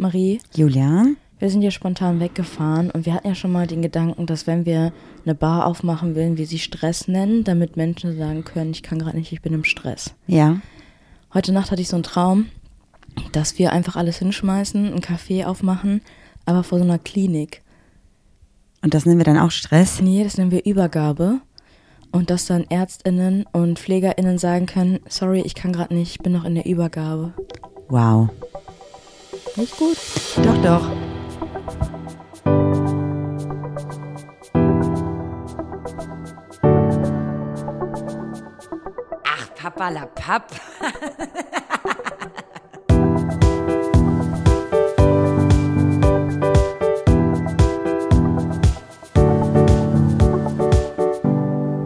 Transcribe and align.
Marie, 0.00 0.40
Julia? 0.54 1.04
wir 1.40 1.50
sind 1.50 1.62
ja 1.62 1.70
spontan 1.70 2.20
weggefahren 2.20 2.90
und 2.90 3.06
wir 3.06 3.14
hatten 3.14 3.28
ja 3.28 3.34
schon 3.34 3.50
mal 3.50 3.66
den 3.66 3.82
Gedanken, 3.82 4.26
dass 4.26 4.46
wenn 4.46 4.66
wir 4.66 4.92
eine 5.24 5.34
Bar 5.34 5.66
aufmachen, 5.66 6.14
willen 6.14 6.36
wir 6.36 6.46
sie 6.46 6.58
Stress 6.58 7.08
nennen, 7.08 7.44
damit 7.44 7.76
Menschen 7.76 8.16
sagen 8.16 8.44
können, 8.44 8.70
ich 8.72 8.82
kann 8.82 8.98
gerade 8.98 9.16
nicht, 9.16 9.32
ich 9.32 9.40
bin 9.40 9.54
im 9.54 9.64
Stress. 9.64 10.14
Ja. 10.26 10.60
Heute 11.32 11.52
Nacht 11.52 11.70
hatte 11.70 11.80
ich 11.80 11.88
so 11.88 11.96
einen 11.96 12.02
Traum, 12.02 12.46
dass 13.32 13.58
wir 13.58 13.72
einfach 13.72 13.96
alles 13.96 14.18
hinschmeißen, 14.18 14.92
ein 14.92 15.00
Café 15.00 15.46
aufmachen, 15.46 16.02
aber 16.44 16.62
vor 16.62 16.78
so 16.78 16.84
einer 16.84 16.98
Klinik. 16.98 17.62
Und 18.82 18.92
das 18.92 19.06
nennen 19.06 19.18
wir 19.18 19.24
dann 19.24 19.38
auch 19.38 19.50
Stress? 19.50 20.00
Nee, 20.00 20.24
das 20.24 20.36
nennen 20.36 20.50
wir 20.50 20.64
Übergabe. 20.66 21.40
Und 22.12 22.28
dass 22.28 22.46
dann 22.46 22.66
ÄrztInnen 22.68 23.46
und 23.52 23.78
PflegerInnen 23.78 24.36
sagen 24.36 24.66
können, 24.66 24.98
sorry, 25.08 25.42
ich 25.42 25.54
kann 25.54 25.72
gerade 25.72 25.94
nicht, 25.94 26.10
ich 26.10 26.18
bin 26.18 26.32
noch 26.32 26.44
in 26.44 26.54
der 26.54 26.66
Übergabe. 26.66 27.32
Wow. 27.88 28.30
Nicht 29.60 29.76
gut? 29.76 29.98
Doch, 30.42 30.56
doch. 30.62 30.90
Ach, 39.22 39.54
Papa 39.54 39.90
la 39.90 40.06
Papp. 40.06 40.50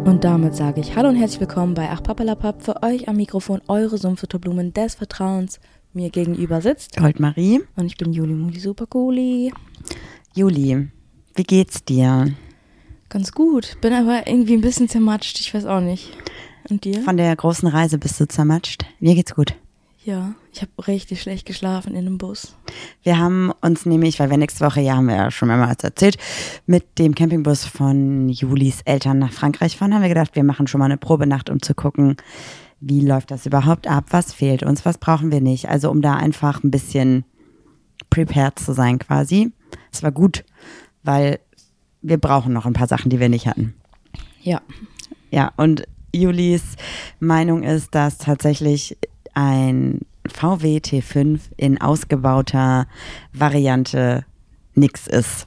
Und 0.04 0.22
damit 0.22 0.54
sage 0.54 0.80
ich 0.80 0.94
Hallo 0.94 1.08
und 1.08 1.16
herzlich 1.16 1.40
willkommen 1.40 1.74
bei 1.74 1.90
Ach 1.90 2.00
Papalapap. 2.04 2.62
Für 2.62 2.84
euch 2.84 3.08
am 3.08 3.16
Mikrofon 3.16 3.62
eure 3.66 3.98
Sumpfutterblumen 3.98 4.72
des 4.72 4.94
Vertrauens. 4.94 5.58
Mir 5.96 6.10
gegenüber 6.10 6.60
sitzt 6.60 6.96
Goldmarie. 6.96 7.60
und 7.76 7.86
ich 7.86 7.96
bin 7.96 8.12
Juli 8.12 8.34
Muli 8.34 8.58
Supercooli. 8.58 9.52
Juli, 10.34 10.88
wie 11.36 11.42
geht's 11.44 11.84
dir? 11.84 12.34
Ganz 13.08 13.30
gut, 13.30 13.76
bin 13.80 13.92
aber 13.92 14.26
irgendwie 14.26 14.54
ein 14.54 14.60
bisschen 14.60 14.88
zermatscht, 14.88 15.38
ich 15.38 15.54
weiß 15.54 15.66
auch 15.66 15.80
nicht. 15.80 16.10
Und 16.68 16.84
dir? 16.84 17.00
Von 17.02 17.16
der 17.16 17.36
großen 17.36 17.68
Reise 17.68 17.98
bist 17.98 18.18
du 18.18 18.26
zermatscht. 18.26 18.84
Mir 18.98 19.14
geht's 19.14 19.36
gut. 19.36 19.54
Ja, 20.04 20.34
ich 20.52 20.62
habe 20.62 20.72
richtig 20.88 21.22
schlecht 21.22 21.46
geschlafen 21.46 21.94
in 21.94 22.06
dem 22.06 22.18
Bus. 22.18 22.56
Wir 23.04 23.18
haben 23.18 23.52
uns 23.60 23.86
nämlich, 23.86 24.18
weil 24.18 24.30
wir 24.30 24.36
nächste 24.36 24.66
Woche, 24.66 24.80
ja, 24.80 24.96
haben 24.96 25.06
wir 25.06 25.14
ja 25.14 25.30
schon 25.30 25.46
mehrmals 25.46 25.84
erzählt, 25.84 26.18
mit 26.66 26.98
dem 26.98 27.14
Campingbus 27.14 27.66
von 27.66 28.28
Julis 28.28 28.80
Eltern 28.84 29.20
nach 29.20 29.32
Frankreich 29.32 29.76
fahren, 29.76 29.94
haben 29.94 30.02
wir 30.02 30.08
gedacht, 30.08 30.34
wir 30.34 30.42
machen 30.42 30.66
schon 30.66 30.80
mal 30.80 30.86
eine 30.86 30.96
Probenacht, 30.96 31.50
um 31.50 31.62
zu 31.62 31.72
gucken, 31.72 32.16
wie 32.86 33.00
läuft 33.00 33.30
das 33.30 33.46
überhaupt 33.46 33.86
ab, 33.86 34.06
was 34.10 34.32
fehlt 34.32 34.62
uns, 34.62 34.84
was 34.84 34.98
brauchen 34.98 35.32
wir 35.32 35.40
nicht. 35.40 35.68
Also 35.68 35.90
um 35.90 36.02
da 36.02 36.14
einfach 36.14 36.62
ein 36.62 36.70
bisschen 36.70 37.24
prepared 38.10 38.58
zu 38.58 38.72
sein 38.74 38.98
quasi. 38.98 39.52
Es 39.90 40.02
war 40.02 40.12
gut, 40.12 40.44
weil 41.02 41.40
wir 42.02 42.18
brauchen 42.18 42.52
noch 42.52 42.66
ein 42.66 42.74
paar 42.74 42.86
Sachen, 42.86 43.08
die 43.10 43.20
wir 43.20 43.28
nicht 43.30 43.46
hatten. 43.46 43.74
Ja, 44.42 44.60
Ja, 45.30 45.52
und 45.56 45.84
Julis 46.14 46.76
Meinung 47.18 47.62
ist, 47.62 47.94
dass 47.94 48.18
tatsächlich 48.18 48.96
ein 49.32 50.02
VW 50.26 50.78
T5 50.78 51.40
in 51.56 51.80
ausgebauter 51.80 52.86
Variante 53.32 54.24
nix 54.74 55.06
ist. 55.06 55.46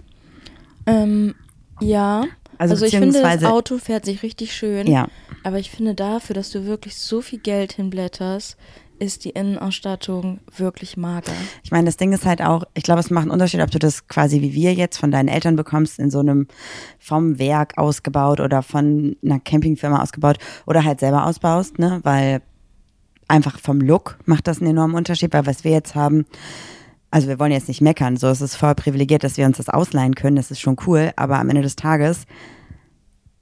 ähm, 0.88 1.36
ja. 1.80 2.26
Also 2.58 2.74
Also, 2.74 2.86
ich 2.86 2.98
finde, 2.98 3.22
das 3.22 3.44
Auto 3.44 3.78
fährt 3.78 4.06
sich 4.06 4.24
richtig 4.24 4.54
schön. 4.54 4.88
Ja. 4.88 5.08
Aber 5.44 5.60
ich 5.60 5.72
finde 5.72 5.96
dafür, 5.96 6.34
dass 6.34 6.50
du 6.52 6.66
wirklich 6.66 6.96
so 6.96 7.22
viel 7.22 7.40
Geld 7.40 7.74
hinblätterst, 7.74 8.58
ist 9.00 9.26
die 9.26 9.30
Innenausstattung 9.30 10.40
wirklich 10.56 10.98
mager. 10.98 11.32
Ich 11.64 11.72
meine, 11.72 11.86
das 11.86 11.98
Ding 11.98 12.14
ist 12.14 12.26
halt 12.26 12.42
auch, 12.42 12.64
ich 12.74 12.84
glaube, 12.84 13.00
es 13.00 13.12
macht 13.12 13.24
einen 13.24 13.32
Unterschied, 13.32 13.62
ob 13.62 13.70
du 13.72 13.80
das 13.80 14.08
quasi 14.08 14.42
wie 14.42 14.54
wir 14.54 14.74
jetzt 14.74 14.98
von 14.98 15.12
deinen 15.12 15.28
Eltern 15.28 15.56
bekommst, 15.56 16.00
in 16.00 16.10
so 16.10 16.20
einem 16.20 16.48
vom 16.98 17.38
Werk 17.38 17.78
ausgebaut 17.78 18.40
oder 18.40 18.64
von 18.64 19.16
einer 19.24 19.40
Campingfirma 19.40 20.02
ausgebaut 20.02 20.38
oder 20.66 20.84
halt 20.84 21.00
selber 21.00 21.26
ausbaust, 21.26 21.78
ne? 21.80 22.00
Weil 22.04 22.42
einfach 23.28 23.60
vom 23.60 23.82
Look 23.82 24.18
macht 24.26 24.48
das 24.48 24.60
einen 24.60 24.72
enormen 24.72 24.96
Unterschied, 24.96 25.34
weil 25.34 25.46
was 25.46 25.64
wir 25.64 25.72
jetzt 25.72 25.96
haben, 25.96 26.26
also 27.12 27.28
wir 27.28 27.40
wollen 27.40 27.52
jetzt 27.52 27.68
nicht 27.68 27.82
meckern, 27.82 28.18
so 28.18 28.28
es 28.28 28.42
ist 28.42 28.56
voll 28.56 28.76
privilegiert, 28.76 29.24
dass 29.24 29.38
wir 29.38 29.46
uns 29.46 29.58
das 29.58 29.70
ausleihen 29.70 30.16
können, 30.16 30.36
das 30.36 30.52
ist 30.52 30.60
schon 30.60 30.76
cool, 30.86 31.12
aber 31.16 31.40
am 31.40 31.50
Ende 31.50 31.62
des 31.62 31.76
Tages 31.76 32.26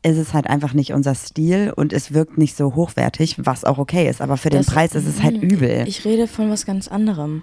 ist 0.03 0.17
es 0.17 0.33
halt 0.35 0.47
einfach 0.47 0.73
nicht 0.73 0.93
unser 0.93 1.15
Stil 1.15 1.73
und 1.75 1.91
es 1.91 2.13
wirkt 2.13 2.37
nicht 2.37 2.55
so 2.55 2.75
hochwertig, 2.75 3.37
was 3.45 3.63
auch 3.65 3.79
okay 3.79 4.07
ist, 4.07 4.21
aber 4.21 4.37
für 4.37 4.49
den 4.51 4.59
Das- 4.61 4.67
Preis 4.73 4.93
ist 4.93 5.07
es 5.07 5.23
halt 5.23 5.41
Hm, 5.41 5.49
übel. 5.49 5.83
Ich 5.87 6.05
rede 6.05 6.27
von 6.27 6.49
was 6.51 6.65
ganz 6.65 6.87
anderem. 6.87 7.41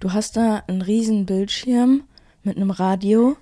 Du 0.00 0.12
hast 0.12 0.36
da 0.36 0.64
einen 0.66 0.82
riesen 0.82 1.26
Bildschirm 1.26 2.02
mit 2.42 2.56
einem 2.56 2.72
Radio 2.72 3.36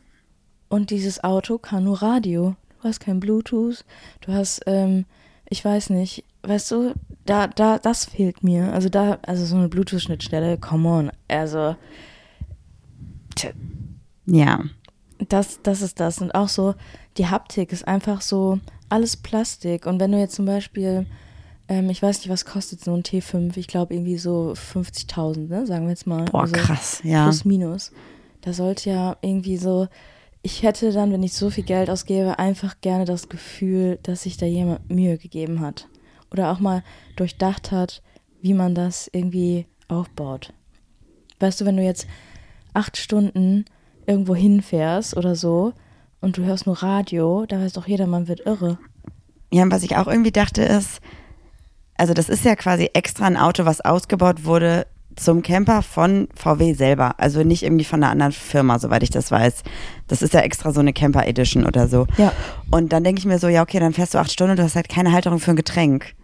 und 0.68 0.90
dieses 0.90 1.24
Auto 1.24 1.56
kann 1.56 1.84
nur 1.84 2.02
Radio. 2.02 2.54
Du 2.82 2.88
hast 2.88 3.00
kein 3.00 3.18
Bluetooth, 3.18 3.82
du 4.20 4.32
hast, 4.34 4.60
ähm, 4.66 5.06
ich 5.48 5.64
weiß 5.64 5.88
nicht, 5.90 6.24
weißt 6.42 6.70
du, 6.70 6.94
da, 7.24 7.46
da, 7.46 7.78
das 7.78 8.04
fehlt 8.04 8.42
mir. 8.44 8.72
Also 8.74 8.90
da, 8.90 9.18
also 9.22 9.46
so 9.46 9.56
eine 9.56 9.68
Bluetooth-Schnittstelle, 9.68 10.58
come 10.58 10.88
on. 10.88 11.10
Also, 11.28 11.76
tja, 13.40 13.50
ja. 14.26 14.64
das, 15.28 15.60
das 15.62 15.82
ist 15.82 16.00
das. 16.00 16.20
Und 16.20 16.34
auch 16.34 16.48
so, 16.48 16.74
die 17.16 17.26
Haptik 17.26 17.72
ist 17.72 17.86
einfach 17.86 18.20
so 18.20 18.58
alles 18.88 19.16
Plastik. 19.16 19.86
Und 19.86 20.00
wenn 20.00 20.12
du 20.12 20.18
jetzt 20.18 20.34
zum 20.34 20.46
Beispiel, 20.46 21.06
ähm, 21.68 21.90
ich 21.90 22.02
weiß 22.02 22.18
nicht, 22.18 22.28
was 22.28 22.44
kostet 22.44 22.82
so 22.84 22.94
ein 22.94 23.02
T5, 23.02 23.56
ich 23.56 23.68
glaube 23.68 23.94
irgendwie 23.94 24.18
so 24.18 24.52
50.000, 24.52 25.48
ne, 25.48 25.66
sagen 25.66 25.84
wir 25.84 25.90
jetzt 25.90 26.06
mal. 26.06 26.24
Boah, 26.26 26.42
Also 26.42 26.54
krass, 26.54 27.00
ja. 27.04 27.24
Plus, 27.24 27.44
minus. 27.44 27.92
Da 28.42 28.52
sollte 28.52 28.90
ja 28.90 29.16
irgendwie 29.22 29.56
so, 29.56 29.88
ich 30.42 30.62
hätte 30.62 30.92
dann, 30.92 31.12
wenn 31.12 31.22
ich 31.22 31.34
so 31.34 31.50
viel 31.50 31.64
Geld 31.64 31.90
ausgebe, 31.90 32.38
einfach 32.38 32.80
gerne 32.80 33.04
das 33.04 33.28
Gefühl, 33.28 33.98
dass 34.02 34.22
sich 34.22 34.36
da 34.36 34.46
jemand 34.46 34.90
Mühe 34.90 35.18
gegeben 35.18 35.60
hat. 35.60 35.88
Oder 36.32 36.50
auch 36.52 36.60
mal 36.60 36.82
durchdacht 37.16 37.72
hat, 37.72 38.02
wie 38.40 38.54
man 38.54 38.74
das 38.74 39.10
irgendwie 39.12 39.66
aufbaut. 39.88 40.52
Weißt 41.40 41.60
du, 41.60 41.64
wenn 41.64 41.76
du 41.76 41.82
jetzt 41.82 42.06
acht 42.74 42.96
Stunden 42.96 43.64
irgendwo 44.06 44.34
hinfährst 44.34 45.16
oder 45.16 45.36
so 45.36 45.72
und 46.20 46.36
du 46.36 46.44
hörst 46.44 46.66
nur 46.66 46.82
Radio, 46.82 47.46
da 47.46 47.60
weiß 47.60 47.72
doch 47.74 47.86
jeder, 47.86 48.06
man 48.06 48.28
wird 48.28 48.40
irre. 48.46 48.78
Ja, 49.52 49.62
und 49.62 49.72
was 49.72 49.82
ich 49.82 49.96
auch 49.96 50.06
irgendwie 50.06 50.32
dachte 50.32 50.62
ist, 50.62 51.00
also 51.96 52.14
das 52.14 52.28
ist 52.28 52.44
ja 52.44 52.56
quasi 52.56 52.90
extra 52.94 53.26
ein 53.26 53.36
Auto, 53.36 53.64
was 53.64 53.80
ausgebaut 53.80 54.44
wurde 54.44 54.86
zum 55.16 55.42
Camper 55.42 55.82
von 55.82 56.28
VW 56.34 56.72
selber. 56.72 57.14
Also 57.18 57.42
nicht 57.42 57.62
irgendwie 57.62 57.84
von 57.84 58.02
einer 58.02 58.10
anderen 58.12 58.32
Firma, 58.32 58.78
soweit 58.78 59.02
ich 59.02 59.10
das 59.10 59.30
weiß. 59.30 59.62
Das 60.06 60.22
ist 60.22 60.32
ja 60.32 60.40
extra 60.40 60.72
so 60.72 60.80
eine 60.80 60.92
Camper 60.92 61.26
Edition 61.26 61.66
oder 61.66 61.88
so. 61.88 62.06
Ja. 62.16 62.32
Und 62.70 62.92
dann 62.92 63.04
denke 63.04 63.18
ich 63.18 63.26
mir 63.26 63.38
so, 63.38 63.48
ja, 63.48 63.62
okay, 63.62 63.80
dann 63.80 63.92
fährst 63.92 64.14
du 64.14 64.18
acht 64.18 64.32
Stunden 64.32 64.52
und 64.52 64.58
du 64.58 64.62
hast 64.62 64.76
halt 64.76 64.88
keine 64.88 65.12
Halterung 65.12 65.40
für 65.40 65.50
ein 65.50 65.56
Getränk. 65.56 66.14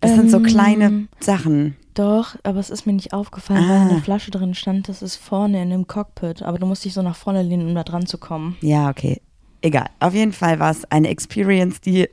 Das 0.00 0.12
sind 0.12 0.30
so 0.30 0.38
Ähm, 0.38 0.42
kleine 0.44 1.08
Sachen. 1.20 1.76
Doch, 1.94 2.36
aber 2.42 2.58
es 2.58 2.70
ist 2.70 2.86
mir 2.86 2.92
nicht 2.94 3.12
aufgefallen, 3.12 3.64
Ah. 3.64 3.68
weil 3.68 3.82
in 3.82 3.88
der 3.90 3.98
Flasche 4.02 4.30
drin 4.30 4.54
stand, 4.54 4.88
das 4.88 5.02
ist 5.02 5.16
vorne 5.16 5.62
in 5.62 5.70
dem 5.70 5.86
Cockpit. 5.86 6.42
Aber 6.42 6.58
du 6.58 6.66
musst 6.66 6.84
dich 6.84 6.94
so 6.94 7.02
nach 7.02 7.16
vorne 7.16 7.42
lehnen, 7.42 7.68
um 7.68 7.74
da 7.74 7.84
dran 7.84 8.06
zu 8.06 8.16
kommen. 8.18 8.56
Ja, 8.60 8.88
okay. 8.88 9.20
Egal. 9.60 9.86
Auf 10.00 10.12
jeden 10.14 10.32
Fall 10.32 10.58
war 10.58 10.70
es 10.70 10.84
eine 10.90 11.08
Experience, 11.08 11.80
die 11.80 12.08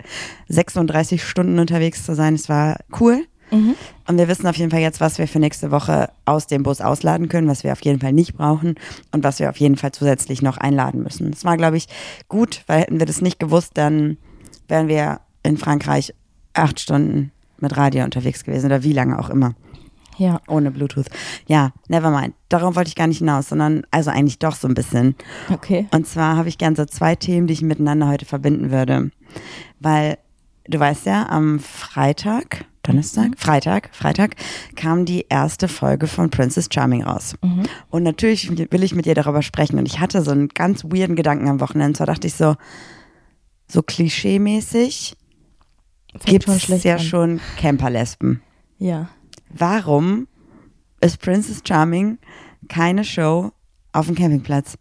36 0.50 1.24
Stunden 1.24 1.60
unterwegs 1.60 2.06
zu 2.06 2.14
sein. 2.16 2.36
Es 2.36 2.50
war 2.50 2.78
cool. 3.00 3.26
Und 3.52 4.20
wir 4.20 4.28
wissen 4.28 4.46
auf 4.46 4.58
jeden 4.58 4.70
Fall 4.70 4.82
jetzt, 4.82 5.02
was 5.02 5.18
wir 5.18 5.28
für 5.28 5.40
nächste 5.40 5.72
Woche 5.72 6.12
aus 6.26 6.46
dem 6.46 6.62
Bus 6.62 6.82
ausladen 6.82 7.30
können, 7.30 7.48
was 7.48 7.64
wir 7.64 7.72
auf 7.72 7.84
jeden 7.84 8.00
Fall 8.00 8.14
nicht 8.14 8.36
brauchen 8.38 8.76
und 9.12 9.24
was 9.24 9.40
wir 9.40 9.50
auf 9.50 9.58
jeden 9.58 9.76
Fall 9.76 9.92
zusätzlich 9.92 10.44
noch 10.44 10.58
einladen 10.58 11.02
müssen. 11.02 11.32
Das 11.32 11.44
war, 11.46 11.58
glaube 11.58 11.78
ich, 11.78 11.88
gut, 12.28 12.62
weil 12.68 12.82
hätten 12.82 13.00
wir 13.00 13.08
das 13.08 13.22
nicht 13.22 13.40
gewusst, 13.40 13.72
dann 13.74 14.18
wären 14.68 14.88
wir 14.88 15.22
in 15.42 15.58
Frankreich 15.58 16.14
acht 16.54 16.80
Stunden 16.80 17.32
mit 17.58 17.76
Radio 17.76 18.04
unterwegs 18.06 18.44
gewesen 18.44 18.68
oder 18.68 18.84
wie 18.84 18.94
lange 18.94 19.18
auch 19.18 19.32
immer. 19.32 19.56
Ja. 20.20 20.42
Ohne 20.48 20.70
Bluetooth. 20.70 21.08
Ja, 21.48 21.72
never 21.88 22.12
mind. 22.12 22.36
Darauf 22.50 22.76
wollte 22.76 22.90
ich 22.90 22.96
gar 22.96 23.08
nicht 23.08 23.20
hinaus, 23.20 23.50
sondern 23.50 23.84
also 23.90 24.12
eigentlich 24.12 24.38
doch 24.38 24.56
so 24.56 24.68
ein 24.68 24.74
bisschen. 24.74 25.16
Okay. 25.52 25.88
Und 25.92 26.06
zwar 26.06 26.36
habe 26.36 26.50
ich 26.50 26.58
gern 26.58 26.76
so 26.76 26.86
zwei 26.86 27.16
Themen, 27.16 27.48
die 27.48 27.54
ich 27.54 27.62
miteinander 27.62 28.08
heute 28.08 28.26
verbinden 28.26 28.70
würde. 28.70 29.12
Weil 29.80 30.18
du 30.68 30.80
weißt 30.80 31.06
ja, 31.06 31.28
am 31.30 31.60
Freitag, 31.60 32.66
Donnerstag, 32.84 33.32
Freitag, 33.38 33.90
Freitag 33.94 34.36
kam 34.76 35.06
die 35.06 35.26
erste 35.30 35.68
Folge 35.68 36.08
von 36.08 36.30
Princess 36.30 36.68
Charming 36.72 37.04
raus. 37.04 37.36
Und 37.90 38.04
natürlich 38.04 38.50
will 38.72 38.84
ich 38.84 38.94
mit 38.96 39.06
dir 39.06 39.16
darüber 39.16 39.42
sprechen. 39.42 39.80
Und 39.80 39.88
ich 39.88 40.00
hatte 40.00 40.22
so 40.22 40.32
einen 40.32 40.50
ganz 40.50 40.84
weirden 40.84 41.16
Gedanken 41.16 41.48
am 41.48 41.60
Wochenende. 41.62 41.88
Und 41.90 41.96
zwar 41.96 42.08
dachte 42.08 42.28
ich 42.28 42.34
so, 42.36 42.56
so 43.68 43.82
klischee-mäßig 43.82 45.16
gibt 46.26 46.48
es 46.48 46.84
ja 46.84 46.96
an. 46.96 47.00
schon 47.00 47.40
Camperlesben. 47.58 48.42
Ja. 48.80 49.10
Warum 49.50 50.28
ist 51.02 51.22
Princess 51.22 51.62
Charming 51.68 52.18
keine 52.68 53.04
Show 53.04 53.52
auf 53.92 54.08
dem 54.08 54.16
Campingplatz? 54.16 54.78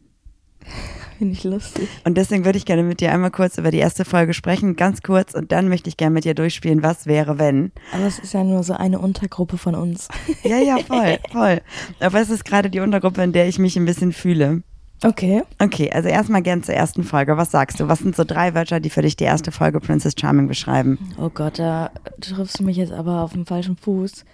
Finde 1.19 1.32
ich 1.32 1.43
lustig. 1.43 1.88
Und 2.05 2.17
deswegen 2.17 2.44
würde 2.44 2.59
ich 2.59 2.65
gerne 2.65 2.85
mit 2.85 3.00
dir 3.00 3.12
einmal 3.12 3.32
kurz 3.32 3.59
über 3.59 3.73
die 3.73 3.79
erste 3.79 4.05
Folge 4.05 4.35
sprechen, 4.35 4.76
ganz 4.76 5.03
kurz, 5.03 5.35
und 5.35 5.50
dann 5.50 5.69
möchte 5.69 5.88
ich 5.88 5.97
gerne 5.97 6.15
mit 6.15 6.25
dir 6.25 6.35
durchspielen, 6.35 6.85
was 6.85 7.06
wäre, 7.06 7.41
wenn. 7.41 7.73
Aber 7.93 8.05
es 8.05 8.20
ist 8.20 8.35
ja 8.35 8.44
nur 8.44 8.62
so 8.62 8.75
eine 8.75 9.00
Untergruppe 9.00 9.59
von 9.59 9.75
uns. 9.75 10.06
Ja, 10.44 10.59
ja, 10.59 10.79
voll, 10.79 11.19
voll. 11.32 11.61
Aber 11.99 12.20
es 12.20 12.31
ist 12.31 12.44
gerade 12.44 12.70
die 12.70 12.79
Untergruppe, 12.79 13.23
in 13.23 13.32
der 13.32 13.49
ich 13.49 13.59
mich 13.59 13.76
ein 13.76 13.85
bisschen 13.85 14.12
fühle. 14.12 14.62
Okay. 15.03 15.43
Okay, 15.59 15.91
also 15.93 16.09
erstmal 16.09 16.43
gern 16.43 16.62
zur 16.62 16.75
ersten 16.75 17.05
Folge. 17.05 17.37
Was 17.37 17.50
sagst 17.50 17.79
du? 17.81 17.88
Was 17.88 18.00
sind 18.00 18.15
so 18.17 18.25
drei 18.25 18.55
Wörter, 18.55 18.81
die 18.81 18.91
für 18.91 19.03
dich 19.03 19.17
die 19.17 19.25
erste 19.25 19.53
Folge 19.53 19.81
Princess 19.81 20.15
Charming 20.19 20.49
beschreiben? 20.49 20.99
Oh 21.19 21.31
Gott, 21.31 21.59
da 21.59 21.91
triffst 22.20 22.59
du 22.61 22.65
mich 22.65 22.76
jetzt 22.76 22.93
aber 22.93 23.23
auf 23.23 23.32
dem 23.32 23.47
falschen 23.47 23.76
Fuß, 23.76 24.25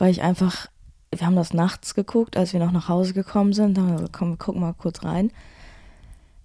weil 0.00 0.10
ich 0.10 0.22
einfach, 0.22 0.66
wir 1.14 1.26
haben 1.26 1.36
das 1.36 1.52
nachts 1.52 1.94
geguckt, 1.94 2.36
als 2.36 2.52
wir 2.54 2.60
noch 2.60 2.72
nach 2.72 2.88
Hause 2.88 3.12
gekommen 3.12 3.52
sind. 3.52 3.76
Da 3.76 3.82
haben 3.82 3.88
wir 3.90 3.96
gesagt, 3.96 4.14
komm, 4.14 4.30
wir 4.30 4.36
gucken 4.38 4.60
mal 4.62 4.72
kurz 4.72 5.04
rein. 5.04 5.30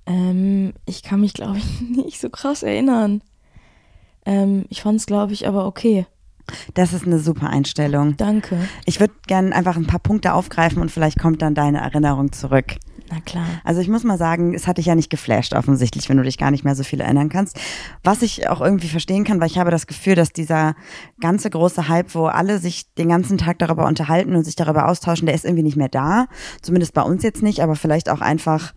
Ähm, 0.06 0.74
ich 0.86 1.04
kann 1.04 1.22
mich, 1.22 1.34
glaube 1.34 1.58
ich, 1.58 1.82
nicht 1.90 2.20
so 2.20 2.30
krass 2.30 2.64
erinnern. 2.64 3.22
Ähm, 4.26 4.66
ich 4.70 4.82
fand 4.82 5.00
es, 5.00 5.06
glaube 5.06 5.34
ich, 5.34 5.48
aber 5.48 5.66
okay. 5.66 6.06
Das 6.74 6.94
ist 6.94 7.08
eine 7.08 7.18
super 7.18 7.50
Einstellung. 7.50 8.18
Danke. 8.18 8.68
Ich 8.86 9.00
würde 9.00 9.14
gerne 9.26 9.56
einfach 9.56 9.78
ein 9.78 9.88
paar 9.88 10.00
Punkte 10.00 10.34
aufgreifen 10.34 10.82
und 10.82 10.92
vielleicht 10.92 11.18
kommt 11.18 11.42
dann 11.42 11.56
deine 11.56 11.80
Erinnerung 11.80 12.34
zurück. 12.34 12.76
Na 13.12 13.20
klar. 13.22 13.46
Also 13.64 13.82
ich 13.82 13.88
muss 13.88 14.04
mal 14.04 14.18
sagen, 14.18 14.54
es 14.54 14.68
hat 14.68 14.78
dich 14.78 14.88
ja 14.88 14.96
nicht 14.96 15.10
geflasht 15.10 15.54
offensichtlich, 15.54 16.10
wenn 16.10 16.18
du 16.18 16.24
dich 16.24 16.38
gar 16.38 16.52
nicht 16.52 16.64
mehr 16.64 16.76
so 16.76 16.84
viel 16.84 17.02
erinnern 17.02 17.30
kannst. 17.30 17.60
Was 18.04 18.22
ich 18.22 18.50
auch 18.50 18.62
irgendwie 18.62 18.88
verstehen 18.88 19.24
kann, 19.24 19.40
weil 19.40 19.48
ich 19.48 19.60
habe 19.60 19.72
das 19.72 19.88
Gefühl, 19.88 20.16
dass 20.16 20.32
dieser 20.32 20.76
ganze 21.20 21.50
große 21.50 21.88
Hype, 21.88 22.16
wo 22.16 22.26
alle 22.26 22.60
sich 22.60 22.94
den 22.96 23.10
ganzen 23.10 23.38
Tag 23.38 23.60
darüber 23.60 23.86
unterhalten 23.86 24.36
und 24.36 24.44
sich 24.44 24.56
darüber 24.56 24.88
austauschen, 24.88 25.28
der 25.28 25.36
ist 25.36 25.46
irgendwie 25.46 25.64
nicht 25.64 25.78
mehr 25.78 25.90
da. 25.90 26.26
Zumindest 26.62 26.94
bei 26.94 27.04
uns 27.04 27.24
jetzt 27.24 27.44
nicht, 27.44 27.62
aber 27.62 27.76
vielleicht 27.76 28.10
auch 28.10 28.22
einfach 28.22 28.74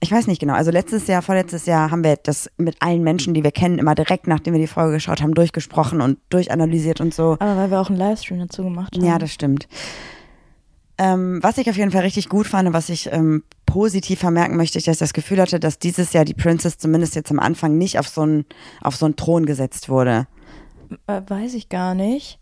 ich 0.00 0.12
weiß 0.12 0.28
nicht 0.28 0.40
genau. 0.40 0.54
Also 0.54 0.70
letztes 0.70 1.06
Jahr, 1.06 1.22
vorletztes 1.22 1.66
Jahr 1.66 1.90
haben 1.90 2.04
wir 2.04 2.16
das 2.16 2.50
mit 2.56 2.76
allen 2.80 3.02
Menschen, 3.02 3.34
die 3.34 3.42
wir 3.42 3.50
kennen, 3.50 3.78
immer 3.78 3.94
direkt, 3.94 4.28
nachdem 4.28 4.54
wir 4.54 4.60
die 4.60 4.68
Folge 4.68 4.94
geschaut 4.94 5.22
haben, 5.22 5.34
durchgesprochen 5.34 6.00
und 6.00 6.18
durchanalysiert 6.30 7.00
und 7.00 7.12
so. 7.12 7.36
Aber 7.40 7.56
weil 7.56 7.70
wir 7.70 7.80
auch 7.80 7.88
einen 7.88 7.98
Livestream 7.98 8.38
dazu 8.38 8.62
gemacht 8.62 8.94
haben. 8.94 9.04
Ja, 9.04 9.18
das 9.18 9.32
stimmt. 9.32 9.66
Ähm, 10.98 11.38
was 11.42 11.58
ich 11.58 11.70
auf 11.70 11.76
jeden 11.76 11.90
Fall 11.92 12.02
richtig 12.02 12.28
gut 12.28 12.46
fand 12.48 12.66
und 12.68 12.74
was 12.74 12.88
ich 12.88 13.08
ähm, 13.12 13.44
positiv 13.66 14.18
vermerken 14.18 14.56
möchte, 14.56 14.78
ist, 14.78 14.88
dass 14.88 14.96
ich 14.96 15.00
das 15.00 15.12
Gefühl 15.12 15.40
hatte, 15.40 15.60
dass 15.60 15.78
dieses 15.78 16.12
Jahr 16.12 16.24
die 16.24 16.34
Princess 16.34 16.76
zumindest 16.78 17.14
jetzt 17.14 17.30
am 17.30 17.38
Anfang 17.38 17.78
nicht 17.78 17.98
auf 17.98 18.08
so 18.08 18.22
einen 18.22 18.44
auf 18.82 18.96
so 18.96 19.06
einen 19.06 19.14
Thron 19.16 19.46
gesetzt 19.46 19.88
wurde. 19.88 20.26
Weiß 21.06 21.54
ich 21.54 21.68
gar 21.68 21.94
nicht. 21.94 22.40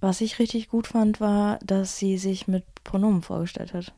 Was 0.00 0.20
ich 0.20 0.38
richtig 0.38 0.68
gut 0.68 0.86
fand, 0.86 1.20
war, 1.20 1.58
dass 1.64 1.98
sie 1.98 2.18
sich 2.18 2.48
mit 2.48 2.64
Pronomen 2.84 3.22
vorgestellt 3.22 3.74
hat. 3.74 3.92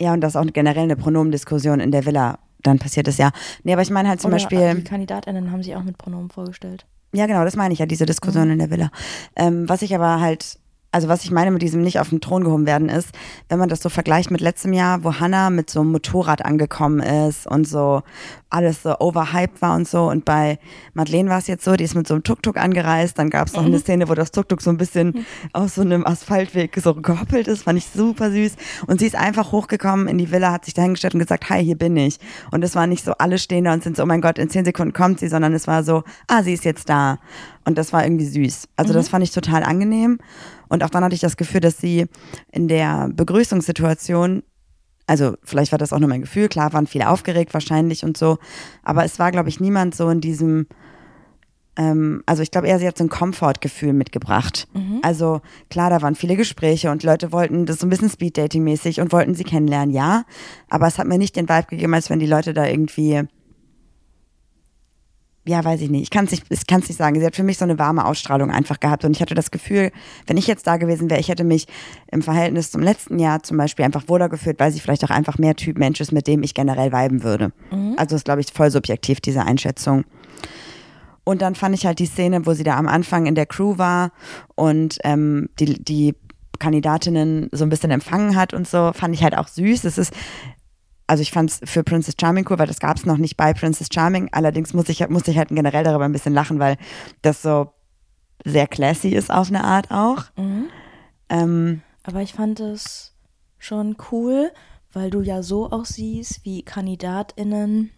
Ja, 0.00 0.12
und 0.12 0.20
das 0.20 0.32
ist 0.32 0.36
auch 0.36 0.46
generell 0.52 0.84
eine 0.84 0.96
Pronomendiskussion 0.96 1.80
in 1.80 1.90
der 1.90 2.06
Villa 2.06 2.38
dann 2.62 2.78
passiert 2.78 3.08
ist, 3.08 3.18
ja. 3.18 3.30
Nee, 3.62 3.72
aber 3.72 3.82
ich 3.82 3.90
meine 3.90 4.08
halt 4.08 4.20
zum 4.20 4.28
Oder 4.28 4.36
Beispiel. 4.36 4.74
Die 4.74 4.84
KandidatInnen 4.84 5.50
haben 5.52 5.62
sich 5.62 5.74
auch 5.76 5.82
mit 5.84 5.96
Pronomen 5.96 6.28
vorgestellt. 6.30 6.86
Ja, 7.14 7.26
genau, 7.26 7.44
das 7.44 7.56
meine 7.56 7.72
ich 7.72 7.80
ja, 7.80 7.86
diese 7.86 8.04
Diskussion 8.04 8.46
Mhm. 8.46 8.52
in 8.52 8.58
der 8.58 8.70
Villa. 8.70 8.90
Ähm, 9.36 9.68
was 9.68 9.82
ich 9.82 9.94
aber 9.94 10.20
halt, 10.20 10.58
also 10.90 11.08
was 11.08 11.22
ich 11.24 11.30
meine 11.30 11.50
mit 11.50 11.60
diesem 11.62 11.82
nicht 11.82 12.00
auf 12.00 12.08
den 12.08 12.20
Thron 12.20 12.44
gehoben 12.44 12.66
werden 12.66 12.88
ist, 12.88 13.10
wenn 13.48 13.58
man 13.58 13.68
das 13.68 13.80
so 13.80 13.88
vergleicht 13.90 14.30
mit 14.30 14.40
letztem 14.40 14.72
Jahr, 14.72 15.04
wo 15.04 15.14
Hannah 15.20 15.50
mit 15.50 15.68
so 15.68 15.80
einem 15.80 15.92
Motorrad 15.92 16.44
angekommen 16.44 17.00
ist 17.00 17.46
und 17.46 17.68
so 17.68 18.02
alles 18.50 18.82
so 18.82 18.98
overhyped 18.98 19.60
war 19.60 19.76
und 19.76 19.86
so. 19.86 20.08
Und 20.08 20.24
bei 20.24 20.58
Madeleine 20.94 21.28
war 21.28 21.38
es 21.38 21.46
jetzt 21.46 21.64
so, 21.64 21.76
die 21.76 21.84
ist 21.84 21.94
mit 21.94 22.08
so 22.08 22.14
einem 22.14 22.22
Tuk-Tuk 22.22 22.56
angereist. 22.56 23.18
Dann 23.18 23.28
gab 23.28 23.48
es 23.48 23.52
noch 23.52 23.60
Mhm. 23.62 23.68
eine 23.68 23.78
Szene, 23.80 24.08
wo 24.08 24.14
das 24.14 24.30
Tuk-Tuk 24.30 24.62
so 24.62 24.70
ein 24.70 24.78
bisschen 24.78 25.26
auf 25.52 25.70
so 25.70 25.82
einem 25.82 26.06
Asphaltweg 26.06 26.74
so 26.82 26.94
gehoppelt 26.94 27.46
ist. 27.48 27.64
Fand 27.64 27.76
ich 27.78 27.86
super 27.94 28.30
süß. 28.30 28.56
Und 28.86 29.00
sie 29.00 29.06
ist 29.06 29.16
einfach 29.16 29.52
hochgekommen 29.52 30.08
in 30.08 30.16
die 30.16 30.30
Villa, 30.30 30.50
hat 30.52 30.64
sich 30.64 30.72
dahingestellt 30.72 31.12
und 31.12 31.20
gesagt, 31.20 31.50
hi, 31.50 31.62
hier 31.62 31.76
bin 31.76 31.94
ich. 31.98 32.18
Und 32.50 32.64
es 32.64 32.74
war 32.74 32.86
nicht 32.86 33.04
so, 33.04 33.12
alle 33.18 33.38
stehen 33.38 33.64
da 33.64 33.74
und 33.74 33.82
sind 33.82 33.96
so, 33.98 34.04
oh 34.04 34.06
mein 34.06 34.22
Gott, 34.22 34.38
in 34.38 34.48
zehn 34.48 34.64
Sekunden 34.64 34.94
kommt 34.94 35.20
sie, 35.20 35.28
sondern 35.28 35.52
es 35.52 35.66
war 35.66 35.82
so, 35.84 36.02
ah, 36.28 36.42
sie 36.42 36.54
ist 36.54 36.64
jetzt 36.64 36.88
da. 36.88 37.18
Und 37.66 37.76
das 37.76 37.92
war 37.92 38.02
irgendwie 38.02 38.24
süß. 38.24 38.66
Also 38.76 38.94
das 38.94 39.10
fand 39.10 39.22
ich 39.24 39.30
total 39.30 39.62
angenehm. 39.62 40.18
Und 40.68 40.84
auch 40.84 40.90
dann 40.90 41.04
hatte 41.04 41.14
ich 41.14 41.20
das 41.20 41.36
Gefühl, 41.36 41.60
dass 41.60 41.78
sie 41.78 42.06
in 42.52 42.68
der 42.68 43.10
Begrüßungssituation 43.12 44.42
also 45.08 45.36
vielleicht 45.42 45.72
war 45.72 45.78
das 45.78 45.92
auch 45.92 45.98
nur 45.98 46.08
mein 46.08 46.20
Gefühl, 46.20 46.48
klar 46.48 46.72
waren 46.74 46.86
viele 46.86 47.08
aufgeregt 47.08 47.54
wahrscheinlich 47.54 48.04
und 48.04 48.16
so, 48.18 48.36
aber 48.82 49.04
es 49.04 49.18
war, 49.18 49.32
glaube 49.32 49.48
ich, 49.48 49.58
niemand 49.58 49.94
so 49.94 50.10
in 50.10 50.20
diesem, 50.20 50.66
ähm, 51.76 52.22
also 52.26 52.42
ich 52.42 52.50
glaube 52.50 52.68
eher, 52.68 52.78
sie 52.78 52.86
hat 52.86 52.98
so 52.98 53.04
ein 53.04 53.08
Komfortgefühl 53.08 53.94
mitgebracht. 53.94 54.68
Also 55.02 55.40
klar, 55.70 55.88
da 55.88 56.02
waren 56.02 56.14
viele 56.14 56.36
Gespräche 56.36 56.90
und 56.90 57.02
Leute 57.04 57.32
wollten 57.32 57.64
das 57.64 57.78
so 57.78 57.86
ein 57.86 57.90
bisschen 57.90 58.10
Speed-Dating-mäßig 58.10 59.00
und 59.00 59.10
wollten 59.10 59.34
sie 59.34 59.44
kennenlernen, 59.44 59.94
ja, 59.94 60.24
aber 60.68 60.86
es 60.86 60.98
hat 60.98 61.06
mir 61.06 61.16
nicht 61.16 61.36
den 61.36 61.48
Vibe 61.48 61.68
gegeben, 61.70 61.94
als 61.94 62.10
wenn 62.10 62.18
die 62.18 62.26
Leute 62.26 62.52
da 62.52 62.66
irgendwie 62.66 63.22
ja, 65.48 65.64
weiß 65.64 65.80
ich 65.80 65.90
nicht. 65.90 66.02
Ich 66.02 66.10
kann 66.10 66.26
es 66.26 66.30
nicht, 66.30 66.44
ich 66.48 66.66
kann's 66.66 66.88
nicht 66.88 66.96
sagen. 66.96 67.18
Sie 67.18 67.26
hat 67.26 67.36
für 67.36 67.42
mich 67.42 67.58
so 67.58 67.64
eine 67.64 67.78
warme 67.78 68.04
Ausstrahlung 68.04 68.50
einfach 68.50 68.80
gehabt. 68.80 69.04
Und 69.04 69.12
ich 69.12 69.22
hatte 69.22 69.34
das 69.34 69.50
Gefühl, 69.50 69.90
wenn 70.26 70.36
ich 70.36 70.46
jetzt 70.46 70.66
da 70.66 70.76
gewesen 70.76 71.10
wäre, 71.10 71.20
ich 71.20 71.28
hätte 71.28 71.44
mich 71.44 71.66
im 72.10 72.22
Verhältnis 72.22 72.70
zum 72.70 72.82
letzten 72.82 73.18
Jahr 73.18 73.42
zum 73.42 73.56
Beispiel 73.56 73.84
einfach 73.84 74.08
wohler 74.08 74.28
gefühlt, 74.28 74.60
weil 74.60 74.72
sie 74.72 74.80
vielleicht 74.80 75.04
auch 75.04 75.10
einfach 75.10 75.38
mehr 75.38 75.56
Typ 75.56 75.78
Mensch 75.78 76.00
ist, 76.00 76.12
mit 76.12 76.26
dem 76.26 76.42
ich 76.42 76.54
generell 76.54 76.92
viben 76.92 77.22
würde. 77.22 77.52
Also 77.96 78.16
ist, 78.16 78.24
glaube 78.24 78.40
ich, 78.40 78.52
voll 78.52 78.70
subjektiv, 78.70 79.20
diese 79.20 79.42
Einschätzung. 79.42 80.04
Und 81.24 81.42
dann 81.42 81.54
fand 81.54 81.74
ich 81.74 81.84
halt 81.84 81.98
die 81.98 82.06
Szene, 82.06 82.46
wo 82.46 82.54
sie 82.54 82.64
da 82.64 82.76
am 82.76 82.88
Anfang 82.88 83.26
in 83.26 83.34
der 83.34 83.44
Crew 83.44 83.76
war 83.76 84.12
und 84.54 84.98
ähm, 85.04 85.50
die, 85.60 85.82
die 85.82 86.14
Kandidatinnen 86.58 87.48
so 87.52 87.64
ein 87.64 87.68
bisschen 87.68 87.90
empfangen 87.90 88.34
hat 88.34 88.54
und 88.54 88.66
so, 88.66 88.92
fand 88.94 89.14
ich 89.14 89.22
halt 89.22 89.36
auch 89.36 89.48
süß. 89.48 89.84
Es 89.84 89.98
ist 89.98 90.12
also 91.08 91.22
ich 91.22 91.32
fand 91.32 91.50
es 91.50 91.60
für 91.64 91.82
Princess 91.82 92.14
Charming 92.20 92.46
cool, 92.48 92.58
weil 92.58 92.66
das 92.66 92.78
gab 92.78 92.96
es 92.98 93.06
noch 93.06 93.16
nicht 93.16 93.36
bei 93.36 93.52
Princess 93.54 93.88
Charming. 93.92 94.28
Allerdings 94.32 94.74
muss 94.74 94.88
ich, 94.88 95.08
musste 95.08 95.30
ich 95.30 95.38
halt 95.38 95.48
generell 95.48 95.82
darüber 95.82 96.04
ein 96.04 96.12
bisschen 96.12 96.34
lachen, 96.34 96.58
weil 96.60 96.76
das 97.22 97.42
so 97.42 97.72
sehr 98.44 98.68
classy 98.68 99.08
ist 99.08 99.32
auf 99.32 99.48
eine 99.48 99.64
Art 99.64 99.90
auch. 99.90 100.24
Ähm, 101.28 101.82
Aber 102.04 102.20
ich 102.22 102.34
fand 102.34 102.60
es 102.60 103.14
schon 103.58 103.96
cool, 104.12 104.52
weil 104.92 105.10
du 105.10 105.22
ja 105.22 105.42
so 105.42 105.70
auch 105.70 105.84
siehst, 105.86 106.44
wie 106.44 106.62
KandidatInnen 106.62 107.90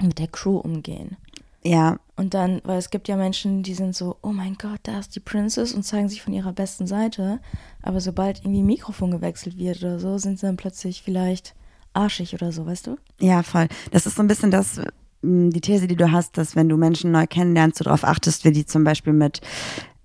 mit 0.00 0.18
der 0.18 0.28
Crew 0.28 0.58
umgehen. 0.58 1.16
ja, 1.64 1.98
Und 2.16 2.34
dann, 2.34 2.60
weil 2.64 2.78
es 2.78 2.90
gibt 2.90 3.08
ja 3.08 3.16
Menschen, 3.16 3.62
die 3.62 3.74
sind 3.74 3.96
so, 3.96 4.16
oh 4.22 4.32
mein 4.32 4.56
Gott, 4.56 4.80
da 4.82 4.98
ist 4.98 5.14
die 5.16 5.20
Princess 5.20 5.72
und 5.72 5.84
zeigen 5.84 6.08
sich 6.08 6.22
von 6.22 6.32
ihrer 6.32 6.52
besten 6.52 6.86
Seite. 6.86 7.40
Aber 7.82 8.00
sobald 8.00 8.40
irgendwie 8.40 8.62
ein 8.62 8.66
Mikrofon 8.66 9.10
gewechselt 9.10 9.56
wird 9.56 9.78
oder 9.78 9.98
so, 9.98 10.18
sind 10.18 10.38
sie 10.38 10.46
dann 10.46 10.56
plötzlich 10.56 11.02
vielleicht 11.02 11.54
arschig 11.94 12.34
oder 12.34 12.52
so, 12.52 12.66
weißt 12.66 12.86
du? 12.86 12.96
ja, 13.20 13.42
voll. 13.42 13.68
Das 13.90 14.06
ist 14.06 14.16
so 14.16 14.22
ein 14.22 14.28
bisschen 14.28 14.50
das, 14.50 14.80
mh, 15.22 15.50
die 15.50 15.60
These, 15.60 15.86
die 15.86 15.96
du 15.96 16.10
hast, 16.10 16.38
dass 16.38 16.56
wenn 16.56 16.68
du 16.68 16.76
Menschen 16.76 17.12
neu 17.12 17.26
kennenlernst, 17.26 17.80
du 17.80 17.84
darauf 17.84 18.04
achtest, 18.04 18.44
wie 18.44 18.52
die 18.52 18.66
zum 18.66 18.84
Beispiel 18.84 19.12
mit 19.12 19.40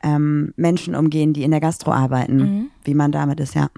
ähm, 0.03 0.53
Menschen 0.57 0.95
umgehen, 0.95 1.33
die 1.33 1.43
in 1.43 1.51
der 1.51 1.59
Gastro 1.59 1.91
arbeiten, 1.91 2.69
wie 2.83 2.93
man 2.93 3.11
damit 3.11 3.39
ist, 3.39 3.55
ja. 3.55 3.69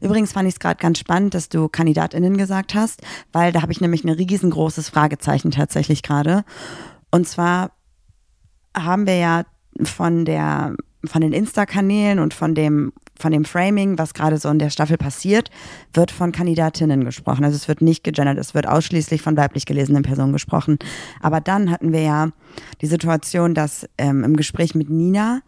Übrigens 0.00 0.32
fand 0.32 0.46
ich 0.48 0.54
es 0.54 0.60
gerade 0.60 0.80
ganz 0.80 0.98
spannend, 0.98 1.34
dass 1.34 1.48
du 1.48 1.68
KandidatInnen 1.68 2.36
gesagt 2.36 2.74
hast, 2.74 3.02
weil 3.32 3.52
da 3.52 3.60
habe 3.60 3.72
ich 3.72 3.80
nämlich 3.80 4.04
ein 4.04 4.10
riesengroßes 4.10 4.88
Fragezeichen 4.88 5.50
tatsächlich 5.50 6.02
gerade. 6.02 6.44
Und 7.10 7.26
zwar 7.26 7.72
haben 8.76 9.06
wir 9.06 9.16
ja 9.16 9.44
von 9.82 10.24
der 10.24 10.76
von 11.04 11.20
den 11.20 11.32
Insta-Kanälen 11.32 12.18
und 12.18 12.32
von 12.34 12.54
dem 12.54 12.92
von 13.18 13.32
dem 13.32 13.44
Framing, 13.44 13.98
was 13.98 14.14
gerade 14.14 14.38
so 14.38 14.48
in 14.48 14.58
der 14.58 14.70
Staffel 14.70 14.96
passiert, 14.96 15.50
wird 15.92 16.10
von 16.10 16.32
Kandidatinnen 16.32 17.04
gesprochen. 17.04 17.44
Also 17.44 17.56
es 17.56 17.68
wird 17.68 17.80
nicht 17.80 18.04
gegendert, 18.04 18.38
es 18.38 18.54
wird 18.54 18.66
ausschließlich 18.66 19.22
von 19.22 19.36
weiblich 19.36 19.66
gelesenen 19.66 20.02
Personen 20.02 20.32
gesprochen. 20.32 20.78
Aber 21.22 21.40
dann 21.40 21.70
hatten 21.70 21.92
wir 21.92 22.02
ja 22.02 22.28
die 22.80 22.86
Situation, 22.86 23.54
dass 23.54 23.88
ähm, 23.98 24.24
im 24.24 24.36
Gespräch 24.36 24.74
mit 24.74 24.90
Nina 24.90 25.40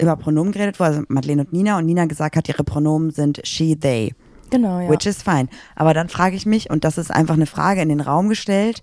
über 0.00 0.16
Pronomen 0.16 0.52
geredet 0.52 0.78
wurde, 0.78 0.90
also 0.90 1.02
Madeleine 1.08 1.42
und 1.42 1.52
Nina, 1.52 1.78
und 1.78 1.86
Nina 1.86 2.06
gesagt 2.06 2.36
hat, 2.36 2.48
ihre 2.48 2.64
Pronomen 2.64 3.10
sind 3.10 3.40
she, 3.44 3.76
they. 3.76 4.14
Genau, 4.50 4.80
ja. 4.80 4.90
Which 4.90 5.06
is 5.06 5.22
fine. 5.22 5.48
Aber 5.74 5.94
dann 5.94 6.08
frage 6.08 6.36
ich 6.36 6.46
mich, 6.46 6.70
und 6.70 6.84
das 6.84 6.98
ist 6.98 7.10
einfach 7.10 7.34
eine 7.34 7.46
Frage 7.46 7.80
in 7.80 7.88
den 7.88 8.00
Raum 8.00 8.28
gestellt, 8.28 8.82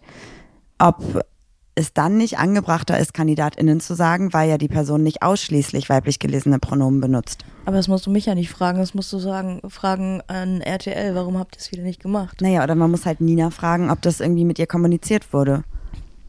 ob 0.80 1.24
es 1.76 1.94
dann 1.94 2.18
nicht 2.18 2.38
angebrachter 2.38 3.00
ist, 3.00 3.14
KandidatInnen 3.14 3.80
zu 3.80 3.96
sagen, 3.96 4.34
weil 4.34 4.50
ja 4.50 4.58
die 4.58 4.68
Person 4.68 5.04
nicht 5.04 5.22
ausschließlich 5.24 5.90
weiblich 5.90 6.20
gelesene 6.20 6.60
Pronomen 6.60 7.00
benutzt. 7.00 7.46
Aber 7.66 7.78
das 7.78 7.88
musst 7.88 8.06
du 8.06 8.12
mich 8.12 8.26
ja 8.26 8.36
nicht 8.36 8.50
fragen, 8.50 8.80
das 8.80 8.94
musst 8.94 9.12
du 9.14 9.20
sagen, 9.20 9.62
fragen 9.70 10.22
an 10.28 10.62
RTL, 10.62 11.16
warum 11.16 11.38
habt 11.38 11.56
ihr 11.56 11.60
es 11.60 11.72
wieder 11.72 11.84
nicht 11.84 12.02
gemacht? 12.02 12.42
Naja, 12.42 12.64
oder 12.64 12.76
man 12.76 12.92
muss 12.92 13.06
halt 13.06 13.22
Nina 13.22 13.52
fragen, 13.52 13.90
ob 13.90 14.02
das 14.02 14.20
irgendwie 14.20 14.46
mit 14.46 14.60
ihr 14.60 14.68
kommuniziert 14.68 15.32
wurde. 15.34 15.64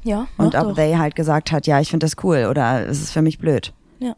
Ja, 0.04 0.26
Und 0.36 0.54
ob 0.54 0.68
doch. 0.68 0.74
they 0.74 0.94
halt 0.94 1.14
gesagt 1.14 1.52
hat, 1.52 1.66
ja, 1.66 1.80
ich 1.80 1.90
finde 1.90 2.06
das 2.06 2.16
cool 2.24 2.46
oder 2.50 2.86
es 2.88 3.00
ist 3.00 3.12
für 3.12 3.22
mich 3.22 3.38
blöd. 3.38 3.72
Ja. 4.00 4.16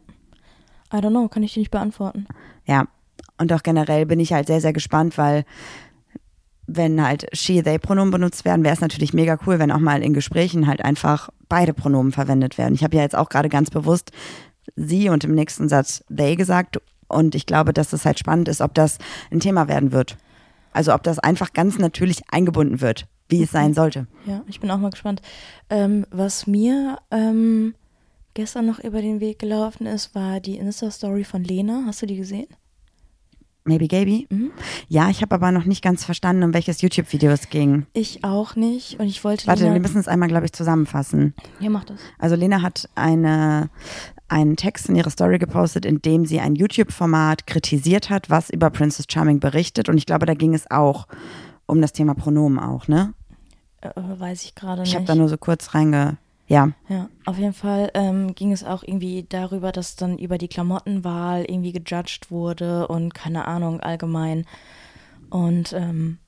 I 0.93 0.97
don't 0.97 1.09
know, 1.09 1.27
kann 1.27 1.43
ich 1.43 1.53
dir 1.53 1.59
nicht 1.59 1.71
beantworten. 1.71 2.27
Ja. 2.65 2.87
Und 3.37 3.51
auch 3.51 3.63
generell 3.63 4.05
bin 4.05 4.19
ich 4.19 4.31
halt 4.31 4.47
sehr, 4.47 4.61
sehr 4.61 4.73
gespannt, 4.73 5.17
weil 5.17 5.43
wenn 6.67 7.03
halt 7.03 7.27
she, 7.33 7.61
they 7.61 7.77
Pronomen 7.79 8.11
benutzt 8.11 8.45
werden, 8.45 8.63
wäre 8.63 8.73
es 8.73 8.81
natürlich 8.81 9.13
mega 9.13 9.37
cool, 9.45 9.59
wenn 9.59 9.71
auch 9.71 9.79
mal 9.79 10.01
in 10.01 10.13
Gesprächen 10.13 10.67
halt 10.67 10.83
einfach 10.83 11.29
beide 11.47 11.73
Pronomen 11.73 12.11
verwendet 12.11 12.57
werden. 12.57 12.73
Ich 12.73 12.83
habe 12.83 12.95
ja 12.95 13.03
jetzt 13.03 13.15
auch 13.15 13.29
gerade 13.29 13.49
ganz 13.49 13.69
bewusst 13.69 14.11
sie 14.75 15.09
und 15.09 15.23
im 15.23 15.35
nächsten 15.35 15.69
Satz 15.69 16.03
they 16.15 16.35
gesagt 16.35 16.79
und 17.07 17.35
ich 17.35 17.45
glaube, 17.45 17.71
dass 17.71 17.93
es 17.93 18.05
halt 18.05 18.17
spannend 18.19 18.47
ist, 18.47 18.61
ob 18.61 18.73
das 18.73 18.97
ein 19.31 19.39
Thema 19.39 19.67
werden 19.67 19.91
wird. 19.91 20.17
Also 20.73 20.93
ob 20.93 21.03
das 21.03 21.19
einfach 21.19 21.53
ganz 21.53 21.77
natürlich 21.77 22.23
eingebunden 22.31 22.81
wird. 22.81 23.07
wie 23.29 23.43
es 23.43 23.51
sein 23.51 23.73
sollte. 23.73 24.07
Ja, 24.25 24.43
ich 24.47 24.59
bin 24.59 24.69
auch 24.69 24.77
mal 24.77 24.91
gespannt. 24.91 25.21
Ähm, 25.69 26.05
was 26.11 26.45
mir 26.45 26.99
ähm, 27.11 27.73
gestern 28.35 28.67
noch 28.67 28.79
über 28.79 29.01
den 29.01 29.19
Weg 29.19 29.39
gelaufen 29.39 29.87
ist, 29.87 30.13
war 30.13 30.39
die 30.39 30.57
Insta-Story 30.57 31.23
von 31.23 31.43
Lena. 31.43 31.83
Hast 31.87 32.01
du 32.01 32.05
die 32.05 32.17
gesehen? 32.17 32.47
Maybe 33.67 33.87
Gaby? 33.87 34.27
Mhm. 34.29 34.51
Ja, 34.89 35.09
ich 35.09 35.23
habe 35.23 35.33
aber 35.33 35.51
noch 35.51 35.65
nicht 35.65 35.83
ganz 35.83 36.05
verstanden, 36.05 36.43
um 36.43 36.53
welches 36.53 36.81
YouTube-Video 36.81 37.31
es 37.31 37.49
ging. 37.49 37.87
Ich 37.93 38.23
auch 38.23 38.55
nicht. 38.55 38.99
Und 38.99 39.07
ich 39.07 39.23
wollte 39.23 39.47
Warte, 39.47 39.63
Lena. 39.63 39.73
wir 39.73 39.81
müssen 39.81 39.97
es 39.97 40.07
einmal, 40.07 40.29
glaube 40.29 40.45
ich, 40.45 40.53
zusammenfassen. 40.53 41.33
ja, 41.59 41.71
mach 41.71 41.83
das. 41.83 41.99
Also 42.19 42.35
Lena 42.35 42.61
hat 42.61 42.87
eine, 42.93 43.71
einen 44.27 44.55
Text 44.55 44.87
in 44.87 44.95
ihre 44.95 45.09
Story 45.09 45.39
gepostet, 45.39 45.83
in 45.83 45.99
dem 45.99 46.25
sie 46.27 46.39
ein 46.39 46.53
YouTube-Format 46.53 47.47
kritisiert 47.47 48.11
hat, 48.11 48.29
was 48.29 48.51
über 48.51 48.69
Princess 48.69 49.07
Charming 49.09 49.39
berichtet. 49.39 49.89
Und 49.89 49.97
ich 49.97 50.05
glaube, 50.05 50.27
da 50.27 50.35
ging 50.35 50.53
es 50.53 50.69
auch 50.69 51.07
um 51.65 51.81
das 51.81 51.91
Thema 51.91 52.13
Pronomen 52.13 52.59
auch, 52.59 52.87
ne? 52.87 53.15
Äh, 53.81 53.89
weiß 53.95 54.43
ich 54.43 54.53
gerade 54.53 54.81
nicht. 54.81 54.89
Ich 54.89 54.95
habe 54.95 55.05
da 55.05 55.15
nur 55.15 55.27
so 55.27 55.37
kurz 55.37 55.73
reinge... 55.73 56.17
Ja, 56.47 56.69
Ja, 56.89 57.09
auf 57.25 57.39
jeden 57.39 57.53
Fall 57.53 57.89
ähm, 57.95 58.35
ging 58.35 58.51
es 58.51 58.63
auch 58.63 58.83
irgendwie 58.83 59.25
darüber, 59.27 59.71
dass 59.71 59.95
dann 59.95 60.17
über 60.19 60.37
die 60.37 60.47
Klamottenwahl 60.47 61.43
irgendwie 61.45 61.71
gejudged 61.71 62.29
wurde 62.29 62.87
und 62.87 63.15
keine 63.15 63.45
Ahnung, 63.47 63.79
allgemein. 63.79 64.45
Und 65.31 65.73
ähm, 65.73 66.19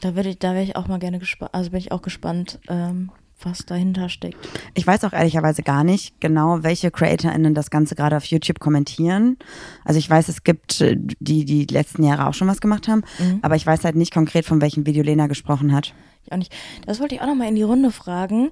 da 0.00 0.14
würde 0.16 0.30
ich, 0.30 0.38
da 0.38 0.52
wäre 0.52 0.64
ich 0.64 0.76
auch 0.76 0.86
mal 0.86 0.98
gerne 0.98 1.18
gespannt, 1.18 1.54
also 1.54 1.70
bin 1.70 1.78
ich 1.78 1.92
auch 1.92 2.02
gespannt, 2.02 2.60
ähm, 2.68 3.10
was 3.42 3.64
dahinter 3.64 4.08
steckt. 4.10 4.36
Ich 4.74 4.86
weiß 4.86 5.04
auch 5.04 5.12
ehrlicherweise 5.12 5.62
gar 5.62 5.82
nicht 5.82 6.20
genau, 6.20 6.62
welche 6.62 6.90
CreatorInnen 6.90 7.54
das 7.54 7.70
Ganze 7.70 7.94
gerade 7.94 8.16
auf 8.16 8.24
YouTube 8.24 8.60
kommentieren. 8.60 9.38
Also 9.84 9.98
ich 9.98 10.08
weiß, 10.08 10.28
es 10.28 10.44
gibt 10.44 10.80
äh, 10.82 10.96
die, 10.98 11.44
die 11.46 11.64
letzten 11.64 12.04
Jahre 12.04 12.26
auch 12.26 12.34
schon 12.34 12.48
was 12.48 12.60
gemacht 12.60 12.86
haben, 12.86 13.02
aber 13.40 13.56
ich 13.56 13.66
weiß 13.66 13.84
halt 13.84 13.96
nicht 13.96 14.12
konkret, 14.12 14.44
von 14.44 14.60
welchem 14.60 14.84
Video 14.86 15.02
Lena 15.02 15.26
gesprochen 15.26 15.72
hat. 15.72 15.94
Ich 16.24 16.32
auch 16.32 16.36
nicht. 16.36 16.54
Das 16.86 17.00
wollte 17.00 17.14
ich 17.14 17.20
auch 17.22 17.26
noch 17.26 17.34
mal 17.34 17.48
in 17.48 17.56
die 17.56 17.62
Runde 17.62 17.90
fragen. 17.90 18.50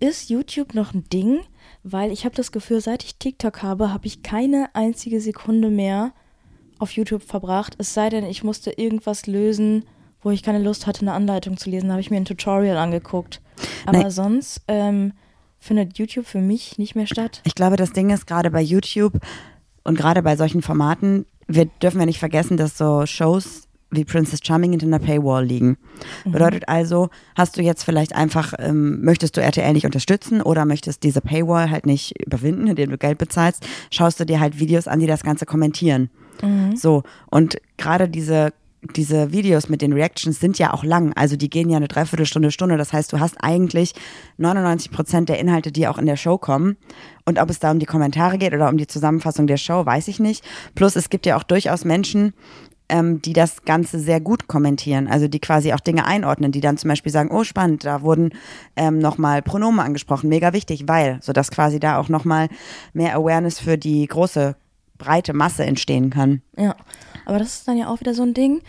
Ist 0.00 0.30
YouTube 0.30 0.74
noch 0.74 0.94
ein 0.94 1.04
Ding? 1.12 1.40
Weil 1.82 2.12
ich 2.12 2.24
habe 2.24 2.34
das 2.34 2.50
Gefühl, 2.52 2.80
seit 2.80 3.04
ich 3.04 3.16
TikTok 3.16 3.62
habe, 3.62 3.92
habe 3.92 4.06
ich 4.06 4.22
keine 4.22 4.68
einzige 4.74 5.20
Sekunde 5.20 5.68
mehr 5.70 6.12
auf 6.78 6.92
YouTube 6.92 7.22
verbracht. 7.22 7.74
Es 7.78 7.92
sei 7.94 8.08
denn, 8.08 8.24
ich 8.24 8.42
musste 8.42 8.70
irgendwas 8.72 9.26
lösen, 9.26 9.84
wo 10.22 10.30
ich 10.30 10.42
keine 10.42 10.58
Lust 10.62 10.86
hatte, 10.86 11.02
eine 11.02 11.12
Anleitung 11.12 11.56
zu 11.58 11.68
lesen. 11.70 11.88
Da 11.88 11.92
habe 11.94 12.00
ich 12.00 12.10
mir 12.10 12.16
ein 12.16 12.24
Tutorial 12.24 12.76
angeguckt. 12.78 13.40
Aber 13.86 14.04
Nee. 14.04 14.10
sonst 14.10 14.62
ähm, 14.68 15.12
findet 15.58 15.98
YouTube 15.98 16.26
für 16.26 16.40
mich 16.40 16.78
nicht 16.78 16.94
mehr 16.94 17.06
statt. 17.06 17.42
Ich 17.44 17.54
glaube, 17.54 17.76
das 17.76 17.92
Ding 17.92 18.10
ist 18.10 18.26
gerade 18.26 18.50
bei 18.50 18.62
YouTube 18.62 19.18
und 19.84 19.96
gerade 19.98 20.22
bei 20.22 20.36
solchen 20.36 20.62
Formaten, 20.62 21.26
wir 21.46 21.66
dürfen 21.82 22.00
ja 22.00 22.06
nicht 22.06 22.18
vergessen, 22.18 22.56
dass 22.56 22.78
so 22.78 23.04
Shows 23.04 23.68
wie 23.96 24.04
Princess 24.04 24.40
Charming 24.42 24.70
hinter 24.70 24.86
einer 24.86 24.98
Paywall 24.98 25.44
liegen. 25.44 25.76
Bedeutet 26.24 26.68
also, 26.68 27.08
hast 27.36 27.56
du 27.56 27.62
jetzt 27.62 27.84
vielleicht 27.84 28.14
einfach, 28.14 28.54
ähm, 28.58 29.02
möchtest 29.02 29.36
du 29.36 29.42
RTL 29.42 29.72
nicht 29.72 29.86
unterstützen 29.86 30.42
oder 30.42 30.64
möchtest 30.64 31.02
diese 31.02 31.20
Paywall 31.20 31.70
halt 31.70 31.86
nicht 31.86 32.14
überwinden, 32.24 32.66
indem 32.66 32.90
du 32.90 32.98
Geld 32.98 33.18
bezahlst, 33.18 33.66
schaust 33.90 34.20
du 34.20 34.26
dir 34.26 34.40
halt 34.40 34.58
Videos 34.58 34.88
an, 34.88 35.00
die 35.00 35.06
das 35.06 35.22
Ganze 35.22 35.46
kommentieren. 35.46 36.10
So, 36.76 37.02
und 37.30 37.58
gerade 37.76 38.08
diese 38.08 38.52
diese 38.94 39.32
Videos 39.32 39.68
mit 39.68 39.82
den 39.82 39.92
Reactions 39.92 40.38
sind 40.38 40.58
ja 40.58 40.72
auch 40.72 40.84
lang. 40.84 41.12
Also 41.14 41.36
die 41.36 41.48
gehen 41.48 41.70
ja 41.70 41.76
eine 41.76 41.88
Dreiviertelstunde, 41.88 42.50
Stunde. 42.50 42.76
Das 42.76 42.92
heißt, 42.92 43.12
du 43.12 43.20
hast 43.20 43.36
eigentlich 43.40 43.94
99 44.36 44.90
Prozent 44.90 45.28
der 45.28 45.38
Inhalte, 45.38 45.72
die 45.72 45.88
auch 45.88 45.98
in 45.98 46.06
der 46.06 46.16
Show 46.16 46.38
kommen. 46.38 46.76
Und 47.24 47.40
ob 47.40 47.48
es 47.48 47.58
da 47.58 47.70
um 47.70 47.78
die 47.78 47.86
Kommentare 47.86 48.36
geht 48.36 48.52
oder 48.52 48.68
um 48.68 48.76
die 48.76 48.86
Zusammenfassung 48.86 49.46
der 49.46 49.56
Show, 49.56 49.86
weiß 49.86 50.08
ich 50.08 50.20
nicht. 50.20 50.44
Plus 50.74 50.96
es 50.96 51.08
gibt 51.08 51.24
ja 51.24 51.36
auch 51.36 51.42
durchaus 51.42 51.84
Menschen, 51.84 52.34
ähm, 52.88 53.22
die 53.22 53.32
das 53.32 53.64
Ganze 53.64 53.98
sehr 53.98 54.20
gut 54.20 54.46
kommentieren, 54.46 55.08
also 55.08 55.28
die 55.28 55.40
quasi 55.40 55.72
auch 55.72 55.80
Dinge 55.80 56.04
einordnen, 56.06 56.52
die 56.52 56.60
dann 56.60 56.76
zum 56.76 56.88
Beispiel 56.88 57.12
sagen, 57.12 57.30
oh 57.32 57.44
spannend, 57.44 57.84
da 57.84 58.02
wurden 58.02 58.30
ähm, 58.76 58.98
nochmal 58.98 59.42
Pronomen 59.42 59.80
angesprochen, 59.80 60.28
mega 60.28 60.52
wichtig, 60.52 60.86
weil, 60.86 61.18
sodass 61.22 61.50
quasi 61.50 61.80
da 61.80 61.98
auch 61.98 62.08
nochmal 62.08 62.48
mehr 62.92 63.16
Awareness 63.16 63.58
für 63.58 63.78
die 63.78 64.06
große, 64.06 64.56
breite 64.98 65.32
Masse 65.32 65.64
entstehen 65.64 66.10
kann. 66.10 66.42
Ja, 66.56 66.76
aber 67.24 67.38
das 67.38 67.56
ist 67.56 67.68
dann 67.68 67.76
ja 67.76 67.88
auch 67.88 68.00
wieder 68.00 68.14
so 68.14 68.22
ein 68.22 68.34
Ding. 68.34 68.62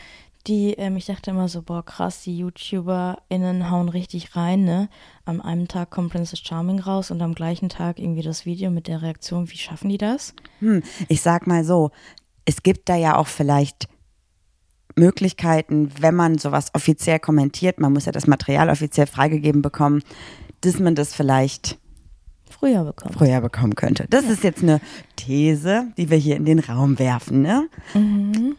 Die, 0.47 0.73
ähm, 0.73 0.95
ich 0.95 1.07
dachte 1.07 1.31
immer 1.31 1.47
so, 1.47 1.63
boah, 1.63 1.83
krass, 1.83 2.21
die 2.21 2.37
YouTuberInnen 2.37 3.71
hauen 3.71 3.89
richtig 3.89 4.35
rein, 4.35 4.63
ne? 4.63 4.89
Am 5.25 5.41
einen 5.41 5.67
Tag 5.67 5.89
kommt 5.89 6.11
Princess 6.11 6.39
Charming 6.39 6.79
raus 6.79 7.09
und 7.09 7.19
am 7.23 7.33
gleichen 7.33 7.67
Tag 7.67 7.97
irgendwie 7.97 8.21
das 8.21 8.45
Video 8.45 8.69
mit 8.69 8.87
der 8.87 9.01
Reaktion, 9.01 9.49
wie 9.49 9.57
schaffen 9.57 9.89
die 9.89 9.97
das? 9.97 10.35
Hm, 10.59 10.83
ich 11.07 11.21
sag 11.21 11.47
mal 11.47 11.63
so, 11.63 11.89
es 12.45 12.61
gibt 12.61 12.89
da 12.89 12.95
ja 12.95 13.17
auch 13.17 13.25
vielleicht 13.25 13.87
Möglichkeiten, 14.95 15.91
wenn 15.99 16.15
man 16.15 16.37
sowas 16.37 16.71
offiziell 16.73 17.19
kommentiert, 17.19 17.79
man 17.79 17.93
muss 17.93 18.05
ja 18.05 18.11
das 18.11 18.27
Material 18.27 18.69
offiziell 18.69 19.07
freigegeben 19.07 19.61
bekommen, 19.61 20.01
dass 20.61 20.79
man 20.79 20.95
das 20.95 21.13
vielleicht 21.13 21.77
Früher 22.49 22.85
bekommen. 22.85 23.13
früher 23.13 23.41
bekommen 23.41 23.75
könnte. 23.75 24.05
Das 24.09 24.25
ist 24.25 24.43
jetzt 24.43 24.63
eine 24.63 24.79
These, 25.17 25.87
die 25.97 26.09
wir 26.09 26.17
hier 26.17 26.37
in 26.37 26.45
den 26.45 26.59
Raum 26.59 26.97
werfen, 26.99 27.41
ne? 27.41 27.67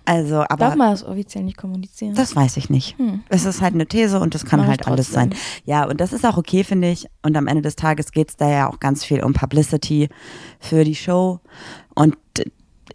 Also, 0.04 0.40
aber 0.40 0.56
Darf 0.56 0.76
man 0.76 0.90
das 0.90 1.02
offiziell 1.02 1.44
nicht 1.44 1.56
kommunizieren? 1.56 2.14
das 2.14 2.36
weiß 2.36 2.58
ich 2.58 2.68
nicht. 2.68 2.96
Es 3.30 3.46
ist 3.46 3.62
halt 3.62 3.72
eine 3.74 3.86
These 3.86 4.20
und 4.20 4.34
das 4.34 4.44
kann 4.44 4.60
Mach 4.60 4.66
halt 4.66 4.86
alles 4.86 5.10
sein. 5.10 5.34
Ja, 5.64 5.84
und 5.88 6.00
das 6.00 6.12
ist 6.12 6.26
auch 6.26 6.36
okay, 6.36 6.62
finde 6.62 6.90
ich. 6.90 7.06
Und 7.22 7.36
am 7.36 7.46
Ende 7.46 7.62
des 7.62 7.76
Tages 7.76 8.12
geht 8.12 8.28
es 8.30 8.36
da 8.36 8.50
ja 8.50 8.68
auch 8.68 8.80
ganz 8.80 9.02
viel 9.04 9.22
um 9.22 9.32
Publicity 9.32 10.08
für 10.60 10.84
die 10.84 10.94
Show. 10.96 11.40
Und 11.94 12.16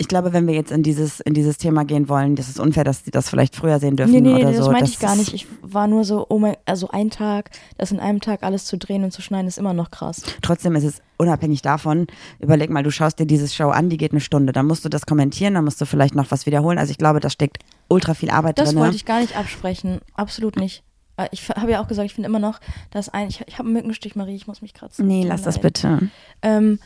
ich 0.01 0.08
glaube, 0.08 0.34
wenn 0.34 0.48
wir 0.48 0.55
jetzt 0.55 0.72
in 0.72 0.81
dieses, 0.81 1.20
in 1.20 1.36
dieses 1.36 1.60
Thema 1.60 1.86
gehen 1.86 2.10
wollen, 2.10 2.36
das 2.36 2.50
ist 2.50 2.60
unfair, 2.60 2.84
dass 2.84 3.03
die 3.03 3.12
das 3.12 3.29
vielleicht 3.29 3.55
früher 3.55 3.79
sehen 3.79 3.96
dürfen 3.98 4.12
nee, 4.13 4.20
nee, 4.20 4.29
oder 4.34 4.50
nee, 4.50 4.58
das 4.58 4.65
so. 4.65 4.72
meinte 4.72 4.89
ich 4.89 4.98
gar 4.98 5.15
nicht. 5.15 5.31
Ich 5.31 5.46
war 5.62 5.86
nur 5.88 6.03
so, 6.05 6.25
oh 6.27 6.39
mein, 6.39 6.55
also 6.65 6.89
ein 6.89 7.12
Tag, 7.12 7.51
das 7.77 7.91
in 7.91 8.00
einem 8.00 8.20
Tag 8.20 8.41
alles 8.41 8.65
zu 8.65 8.79
drehen 8.79 9.03
und 9.03 9.12
zu 9.12 9.22
schneiden, 9.22 9.48
ist 9.48 9.60
immer 9.60 9.75
noch 9.75 9.91
krass. 9.91 10.24
Trotzdem 10.41 10.75
ist 10.75 10.86
es 10.86 11.01
unabhängig 11.17 11.62
davon, 11.62 12.08
überleg 12.39 12.72
mal, 12.72 12.81
du 12.81 12.89
schaust 12.89 13.20
dir 13.20 13.27
diese 13.27 13.48
Show 13.48 13.70
an, 13.70 13.89
die 13.89 13.98
geht 13.98 14.12
eine 14.12 14.22
Stunde. 14.22 14.53
Dann 14.53 14.65
musst 14.65 14.84
du 14.84 14.89
das 14.89 15.05
kommentieren, 15.05 15.53
dann 15.53 15.65
musst 15.65 15.79
du 15.79 15.86
vielleicht 15.86 16.15
noch 16.15 16.31
was 16.31 16.48
wiederholen. 16.48 16.79
Also 16.79 16.89
ich 16.89 16.98
glaube, 16.98 17.20
da 17.20 17.29
steckt 17.29 17.60
ultra 17.88 18.15
viel 18.15 18.31
Arbeit 18.31 18.58
Das 18.58 18.70
drin. 18.72 18.79
wollte 18.79 18.96
ich 18.96 19.05
gar 19.05 19.22
nicht 19.22 19.38
absprechen. 19.38 20.00
Absolut 20.15 20.55
nicht. 20.55 20.84
Äh, 21.17 21.27
Ich 21.31 21.48
habe 21.50 21.70
ja 21.70 21.79
auch 21.84 21.88
gesagt, 21.88 22.08
ich 22.08 22.15
finde 22.15 22.27
immer 22.27 22.39
noch, 22.39 22.60
dass 22.89 23.08
ein, 23.10 23.27
ich, 23.27 23.41
ich 23.46 23.60
habe 23.60 23.65
einen 23.67 23.74
Mückenstich, 23.74 24.15
Marie, 24.15 24.36
ich 24.36 24.48
muss 24.48 24.63
mich 24.63 24.74
kratzen. 24.74 25.05
Nee, 25.05 25.24
lass 25.27 25.43
das 25.43 25.60
bitte. 25.60 26.10
Ähm, 26.41 26.79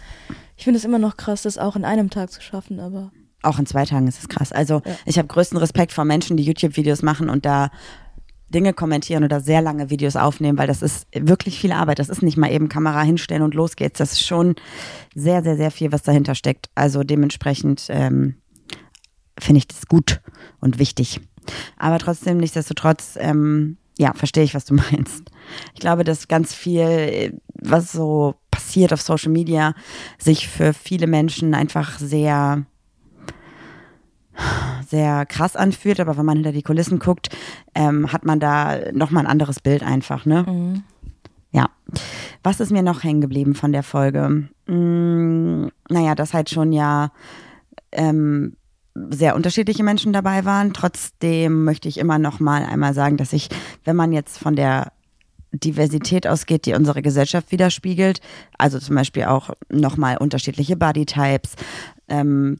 ich 0.57 0.63
finde 0.63 0.77
es 0.77 0.85
immer 0.85 0.99
noch 0.99 1.17
krass, 1.17 1.43
das 1.43 1.57
auch 1.57 1.75
in 1.75 1.85
einem 1.85 2.09
Tag 2.09 2.31
zu 2.31 2.41
schaffen, 2.41 2.79
aber 2.79 3.11
Auch 3.41 3.59
in 3.59 3.65
zwei 3.65 3.85
Tagen 3.85 4.07
ist 4.07 4.19
es 4.19 4.29
krass. 4.29 4.51
Also 4.51 4.81
ich 5.05 5.17
habe 5.17 5.27
größten 5.27 5.57
Respekt 5.57 5.91
vor 5.91 6.05
Menschen, 6.05 6.37
die 6.37 6.43
YouTube-Videos 6.43 7.01
machen 7.01 7.29
und 7.29 7.45
da 7.45 7.69
Dinge 8.49 8.73
kommentieren 8.73 9.23
oder 9.23 9.39
sehr 9.41 9.61
lange 9.61 9.89
Videos 9.89 10.15
aufnehmen, 10.15 10.57
weil 10.57 10.67
das 10.67 10.81
ist 10.81 11.07
wirklich 11.13 11.59
viel 11.59 11.71
Arbeit. 11.71 11.99
Das 11.99 12.09
ist 12.09 12.21
nicht 12.21 12.37
mal 12.37 12.51
eben 12.51 12.69
Kamera 12.69 13.01
hinstellen 13.01 13.41
und 13.43 13.53
los 13.53 13.75
geht's. 13.75 13.97
Das 13.97 14.13
ist 14.13 14.25
schon 14.25 14.55
sehr, 15.13 15.43
sehr, 15.43 15.57
sehr 15.57 15.71
viel, 15.71 15.91
was 15.91 16.03
dahinter 16.03 16.35
steckt. 16.35 16.69
Also 16.75 17.03
dementsprechend 17.03 17.87
ähm, 17.89 18.35
finde 19.39 19.59
ich 19.59 19.67
das 19.67 19.87
gut 19.87 20.21
und 20.59 20.79
wichtig. 20.79 21.19
Aber 21.77 21.99
trotzdem, 21.99 22.37
nichtsdestotrotz, 22.37 23.17
ähm, 23.19 23.77
ja, 23.97 24.13
verstehe 24.13 24.43
ich, 24.43 24.53
was 24.53 24.65
du 24.65 24.73
meinst. 24.91 25.31
Ich 25.73 25.79
glaube, 25.79 26.03
dass 26.03 26.27
ganz 26.27 26.53
viel, 26.53 26.81
äh, 26.81 27.31
was 27.53 27.91
so 27.91 28.35
passiert 28.75 28.91
auf 28.91 29.01
Social 29.01 29.31
Media, 29.31 29.73
sich 30.17 30.49
für 30.49 30.73
viele 30.73 31.07
Menschen 31.07 31.53
einfach 31.53 31.97
sehr 31.97 32.65
sehr 34.89 35.25
krass 35.25 35.55
anfühlt, 35.55 36.01
aber 36.01 36.17
wenn 36.17 36.25
man 36.25 36.35
hinter 36.37 36.51
die 36.51 36.61
Kulissen 36.61 36.99
guckt, 36.99 37.29
ähm, 37.73 38.11
hat 38.11 38.25
man 38.25 38.41
da 38.41 38.91
nochmal 38.91 39.23
ein 39.23 39.31
anderes 39.31 39.61
Bild 39.61 39.81
einfach, 39.81 40.25
ne? 40.25 40.83
Ja. 41.51 41.69
Was 42.43 42.59
ist 42.59 42.71
mir 42.71 42.83
noch 42.83 43.05
hängen 43.05 43.21
geblieben 43.21 43.55
von 43.55 43.71
der 43.71 43.81
Folge? 43.81 44.49
Mm, 44.67 45.67
naja, 45.89 46.15
dass 46.15 46.33
halt 46.33 46.49
schon 46.49 46.73
ja 46.73 47.11
ähm, 47.93 48.57
sehr 48.93 49.37
unterschiedliche 49.37 49.85
Menschen 49.85 50.11
dabei 50.11 50.43
waren. 50.43 50.73
Trotzdem 50.73 51.63
möchte 51.63 51.87
ich 51.87 51.97
immer 51.97 52.19
noch 52.19 52.41
mal 52.41 52.65
einmal 52.65 52.93
sagen, 52.93 53.15
dass 53.15 53.31
ich, 53.31 53.47
wenn 53.85 53.95
man 53.95 54.11
jetzt 54.11 54.37
von 54.37 54.57
der 54.57 54.91
Diversität 55.59 56.27
ausgeht, 56.27 56.65
die 56.65 56.73
unsere 56.73 57.01
Gesellschaft 57.01 57.51
widerspiegelt, 57.51 58.21
also 58.57 58.79
zum 58.79 58.95
Beispiel 58.95 59.25
auch 59.25 59.51
nochmal 59.71 60.17
unterschiedliche 60.17 60.75
Bodytypes, 60.75 61.55
ähm, 62.07 62.59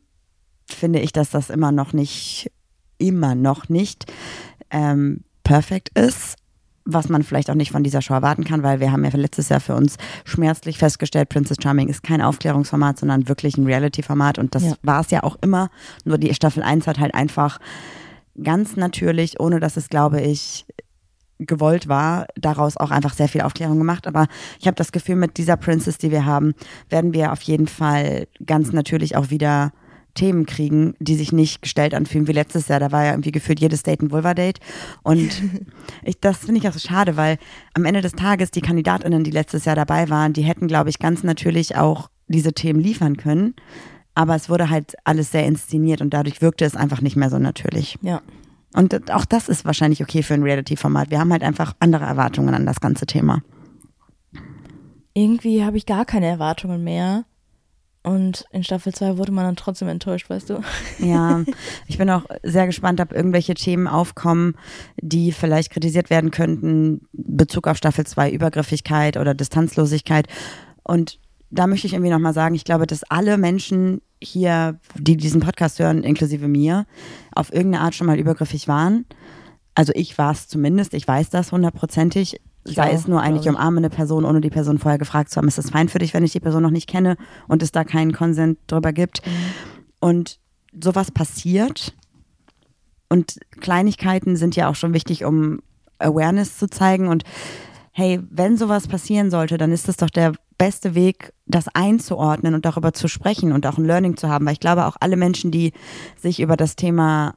finde 0.70 1.00
ich, 1.00 1.12
dass 1.14 1.30
das 1.30 1.50
immer 1.50 1.72
noch 1.72 1.94
nicht, 1.94 2.52
immer 2.98 3.36
noch 3.36 3.70
nicht 3.70 4.12
ähm, 4.72 5.24
perfekt 5.44 5.98
ist, 5.98 6.36
was 6.86 7.10
man 7.10 7.24
vielleicht 7.24 7.50
auch 7.50 7.56
nicht 7.56 7.72
von 7.72 7.84
dieser 7.84 8.02
Show 8.02 8.14
erwarten 8.14 8.44
kann, 8.44 8.62
weil 8.62 8.80
wir 8.80 8.92
haben 8.92 9.04
ja 9.04 9.12
letztes 9.14 9.50
Jahr 9.50 9.60
für 9.60 9.76
uns 9.76 9.98
schmerzlich 10.24 10.78
festgestellt, 10.78 11.30
Princess 11.30 11.58
Charming 11.62 11.88
ist 11.90 12.04
kein 12.04 12.22
Aufklärungsformat, 12.22 13.00
sondern 13.00 13.28
wirklich 13.28 13.58
ein 13.58 13.66
Reality-Format. 13.66 14.38
Und 14.38 14.54
das 14.54 14.64
Ja. 14.64 14.74
war 14.84 15.02
es 15.02 15.10
ja 15.10 15.24
auch 15.24 15.38
immer, 15.42 15.70
nur 16.04 16.18
die 16.20 16.34
Staffel 16.36 16.62
1 16.62 16.86
hat 16.86 17.00
halt 17.00 17.16
einfach 17.16 17.60
ganz 18.42 18.76
natürlich, 18.76 19.40
ohne 19.40 19.60
dass 19.60 19.78
es, 19.78 19.90
glaube 19.90 20.22
ich, 20.22 20.66
gewollt 21.40 21.88
war, 21.88 22.28
daraus 22.36 22.78
auch 22.78 22.92
einfach 22.92 23.14
sehr 23.14 23.28
viel 23.28 23.42
Aufklärung 23.42 23.78
gemacht. 23.78 24.08
Aber 24.08 24.28
ich 24.60 24.68
habe 24.68 24.76
das 24.76 24.92
Gefühl, 24.92 25.16
mit 25.16 25.38
dieser 25.38 25.58
Princess, 25.58 25.98
die 25.98 26.12
wir 26.12 26.26
haben, 26.26 26.54
werden 26.90 27.14
wir 27.14 27.32
auf 27.32 27.42
jeden 27.42 27.68
Fall 27.68 28.28
ganz 28.46 28.72
natürlich 28.72 29.16
auch 29.16 29.30
wieder 29.30 29.72
Themen 30.16 30.46
kriegen, 30.46 30.96
die 31.00 31.16
sich 31.16 31.32
nicht 31.32 31.62
gestellt 31.62 31.94
anfühlen 31.94 32.28
wie 32.28 32.32
letztes 32.32 32.70
Jahr. 32.70 32.80
Da 32.80 32.92
war 32.92 33.04
ja 33.04 33.12
irgendwie 33.12 33.32
gefühlt 33.32 33.60
jedes 33.60 33.84
Date 33.84 34.02
ein 34.02 34.12
Vulva-Date. 34.12 34.60
Und 35.04 35.44
ich, 36.04 36.20
das 36.20 36.38
finde 36.38 36.60
ich 36.60 36.68
auch 36.68 36.74
so 36.74 36.80
schade, 36.80 37.18
weil 37.18 37.38
am 37.74 37.86
Ende 37.86 38.02
des 38.02 38.14
Tages 38.14 38.50
die 38.50 38.62
KandidatInnen, 38.62 39.24
die 39.24 39.32
letztes 39.32 39.66
Jahr 39.66 39.76
dabei 39.76 40.10
waren, 40.10 40.34
die 40.34 40.44
hätten, 40.44 40.68
glaube 40.68 40.90
ich, 40.90 41.00
ganz 41.00 41.24
natürlich 41.24 41.76
auch 41.76 42.10
diese 42.28 42.54
Themen 42.54 42.80
liefern 42.80 43.18
können. 43.18 43.56
Aber 44.16 44.36
es 44.36 44.50
wurde 44.50 44.70
halt 44.70 44.96
alles 45.04 45.32
sehr 45.32 45.46
inszeniert 45.46 46.02
und 46.02 46.14
dadurch 46.14 46.42
wirkte 46.42 46.64
es 46.64 46.78
einfach 46.78 47.02
nicht 47.02 47.18
mehr 47.18 47.30
so 47.30 47.38
natürlich. 47.38 47.98
Ja. 48.02 48.22
Und 48.76 49.12
auch 49.12 49.26
das 49.26 49.48
ist 49.48 49.64
wahrscheinlich 49.64 50.02
okay 50.02 50.22
für 50.22 50.34
ein 50.34 50.44
Reality-Format. 50.44 51.10
Wir 51.10 51.20
haben 51.20 51.32
halt 51.32 51.44
einfach 51.44 51.74
andere 51.80 52.04
Erwartungen 52.04 52.54
an 52.54 52.66
das 52.66 52.82
ganze 52.82 53.06
Thema. 53.06 53.42
Irgendwie 55.14 55.64
habe 55.64 55.78
ich 55.78 55.86
gar 55.86 56.06
keine 56.06 56.28
Erwartungen 56.28 56.84
mehr. 56.84 57.24
Und 58.04 58.46
in 58.52 58.64
Staffel 58.64 58.94
2 58.94 59.18
wurde 59.18 59.32
man 59.32 59.46
dann 59.46 59.56
trotzdem 59.56 59.88
enttäuscht, 59.88 60.30
weißt 60.30 60.50
du? 60.50 60.62
Ja, 61.00 61.44
ich 61.88 61.98
bin 61.98 62.10
auch 62.10 62.26
sehr 62.44 62.68
gespannt, 62.68 63.00
ob 63.00 63.14
irgendwelche 63.14 63.56
Themen 63.56 63.88
aufkommen, 63.88 64.56
die 65.02 65.32
vielleicht 65.32 65.72
kritisiert 65.72 66.10
werden 66.10 66.30
könnten, 66.30 67.08
Bezug 67.14 67.68
auf 67.68 67.78
Staffel 67.78 68.06
2, 68.06 68.30
Übergriffigkeit 68.30 69.18
oder 69.18 69.34
Distanzlosigkeit. 69.34 70.28
Und 70.84 71.18
da 71.50 71.68
möchte 71.68 71.88
ich 71.88 71.94
irgendwie 71.94 72.12
nochmal 72.12 72.34
sagen, 72.34 72.56
ich 72.56 72.66
glaube, 72.66 72.88
dass 72.88 73.04
alle 73.04 73.38
Menschen 73.38 74.02
hier, 74.22 74.80
die 74.98 75.18
diesen 75.18 75.42
Podcast 75.42 75.80
hören, 75.80 76.04
inklusive 76.04 76.48
mir, 76.48 76.86
auf 77.34 77.54
irgendeine 77.54 77.84
Art 77.84 77.96
schon 77.96 78.08
mal 78.08 78.20
übergriffig 78.20 78.68
waren. 78.68 79.06
Also 79.76 79.92
ich 79.96 80.18
war 80.18 80.32
es 80.32 80.48
zumindest, 80.48 80.94
ich 80.94 81.08
weiß 81.08 81.30
das 81.30 81.52
hundertprozentig. 81.52 82.42
Sei 82.64 82.90
auch, 82.90 82.94
es 82.94 83.08
nur 83.08 83.22
eigentlich 83.22 83.48
umarme 83.48 83.78
eine 83.78 83.90
Person, 83.90 84.26
ohne 84.26 84.42
die 84.42 84.50
Person 84.50 84.80
vorher 84.80 84.98
gefragt 84.98 85.30
zu 85.30 85.38
haben, 85.38 85.48
ist 85.48 85.58
das 85.58 85.70
fein 85.70 85.88
für 85.88 86.00
dich, 86.00 86.14
wenn 86.14 86.24
ich 86.24 86.32
die 86.32 86.40
Person 86.40 86.64
noch 86.64 86.72
nicht 86.72 86.90
kenne 86.90 87.16
und 87.48 87.62
es 87.62 87.72
da 87.72 87.84
keinen 87.84 88.12
Konsent 88.12 88.58
drüber 88.68 88.92
gibt. 88.92 89.22
Und 90.00 90.40
sowas 90.82 91.12
passiert. 91.12 91.94
Und 93.08 93.40
Kleinigkeiten 93.60 94.36
sind 94.36 94.56
ja 94.56 94.68
auch 94.68 94.76
schon 94.76 94.94
wichtig, 94.94 95.26
um 95.26 95.60
Awareness 96.00 96.58
zu 96.58 96.68
zeigen. 96.68 97.08
Und 97.08 97.24
hey, 97.92 98.20
wenn 98.30 98.58
sowas 98.58 98.88
passieren 98.88 99.30
sollte, 99.30 99.58
dann 99.58 99.72
ist 99.72 99.88
das 99.88 99.98
doch 99.98 100.10
der 100.10 100.34
beste 100.58 100.96
Weg, 100.96 101.34
das 101.46 101.68
einzuordnen 101.74 102.54
und 102.54 102.66
darüber 102.66 102.94
zu 102.94 103.08
sprechen 103.08 103.52
und 103.52 103.66
auch 103.68 103.78
ein 103.78 103.86
Learning 103.86 104.18
zu 104.18 104.30
haben. 104.30 104.46
Weil 104.46 104.54
ich 104.54 104.60
glaube, 104.60 104.86
auch 104.86 104.98
alle 105.00 105.18
Menschen, 105.18 105.52
die 105.52 105.74
sich 106.18 106.40
über 106.40 106.58
das 106.58 106.76
Thema 106.76 107.36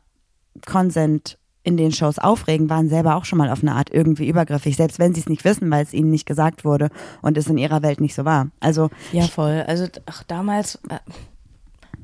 Consent 0.67 1.39
in 1.63 1.77
den 1.77 1.93
Shows 1.93 2.19
aufregen, 2.19 2.71
waren 2.71 2.89
selber 2.89 3.17
auch 3.17 3.25
schon 3.25 3.39
mal 3.39 3.51
auf 3.51 3.63
eine 3.63 3.75
Art 3.75 3.91
irgendwie 3.93 4.29
übergriffig, 4.29 4.77
selbst 4.77 4.99
wenn 4.99 5.15
sie 5.15 5.21
es 5.21 5.29
nicht 5.29 5.45
wissen, 5.45 5.71
weil 5.71 5.83
es 5.83 5.93
ihnen 5.93 6.11
nicht 6.11 6.25
gesagt 6.25 6.65
wurde 6.65 6.89
und 7.21 7.37
es 7.37 7.49
in 7.49 7.59
ihrer 7.59 7.83
Welt 7.83 8.01
nicht 8.01 8.15
so 8.15 8.25
war. 8.25 8.49
Also 8.61 8.89
Ja, 9.13 9.25
voll. 9.25 9.65
Also, 9.67 9.87
ach, 10.07 10.23
damals, 10.25 10.77
äh, 10.89 10.99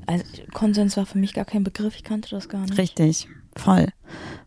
also, 0.05 0.23
Konsens 0.53 0.97
war 0.97 1.05
für 1.05 1.17
mich 1.17 1.33
gar 1.33 1.45
kein 1.45 1.63
Begriff, 1.63 1.95
ich 1.95 2.03
kannte 2.03 2.29
das 2.29 2.47
gar 2.47 2.61
nicht. 2.61 2.77
Richtig, 2.77 3.27
voll. 3.57 3.87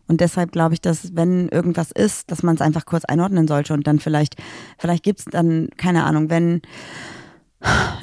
Und 0.07 0.21
deshalb 0.21 0.51
glaube 0.51 0.73
ich, 0.73 0.81
dass 0.81 1.15
wenn 1.15 1.49
irgendwas 1.49 1.91
ist, 1.91 2.31
dass 2.31 2.41
man 2.41 2.55
es 2.55 2.61
einfach 2.61 2.85
kurz 2.85 3.05
einordnen 3.05 3.47
sollte 3.47 3.73
und 3.73 3.85
dann 3.85 3.99
vielleicht, 3.99 4.35
vielleicht 4.79 5.03
gibt 5.03 5.19
es 5.19 5.25
dann, 5.25 5.69
keine 5.77 6.03
Ahnung, 6.03 6.31
wenn, 6.31 6.61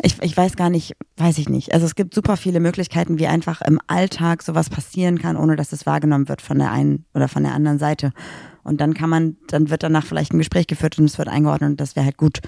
ich, 0.02 0.22
ich 0.22 0.36
weiß 0.36 0.56
gar 0.56 0.70
nicht, 0.70 0.94
weiß 1.16 1.38
ich 1.38 1.48
nicht. 1.48 1.74
Also 1.74 1.84
es 1.84 1.94
gibt 1.94 2.14
super 2.14 2.36
viele 2.36 2.60
Möglichkeiten, 2.60 3.18
wie 3.18 3.26
einfach 3.26 3.60
im 3.62 3.80
Alltag 3.86 4.42
sowas 4.42 4.70
passieren 4.70 5.18
kann, 5.18 5.36
ohne 5.36 5.56
dass 5.56 5.72
es 5.72 5.86
wahrgenommen 5.86 6.28
wird 6.28 6.42
von 6.42 6.58
der 6.58 6.70
einen 6.70 7.06
oder 7.14 7.26
von 7.26 7.42
der 7.42 7.54
anderen 7.54 7.78
Seite. 7.78 8.12
Und 8.62 8.80
dann 8.80 8.94
kann 8.94 9.10
man, 9.10 9.36
dann 9.48 9.70
wird 9.70 9.82
danach 9.82 10.04
vielleicht 10.04 10.32
ein 10.32 10.38
Gespräch 10.38 10.66
geführt 10.66 10.98
und 10.98 11.06
es 11.06 11.18
wird 11.18 11.28
eingeordnet 11.28 11.70
und 11.70 11.80
das 11.80 11.96
wäre 11.96 12.06
halt 12.06 12.18
gut. 12.18 12.40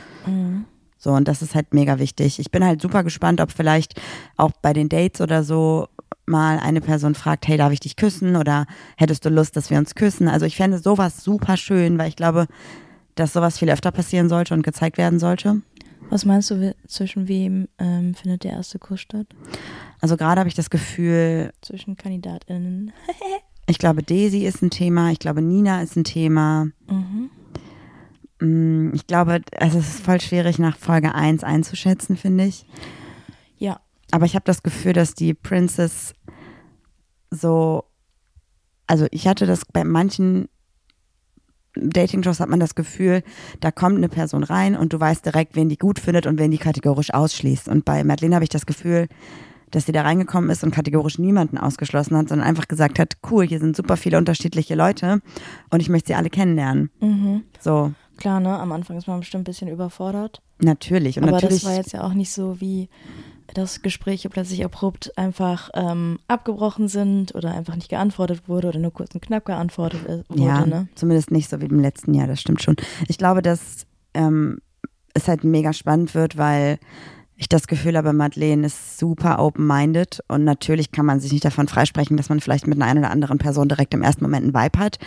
So, 0.98 1.12
und 1.12 1.28
das 1.28 1.42
ist 1.42 1.54
halt 1.54 1.72
mega 1.74 1.98
wichtig. 1.98 2.38
Ich 2.40 2.50
bin 2.50 2.64
halt 2.64 2.82
super 2.82 3.04
gespannt, 3.04 3.40
ob 3.40 3.52
vielleicht 3.52 4.00
auch 4.36 4.50
bei 4.62 4.72
den 4.72 4.88
Dates 4.88 5.20
oder 5.20 5.44
so 5.44 5.88
mal 6.26 6.58
eine 6.58 6.80
Person 6.80 7.14
fragt, 7.14 7.46
hey, 7.48 7.56
darf 7.56 7.72
ich 7.72 7.80
dich 7.80 7.96
küssen? 7.96 8.36
Oder 8.36 8.66
hättest 8.96 9.24
du 9.24 9.28
Lust, 9.30 9.56
dass 9.56 9.70
wir 9.70 9.78
uns 9.78 9.94
küssen? 9.94 10.28
Also 10.28 10.44
ich 10.44 10.56
fände 10.56 10.78
sowas 10.78 11.22
super 11.24 11.56
schön, 11.56 11.96
weil 11.98 12.08
ich 12.08 12.16
glaube, 12.16 12.46
dass 13.14 13.32
sowas 13.32 13.58
viel 13.58 13.70
öfter 13.70 13.90
passieren 13.92 14.28
sollte 14.28 14.54
und 14.54 14.62
gezeigt 14.62 14.98
werden 14.98 15.18
sollte. 15.18 15.62
Was 16.10 16.24
meinst 16.24 16.50
du, 16.50 16.60
wi- 16.60 16.74
zwischen 16.86 17.28
wem 17.28 17.68
ähm, 17.78 18.14
findet 18.14 18.44
der 18.44 18.52
erste 18.52 18.78
Kuss 18.78 19.00
statt? 19.00 19.26
Also 20.00 20.16
gerade 20.16 20.38
habe 20.40 20.48
ich 20.48 20.54
das 20.54 20.70
Gefühl, 20.70 21.52
Zwischen 21.60 21.96
KandidatInnen. 21.96 22.92
ich 23.66 23.78
glaube, 23.78 24.02
Daisy 24.02 24.44
ist 24.46 24.62
ein 24.62 24.70
Thema, 24.70 25.10
ich 25.10 25.18
glaube, 25.18 25.42
Nina 25.42 25.82
ist 25.82 25.96
ein 25.96 26.04
Thema. 26.04 26.64
Mhm. 26.88 26.96
Mm, 26.96 26.97
Ich 28.40 29.06
glaube, 29.06 29.40
also 29.56 29.78
es 29.78 29.88
ist 29.88 30.04
voll 30.04 30.20
schwierig 30.20 30.58
nach 30.58 30.76
Folge 30.76 31.14
1 31.14 31.42
einzuschätzen, 31.42 32.16
finde 32.16 32.44
ich. 32.44 32.66
Ja, 33.56 33.80
Aber 34.12 34.26
ich 34.26 34.34
habe 34.34 34.44
das 34.44 34.62
Gefühl, 34.62 34.92
dass 34.92 35.14
die 35.14 35.34
Princess 35.34 36.14
so, 37.30 37.84
also 38.86 39.06
ich 39.10 39.26
hatte 39.26 39.46
das 39.46 39.64
bei 39.64 39.84
manchen 39.84 40.48
Dating-Shows 41.74 42.40
hat 42.40 42.48
man 42.48 42.60
das 42.60 42.74
Gefühl, 42.74 43.22
da 43.60 43.70
kommt 43.70 43.96
eine 43.96 44.08
Person 44.08 44.42
rein 44.42 44.76
und 44.76 44.92
du 44.92 45.00
weißt 45.00 45.24
direkt, 45.24 45.54
wen 45.54 45.68
die 45.68 45.76
gut 45.76 45.98
findet 45.98 46.26
und 46.26 46.38
wen 46.38 46.50
die 46.50 46.58
kategorisch 46.58 47.12
ausschließt. 47.12 47.68
Und 47.68 47.84
bei 47.84 48.02
Madeleine 48.04 48.36
habe 48.36 48.44
ich 48.44 48.50
das 48.50 48.66
Gefühl, 48.66 49.08
dass 49.70 49.86
sie 49.86 49.92
da 49.92 50.02
reingekommen 50.02 50.50
ist 50.50 50.64
und 50.64 50.74
kategorisch 50.74 51.18
niemanden 51.18 51.58
ausgeschlossen 51.58 52.16
hat, 52.16 52.28
sondern 52.30 52.46
einfach 52.46 52.68
gesagt 52.68 52.98
hat, 52.98 53.18
cool, 53.30 53.46
hier 53.46 53.60
sind 53.60 53.76
super 53.76 53.96
viele 53.96 54.18
unterschiedliche 54.18 54.74
Leute 54.74 55.20
und 55.70 55.80
ich 55.80 55.88
möchte 55.88 56.08
sie 56.08 56.14
alle 56.14 56.30
kennenlernen. 56.30 56.90
mhm. 57.00 57.42
So, 57.60 57.92
klar, 58.18 58.40
ne? 58.40 58.58
Am 58.58 58.70
Anfang 58.72 58.96
ist 58.98 59.06
man 59.08 59.20
bestimmt 59.20 59.42
ein 59.42 59.44
bisschen 59.44 59.68
überfordert. 59.68 60.42
natürlich. 60.60 61.16
Und 61.18 61.24
Aber 61.24 61.32
natürlich, 61.32 61.62
das 61.62 61.64
war 61.70 61.76
jetzt 61.76 61.92
ja 61.92 62.02
auch 62.04 62.12
nicht 62.14 62.32
so, 62.32 62.60
wie 62.60 62.88
dass 63.54 63.80
Gespräche 63.80 64.28
plötzlich 64.28 64.62
abrupt 64.62 65.16
einfach 65.16 65.70
ähm, 65.72 66.18
abgebrochen 66.28 66.86
sind 66.86 67.34
oder 67.34 67.52
einfach 67.54 67.76
nicht 67.76 67.88
geantwortet 67.88 68.46
wurde 68.46 68.68
oder 68.68 68.78
nur 68.78 68.92
kurz 68.92 69.14
und 69.14 69.22
knapp 69.22 69.46
geantwortet 69.46 70.04
ist- 70.04 70.28
wurde. 70.28 70.42
Ja, 70.42 70.66
Ne? 70.66 70.86
zumindest 70.94 71.30
nicht 71.30 71.48
so 71.48 71.58
wie 71.62 71.64
im 71.64 71.80
letzten 71.80 72.12
Jahr, 72.12 72.26
das 72.26 72.42
stimmt 72.42 72.62
schon. 72.62 72.76
Ich 73.08 73.16
glaube, 73.16 73.40
dass 73.40 73.86
ähm, 74.12 74.58
es 75.14 75.28
halt 75.28 75.44
mega 75.44 75.72
spannend 75.72 76.14
wird, 76.14 76.36
weil 76.36 76.78
ich 77.36 77.48
das 77.48 77.68
Gefühl 77.68 77.96
habe, 77.96 78.12
Madeleine 78.12 78.66
ist 78.66 78.98
super 78.98 79.38
open-minded 79.38 80.22
und 80.28 80.44
natürlich 80.44 80.92
kann 80.92 81.06
man 81.06 81.18
sich 81.20 81.32
nicht 81.32 81.44
davon 81.46 81.68
freisprechen, 81.68 82.16
dass 82.18 82.28
man 82.28 82.40
vielleicht 82.40 82.66
mit 82.66 82.82
einer 82.82 83.00
oder 83.00 83.10
anderen 83.10 83.38
Person 83.38 83.68
direkt 83.68 83.94
im 83.94 84.02
ersten 84.02 84.24
Moment 84.24 84.44
einen 84.44 84.54
Vibe 84.64 84.78
hat. 84.78 84.98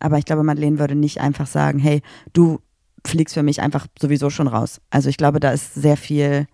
Aber 0.00 0.18
ich 0.18 0.24
glaube, 0.24 0.42
Madeleine 0.42 0.78
würde 0.78 0.94
nicht 0.94 1.20
einfach 1.20 1.46
sagen, 1.46 1.78
hey, 1.78 2.02
du 2.32 2.60
fliegst 3.06 3.34
für 3.34 3.42
mich 3.42 3.60
einfach 3.60 3.86
sowieso 3.98 4.30
schon 4.30 4.48
raus. 4.48 4.80
Also 4.90 5.08
ich 5.08 5.16
glaube, 5.16 5.40
da 5.40 5.52
ist 5.52 5.74
sehr 5.74 5.96
viel, 5.96 6.46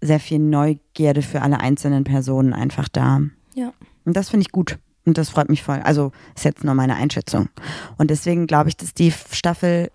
sehr 0.00 0.20
viel 0.20 0.38
Neugierde 0.38 1.22
für 1.22 1.42
alle 1.42 1.60
einzelnen 1.60 2.04
Personen 2.04 2.52
einfach 2.52 2.88
da. 2.88 3.20
Ja. 3.54 3.72
Und 4.04 4.16
das 4.16 4.30
finde 4.30 4.42
ich 4.42 4.52
gut. 4.52 4.78
Und 5.04 5.18
das 5.18 5.30
freut 5.30 5.48
mich 5.48 5.62
voll. 5.62 5.80
Also 5.82 6.12
ist 6.36 6.44
jetzt 6.44 6.64
nur 6.64 6.74
meine 6.74 6.96
Einschätzung. 6.96 7.48
Und 7.96 8.10
deswegen 8.10 8.46
glaube 8.46 8.68
ich, 8.68 8.76
dass 8.76 8.94
die 8.94 9.12
Staffel 9.30 9.90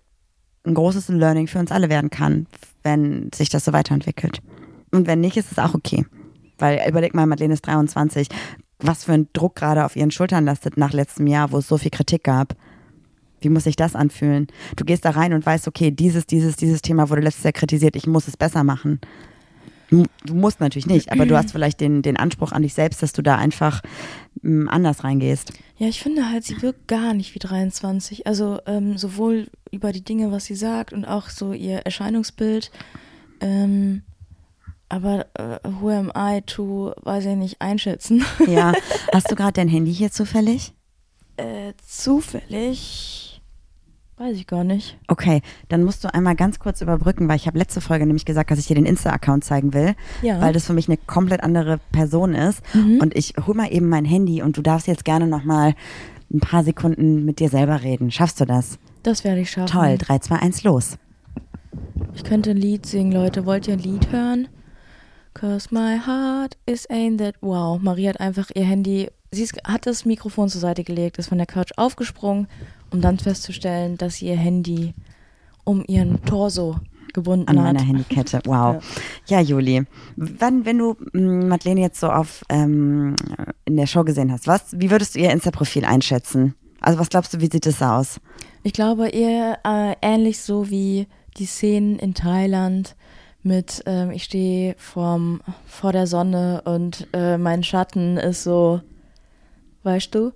ein 0.66 0.74
großes 0.74 1.08
Learning 1.08 1.46
für 1.46 1.58
uns 1.58 1.70
alle 1.70 1.88
werden 1.88 2.10
kann, 2.10 2.46
wenn 2.82 3.30
sich 3.32 3.48
das 3.48 3.64
so 3.64 3.72
weiterentwickelt. 3.72 4.40
Und 4.90 5.06
wenn 5.06 5.20
nicht, 5.20 5.36
ist 5.36 5.52
es 5.52 5.58
auch 5.58 5.74
okay. 5.74 6.04
Weil 6.58 6.80
überleg 6.88 7.14
mal, 7.14 7.26
Madeleine 7.26 7.54
ist 7.54 7.66
23, 7.66 8.28
was 8.86 9.04
für 9.04 9.12
ein 9.12 9.28
Druck 9.32 9.56
gerade 9.56 9.84
auf 9.84 9.96
ihren 9.96 10.10
Schultern 10.10 10.44
lastet 10.44 10.76
nach 10.76 10.92
letztem 10.92 11.26
Jahr, 11.26 11.52
wo 11.52 11.58
es 11.58 11.68
so 11.68 11.78
viel 11.78 11.90
Kritik 11.90 12.24
gab. 12.24 12.54
Wie 13.40 13.48
muss 13.48 13.64
sich 13.64 13.76
das 13.76 13.94
anfühlen? 13.94 14.46
Du 14.76 14.84
gehst 14.84 15.04
da 15.04 15.10
rein 15.10 15.32
und 15.32 15.44
weißt, 15.44 15.68
okay, 15.68 15.90
dieses, 15.90 16.26
dieses, 16.26 16.56
dieses 16.56 16.82
Thema 16.82 17.10
wurde 17.10 17.22
letztes 17.22 17.44
Jahr 17.44 17.52
kritisiert, 17.52 17.96
ich 17.96 18.06
muss 18.06 18.28
es 18.28 18.36
besser 18.36 18.64
machen. 18.64 19.00
Du 19.90 20.34
musst 20.34 20.60
natürlich 20.60 20.86
nicht, 20.86 21.12
aber 21.12 21.26
du 21.26 21.36
hast 21.36 21.52
vielleicht 21.52 21.80
den, 21.80 22.02
den 22.02 22.16
Anspruch 22.16 22.52
an 22.52 22.62
dich 22.62 22.74
selbst, 22.74 23.02
dass 23.02 23.12
du 23.12 23.22
da 23.22 23.36
einfach 23.36 23.82
anders 24.42 25.04
reingehst. 25.04 25.52
Ja, 25.76 25.88
ich 25.88 26.02
finde 26.02 26.30
halt, 26.30 26.44
sie 26.44 26.60
wirkt 26.62 26.88
gar 26.88 27.14
nicht 27.14 27.34
wie 27.34 27.38
23. 27.38 28.26
Also 28.26 28.58
ähm, 28.66 28.96
sowohl 28.96 29.48
über 29.70 29.92
die 29.92 30.02
Dinge, 30.02 30.32
was 30.32 30.46
sie 30.46 30.54
sagt 30.54 30.92
und 30.92 31.04
auch 31.04 31.28
so 31.28 31.52
ihr 31.52 31.78
Erscheinungsbild. 31.78 32.70
Ähm, 33.40 34.02
aber 34.88 35.26
äh, 35.34 35.58
who 35.80 35.88
am 35.90 36.12
I 36.16 36.40
to, 36.42 36.92
weiß 37.02 37.24
ich 37.26 37.36
nicht, 37.36 37.60
einschätzen. 37.60 38.24
Ja. 38.46 38.72
Hast 39.12 39.30
du 39.30 39.34
gerade 39.34 39.52
dein 39.54 39.68
Handy 39.68 39.92
hier 39.92 40.10
zufällig? 40.10 40.72
äh, 41.36 41.72
zufällig, 41.84 43.40
weiß 44.18 44.36
ich 44.36 44.46
gar 44.46 44.62
nicht. 44.62 44.96
Okay, 45.08 45.42
dann 45.68 45.82
musst 45.82 46.04
du 46.04 46.14
einmal 46.14 46.36
ganz 46.36 46.58
kurz 46.60 46.80
überbrücken, 46.80 47.28
weil 47.28 47.36
ich 47.36 47.46
habe 47.48 47.58
letzte 47.58 47.80
Folge 47.80 48.06
nämlich 48.06 48.24
gesagt, 48.24 48.50
dass 48.52 48.58
ich 48.60 48.66
dir 48.66 48.76
den 48.76 48.86
Insta-Account 48.86 49.42
zeigen 49.44 49.74
will, 49.74 49.94
Ja. 50.22 50.40
weil 50.40 50.52
das 50.52 50.66
für 50.66 50.74
mich 50.74 50.88
eine 50.88 50.96
komplett 50.96 51.42
andere 51.42 51.78
Person 51.90 52.34
ist. 52.34 52.62
Mhm. 52.74 52.98
Und 53.00 53.16
ich 53.16 53.34
hol 53.46 53.54
mal 53.54 53.72
eben 53.72 53.88
mein 53.88 54.04
Handy 54.04 54.42
und 54.42 54.56
du 54.56 54.62
darfst 54.62 54.86
jetzt 54.86 55.04
gerne 55.04 55.26
noch 55.26 55.42
mal 55.44 55.74
ein 56.32 56.40
paar 56.40 56.62
Sekunden 56.64 57.24
mit 57.24 57.40
dir 57.40 57.48
selber 57.48 57.82
reden. 57.82 58.10
Schaffst 58.12 58.40
du 58.40 58.44
das? 58.44 58.78
Das 59.02 59.24
werde 59.24 59.40
ich 59.40 59.50
schaffen. 59.50 59.72
Toll, 59.72 59.96
3, 59.98 60.18
2, 60.20 60.36
1, 60.36 60.62
los. 60.62 60.98
Ich 62.14 62.22
könnte 62.24 62.50
ein 62.52 62.56
Lied 62.56 62.86
singen, 62.86 63.12
Leute. 63.12 63.44
Wollt 63.44 63.66
ihr 63.66 63.74
ein 63.74 63.80
Lied 63.80 64.12
hören? 64.12 64.48
Cause 65.34 65.68
my 65.72 65.98
heart 65.98 66.56
is 66.64 66.88
ain't 66.90 67.18
that. 67.18 67.34
Wow, 67.40 67.80
Marie 67.82 68.08
hat 68.08 68.20
einfach 68.20 68.50
ihr 68.54 68.64
Handy. 68.64 69.08
Sie 69.32 69.42
ist, 69.42 69.54
hat 69.66 69.86
das 69.86 70.04
Mikrofon 70.04 70.48
zur 70.48 70.60
Seite 70.60 70.84
gelegt, 70.84 71.18
ist 71.18 71.28
von 71.28 71.38
der 71.38 71.46
Couch 71.48 71.72
aufgesprungen, 71.76 72.46
um 72.90 73.00
dann 73.00 73.18
festzustellen, 73.18 73.96
dass 73.98 74.16
sie 74.16 74.26
ihr 74.28 74.36
Handy 74.36 74.94
um 75.64 75.84
ihren 75.88 76.22
Torso 76.24 76.76
gebunden 77.12 77.48
An 77.48 77.58
hat. 77.58 77.64
meiner 77.64 77.82
Handykette. 77.82 78.40
Wow. 78.46 78.82
Ja, 79.26 79.40
Juli. 79.40 79.84
Wann, 80.16 80.64
wenn 80.64 80.78
du 80.78 80.96
mh, 81.12 81.46
Madeleine 81.46 81.80
jetzt 81.80 81.98
so 82.00 82.10
auf 82.10 82.44
ähm, 82.48 83.16
in 83.64 83.76
der 83.76 83.86
Show 83.86 84.04
gesehen 84.04 84.30
hast, 84.30 84.46
was, 84.46 84.78
wie 84.78 84.90
würdest 84.90 85.14
du 85.14 85.18
ihr 85.20 85.30
Insta-Profil 85.30 85.84
einschätzen? 85.84 86.54
Also 86.80 86.98
was 86.98 87.08
glaubst 87.08 87.34
du, 87.34 87.40
wie 87.40 87.48
sieht 87.50 87.66
es 87.66 87.82
aus? 87.82 88.20
Ich 88.62 88.72
glaube 88.72 89.08
eher 89.08 89.58
äh, 89.64 89.94
ähnlich 90.02 90.40
so 90.40 90.70
wie 90.70 91.06
die 91.38 91.46
Szenen 91.46 91.98
in 91.98 92.14
Thailand 92.14 92.94
mit 93.44 93.82
ähm, 93.86 94.10
ich 94.10 94.24
stehe 94.24 94.74
vorm 94.78 95.40
vor 95.66 95.92
der 95.92 96.06
Sonne 96.06 96.62
und 96.64 97.06
äh, 97.12 97.38
mein 97.38 97.62
Schatten 97.62 98.16
ist 98.16 98.42
so, 98.42 98.80
weißt 99.84 100.14
du? 100.14 100.32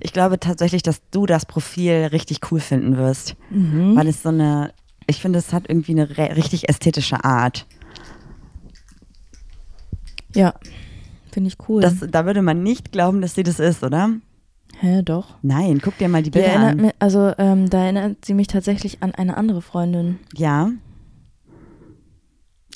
Ich 0.00 0.12
glaube 0.12 0.38
tatsächlich, 0.38 0.82
dass 0.82 1.00
du 1.12 1.24
das 1.24 1.46
Profil 1.46 2.08
richtig 2.12 2.40
cool 2.50 2.60
finden 2.60 2.96
wirst, 2.98 3.36
Mhm. 3.50 3.96
weil 3.96 4.06
es 4.08 4.22
so 4.22 4.28
eine, 4.28 4.72
ich 5.06 5.20
finde, 5.22 5.38
es 5.38 5.52
hat 5.52 5.68
irgendwie 5.68 5.92
eine 5.92 6.10
richtig 6.36 6.68
ästhetische 6.68 7.24
Art. 7.24 7.66
Ja, 10.34 10.54
finde 11.30 11.48
ich 11.48 11.56
cool. 11.68 11.82
Das, 11.82 11.94
da 12.10 12.26
würde 12.26 12.42
man 12.42 12.62
nicht 12.62 12.92
glauben, 12.92 13.20
dass 13.20 13.34
sie 13.34 13.42
das 13.42 13.60
ist, 13.60 13.82
oder? 13.82 14.10
Hä, 14.80 15.02
doch. 15.02 15.36
Nein, 15.42 15.80
guck 15.82 15.96
dir 15.98 16.08
mal 16.08 16.22
die 16.22 16.30
Die 16.30 16.38
Bilder 16.38 16.48
erinnert 16.52 16.70
an. 16.72 16.80
mich, 16.80 16.92
also 16.98 17.32
ähm, 17.38 17.70
da 17.70 17.84
erinnert 17.84 18.24
sie 18.24 18.34
mich 18.34 18.46
tatsächlich 18.48 19.02
an 19.02 19.14
eine 19.14 19.36
andere 19.36 19.62
Freundin. 19.62 20.18
Ja. 20.34 20.70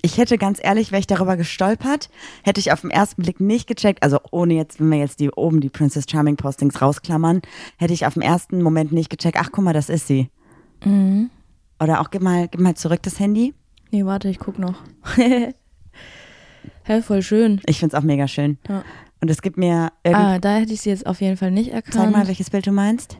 Ich 0.02 0.18
hätte 0.18 0.38
ganz 0.38 0.58
ehrlich, 0.62 0.92
wäre 0.92 1.00
ich 1.00 1.06
darüber 1.06 1.36
gestolpert, 1.36 2.10
hätte 2.44 2.60
ich 2.60 2.72
auf 2.72 2.82
den 2.82 2.90
ersten 2.90 3.22
Blick 3.22 3.40
nicht 3.40 3.66
gecheckt, 3.66 4.02
also 4.02 4.18
ohne 4.30 4.54
jetzt, 4.54 4.78
wenn 4.78 4.90
wir 4.90 4.98
jetzt 4.98 5.20
die 5.20 5.30
oben 5.30 5.60
die 5.60 5.68
Princess 5.70 6.04
Charming 6.08 6.36
Postings 6.36 6.80
rausklammern, 6.80 7.42
hätte 7.78 7.94
ich 7.94 8.06
auf 8.06 8.14
den 8.14 8.22
ersten 8.22 8.62
Moment 8.62 8.92
nicht 8.92 9.10
gecheckt, 9.10 9.38
ach 9.40 9.50
guck 9.52 9.64
mal, 9.64 9.72
das 9.72 9.88
ist 9.88 10.06
sie. 10.06 10.28
Mhm. 10.84 11.30
Oder 11.82 12.00
auch 12.00 12.10
gib 12.10 12.22
mal, 12.22 12.48
gib 12.48 12.60
mal 12.60 12.74
zurück 12.74 13.02
das 13.02 13.18
Handy. 13.18 13.54
Nee, 13.90 14.04
warte, 14.04 14.28
ich 14.28 14.38
guck 14.38 14.58
noch. 14.58 14.82
Hä, 16.84 17.02
voll 17.02 17.22
schön. 17.22 17.60
Ich 17.66 17.80
find's 17.80 17.94
auch 17.94 18.02
mega 18.02 18.28
schön. 18.28 18.58
Ja. 18.68 18.84
Und 19.20 19.30
es 19.30 19.42
gibt 19.42 19.56
mir 19.56 19.92
Ah, 20.04 20.38
da 20.38 20.56
hätte 20.56 20.72
ich 20.72 20.82
sie 20.82 20.90
jetzt 20.90 21.06
auf 21.06 21.20
jeden 21.20 21.36
Fall 21.36 21.50
nicht 21.50 21.72
erkannt. 21.72 21.94
zeig 21.94 22.10
mal, 22.12 22.28
welches 22.28 22.50
Bild 22.50 22.66
du 22.66 22.72
meinst. 22.72 23.18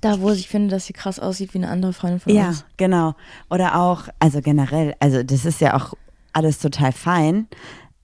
Da, 0.00 0.20
wo 0.20 0.30
ich 0.30 0.48
finde, 0.48 0.68
dass 0.70 0.86
sie 0.86 0.92
krass 0.92 1.18
aussieht 1.20 1.54
wie 1.54 1.58
eine 1.58 1.68
andere 1.68 1.92
Freundin 1.92 2.20
von 2.20 2.34
Ja, 2.34 2.48
uns. 2.48 2.64
genau. 2.76 3.14
Oder 3.50 3.78
auch, 3.80 4.08
also 4.18 4.40
generell, 4.40 4.94
also 5.00 5.22
das 5.22 5.44
ist 5.44 5.60
ja 5.60 5.74
auch 5.76 5.94
alles 6.32 6.58
total 6.58 6.92
fein, 6.92 7.46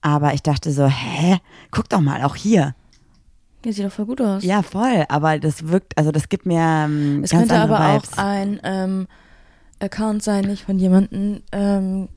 aber 0.01 0.33
ich 0.33 0.41
dachte 0.41 0.71
so, 0.71 0.87
hä, 0.87 1.37
guck 1.69 1.89
doch 1.89 1.99
mal, 2.01 2.23
auch 2.23 2.35
hier. 2.35 2.75
Ja, 3.65 3.71
sieht 3.73 3.85
doch 3.85 3.91
voll 3.91 4.05
gut 4.05 4.21
aus. 4.21 4.43
Ja, 4.43 4.63
voll, 4.63 5.05
aber 5.09 5.37
das 5.37 5.67
wirkt, 5.67 5.97
also 5.97 6.11
das 6.11 6.29
gibt 6.29 6.45
mir 6.45 6.59
ähm, 6.85 7.21
es 7.23 7.29
könnte 7.31 7.59
aber 7.59 7.77
Vibes. 7.95 8.13
auch 8.13 8.17
ein 8.17 8.59
ähm, 8.63 9.07
Account 9.79 10.23
sein, 10.23 10.45
nicht 10.45 10.63
von 10.63 10.79
jemandem, 10.79 11.43
ähm, 11.51 12.09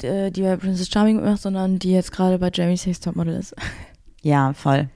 die, 0.00 0.30
die 0.30 0.42
bei 0.42 0.56
Princess 0.56 0.88
Charming 0.88 1.16
mitmacht, 1.16 1.42
sondern 1.42 1.78
die 1.78 1.90
jetzt 1.92 2.12
gerade 2.12 2.38
bei 2.38 2.50
Jamie's 2.52 2.86
Next 2.86 3.04
Topmodel 3.04 3.34
ist. 3.36 3.54
Ja, 4.24 4.52
voll. 4.52 4.88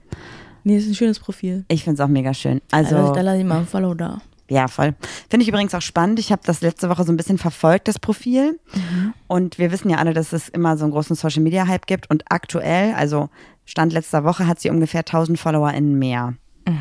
Nee, 0.66 0.76
ist 0.76 0.87
ein 0.88 0.94
schönes 0.94 1.18
Profil. 1.18 1.64
Ich 1.68 1.85
find's 1.85 2.00
auch 2.00 2.09
mega 2.09 2.35
schön. 2.35 2.61
Also, 2.70 2.96
Also, 2.96 3.12
da 3.14 3.20
lasse 3.22 3.38
ich 3.38 3.44
mal 3.44 3.59
ein 3.61 3.66
Follow 3.66 3.94
da. 3.94 4.20
ja, 4.48 4.68
voll. 4.68 4.94
Finde 5.31 5.42
ich 5.44 5.48
übrigens 5.48 5.74
auch 5.74 5.81
spannend. 5.83 6.18
Ich 6.18 6.31
habe 6.33 6.42
das 6.44 6.61
letzte 6.61 6.88
Woche 6.88 7.05
so 7.05 7.12
ein 7.12 7.16
bisschen 7.16 7.38
verfolgt, 7.38 7.88
das 7.88 7.98
Profil. 7.98 8.59
Mhm. 8.74 9.14
Und 9.26 9.59
wir 9.59 9.70
wissen 9.72 9.88
ja 9.90 9.96
alle, 9.98 10.12
dass 10.14 10.33
es 10.33 10.48
immer 10.48 10.76
so 10.76 10.85
einen 10.85 10.92
großen 10.92 11.16
Social 11.16 11.42
Media 11.42 11.66
Hype 11.66 11.87
gibt. 11.87 12.11
Und 12.11 12.24
aktuell, 12.29 12.94
also 12.94 13.29
Stand 13.64 13.92
letzter 13.92 14.22
Woche, 14.24 14.46
hat 14.46 14.61
sie 14.61 14.70
ungefähr 14.70 15.00
1000 15.05 15.38
FollowerInnen 15.38 15.98
mehr. 15.98 16.35
Das 16.64 16.74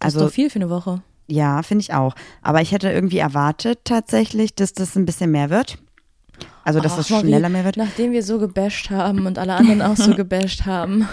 Also- 0.00 0.18
ist 0.20 0.26
doch 0.26 0.32
viel 0.34 0.50
für 0.50 0.56
eine 0.60 0.70
Woche. 0.70 1.02
Ja, 1.28 1.62
finde 1.62 1.82
ich 1.82 1.94
auch. 1.94 2.14
Aber 2.42 2.60
ich 2.60 2.72
hätte 2.72 2.90
irgendwie 2.90 3.18
erwartet 3.18 3.80
tatsächlich, 3.84 4.54
dass 4.54 4.72
das 4.72 4.96
ein 4.96 5.06
bisschen 5.06 5.30
mehr 5.30 5.48
wird. 5.50 5.78
Also, 6.64 6.80
dass 6.80 6.98
es 6.98 7.08
mal, 7.10 7.20
schneller 7.20 7.48
mehr 7.48 7.64
wird. 7.64 7.76
Nachdem 7.76 8.12
wir 8.12 8.22
so 8.22 8.38
gebasht 8.38 8.90
haben 8.90 9.26
und 9.26 9.38
alle 9.38 9.54
anderen 9.54 9.82
auch 9.82 9.96
so 9.96 10.14
gebasht 10.16 10.66
haben. 10.66 11.08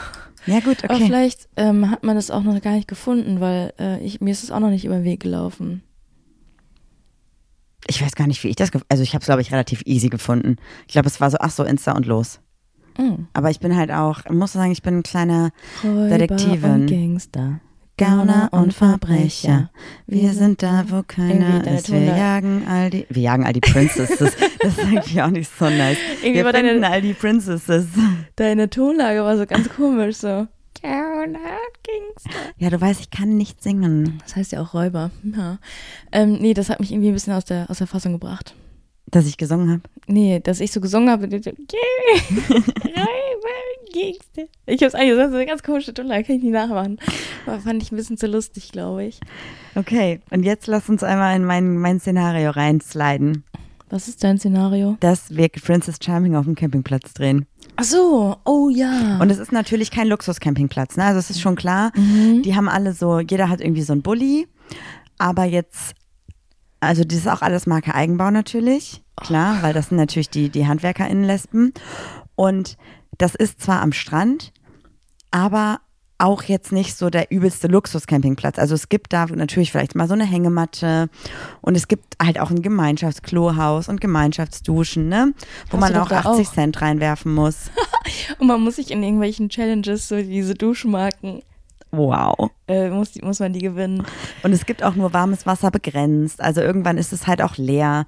Ja, 0.45 0.60
gut, 0.60 0.84
Aber 0.84 0.95
okay. 0.95 1.06
vielleicht 1.06 1.49
ähm, 1.58 1.89
hat 1.91 2.04
man 2.04 2.15
das 2.15 2.32
auch 2.32 2.43
noch 2.43 2.60
gar 2.62 2.73
nicht 2.73 2.88
gefunden, 2.88 3.39
weil 3.39 3.73
äh, 3.80 3.99
ich, 4.04 4.21
mir 4.21 4.32
ist 4.32 4.43
es 4.43 4.52
auch 4.52 4.60
noch 4.60 4.69
nicht 4.69 4.86
über 4.86 4.95
den 4.95 5.04
Weg 5.04 5.21
gelaufen. 5.21 5.84
Ich 7.88 8.02
weiß 8.02 8.15
gar 8.15 8.28
nicht, 8.28 8.43
wie 8.43 8.49
ich 8.49 8.56
das, 8.56 8.71
also 8.88 9.04
ich 9.04 9.13
habe 9.13 9.21
es, 9.21 9.25
glaube 9.25 9.41
ich, 9.41 9.52
relativ 9.52 9.82
easy 9.86 10.10
gefunden. 10.10 10.58
Ich 10.88 10.93
glaube, 10.93 11.08
es 11.08 11.19
war 11.19 11.30
so, 11.32 11.38
ach 11.39 11.52
so, 11.52 11.63
Insta 11.63 11.93
und 11.93 12.06
los. 12.06 12.39
Mhm. 12.97 13.28
Aber 13.34 13.49
ich 13.49 13.60
bin 13.60 13.75
halt 13.75 13.91
auch, 13.91 14.30
muss 14.30 14.54
sagen, 14.54 14.71
ich 14.71 14.84
bin 14.84 14.97
ein 14.97 15.04
kleiner 15.04 15.52
Räuber 15.84 16.17
Detektivin. 16.17 16.71
Und 16.71 16.88
Gangster. 16.88 17.62
Gauner 17.99 18.47
und 18.51 18.73
Verbrecher. 18.73 19.69
Wir 20.07 20.31
sind 20.33 20.63
da, 20.63 20.85
wo 20.88 21.03
keiner 21.05 21.59
deine 21.59 21.77
ist. 21.77 21.91
Wir 21.91 21.99
jagen 22.01 22.65
all 22.67 22.89
die, 22.89 23.05
wir 23.09 23.21
jagen 23.21 23.45
all 23.45 23.53
die 23.53 23.59
Princesses. 23.59 24.17
das 24.59 24.77
ist 24.77 24.79
irgendwie 24.91 25.21
auch 25.21 25.29
nicht 25.29 25.51
so 25.57 25.65
nice. 25.65 25.97
Irgendwie 26.21 26.35
wir 26.35 26.45
war 26.45 26.53
deine- 26.53 26.69
finden 26.69 26.83
all 26.85 27.01
die 27.01 27.13
Princesses. 27.13 27.88
Deine 28.38 28.69
Tonlage 28.69 29.21
war 29.23 29.38
so 29.38 29.45
ganz 29.45 29.69
komisch, 29.75 30.15
so. 30.17 30.47
Ja, 32.57 32.69
du 32.69 32.79
weißt, 32.79 33.01
ich 33.01 33.09
kann 33.09 33.35
nicht 33.35 33.62
singen. 33.62 34.19
Das 34.23 34.38
heißt 34.38 34.53
ja 34.53 34.62
auch 34.62 34.73
Räuber. 34.73 35.12
Ja. 35.23 35.57
Ähm, 36.13 36.38
nee, 36.39 36.53
das 36.53 36.69
hat 36.69 36.79
mich 36.79 36.91
irgendwie 36.91 37.09
ein 37.09 37.13
bisschen 37.13 37.33
aus 37.33 37.43
der, 37.43 37.69
aus 37.69 37.79
der 37.79 37.88
Fassung 37.88 38.13
gebracht. 38.13 38.55
Dass 39.07 39.25
ich 39.25 39.38
gesungen 39.38 39.69
habe. 39.71 39.81
Nee, 40.07 40.39
dass 40.39 40.59
ich 40.62 40.71
so 40.71 40.79
gesungen 40.79 41.09
habe. 41.09 41.27
yeah, 41.27 41.41
Gangster. 43.93 44.43
Ich 44.65 44.84
hab's 44.84 44.93
eigentlich 44.95 45.10
gesagt, 45.12 45.32
so 45.32 45.38
eine 45.38 45.45
ganz 45.45 45.63
komische 45.63 45.93
Tonlage, 45.93 46.23
kann 46.25 46.36
ich 46.38 46.43
nicht 46.43 46.52
nachmachen. 46.54 46.99
Aber 47.45 47.60
fand 47.60 47.82
ich 47.82 47.91
ein 47.91 47.95
bisschen 47.95 48.17
zu 48.17 48.28
lustig, 48.28 48.71
glaube 48.71 49.06
ich. 49.06 49.19
Okay, 49.75 50.19
und 50.32 50.43
jetzt 50.43 50.67
lass 50.67 50.89
uns 50.89 51.04
einmal 51.04 51.36
in 51.36 51.45
mein, 51.45 51.78
mein 51.78 51.99
Szenario 51.99 52.52
reinsliden, 52.52 53.43
Was 53.89 54.08
ist 54.08 54.23
dein 54.23 54.38
Szenario? 54.38 54.97
dass 54.99 55.36
wir 55.36 55.49
Princess 55.49 55.97
Charming 56.04 56.36
auf 56.36 56.45
dem 56.45 56.56
Campingplatz 56.56 57.13
drehen. 57.13 57.45
Ach 57.78 57.84
so, 57.84 58.36
oh 58.45 58.69
ja. 58.69 59.17
Und 59.21 59.30
es 59.32 59.38
ist 59.39 59.52
natürlich 59.52 59.89
kein 59.91 60.08
Luxuscampingplatz, 60.08 60.97
ne? 60.97 61.06
Also 61.06 61.19
es 61.19 61.30
ist 61.30 61.41
schon 61.41 61.56
klar, 61.56 61.91
Mhm. 61.95 62.41
die 62.43 62.56
haben 62.56 62.67
alle 62.69 62.93
so, 62.93 63.19
jeder 63.19 63.49
hat 63.49 63.62
irgendwie 63.62 63.84
so 63.84 63.93
einen 63.93 64.02
Bulli, 64.02 64.47
aber 65.17 65.45
jetzt, 65.45 65.93
also 66.82 67.04
das 67.04 67.17
ist 67.19 67.28
auch 67.28 67.41
alles 67.41 67.65
Marke 67.67 67.95
Eigenbau 67.95 68.32
natürlich, 68.32 69.02
klar, 69.15 69.58
weil 69.62 69.73
das 69.73 69.89
sind 69.89 69.97
natürlich 69.97 70.30
die, 70.30 70.49
die 70.49 70.67
HandwerkerInnen-Lesben. 70.67 71.73
Und 72.36 72.78
das 73.19 73.36
ist 73.36 73.62
zwar 73.62 73.82
am 73.82 73.93
Strand, 73.93 74.51
aber 75.29 75.82
auch 76.17 76.43
jetzt 76.43 76.73
nicht 76.73 76.97
so 76.97 77.10
der 77.10 77.32
übelste 77.32 77.67
Luxuscampingplatz. 77.67 78.60
Also 78.60 78.75
es 78.75 78.89
gibt 78.89 79.13
da 79.13 79.27
natürlich 79.27 79.71
vielleicht 79.71 79.95
mal 79.95 80.08
so 80.08 80.13
eine 80.15 80.25
Hängematte 80.25 81.10
und 81.62 81.75
es 81.75 81.88
gibt 81.88 82.15
halt 82.21 82.39
auch 82.39 82.49
ein 82.49 82.62
Gemeinschaftsklohaus 82.62 83.88
und 83.88 84.01
Gemeinschaftsduschen, 84.01 85.08
ne? 85.08 85.34
Wo 85.69 85.77
Hast 85.77 85.79
man 85.79 85.95
auch 85.95 86.10
doch 86.10 86.23
da 86.23 86.29
80 86.29 86.47
auch. 86.47 86.53
Cent 86.53 86.82
reinwerfen 86.82 87.34
muss. 87.34 87.71
Und 88.39 88.47
man 88.47 88.62
muss 88.62 88.77
sich 88.77 88.91
in 88.91 89.03
irgendwelchen 89.03 89.49
Challenges 89.49 90.08
so 90.08 90.15
diese 90.17 90.55
Duschmarken, 90.55 91.43
Wow. 91.91 92.52
äh, 92.67 92.89
muss, 92.89 93.19
muss 93.21 93.39
man 93.39 93.52
die 93.54 93.60
gewinnen. 93.62 94.04
Und 94.43 94.52
es 94.54 94.65
gibt 94.65 94.84
auch 94.84 94.95
nur 94.95 95.12
warmes 95.13 95.45
Wasser 95.45 95.71
begrenzt. 95.71 96.39
Also 96.41 96.62
irgendwann 96.62 96.97
ist 96.97 97.12
es 97.13 97.25
halt 97.28 97.41
auch 97.41 97.58
leer. 97.58 98.06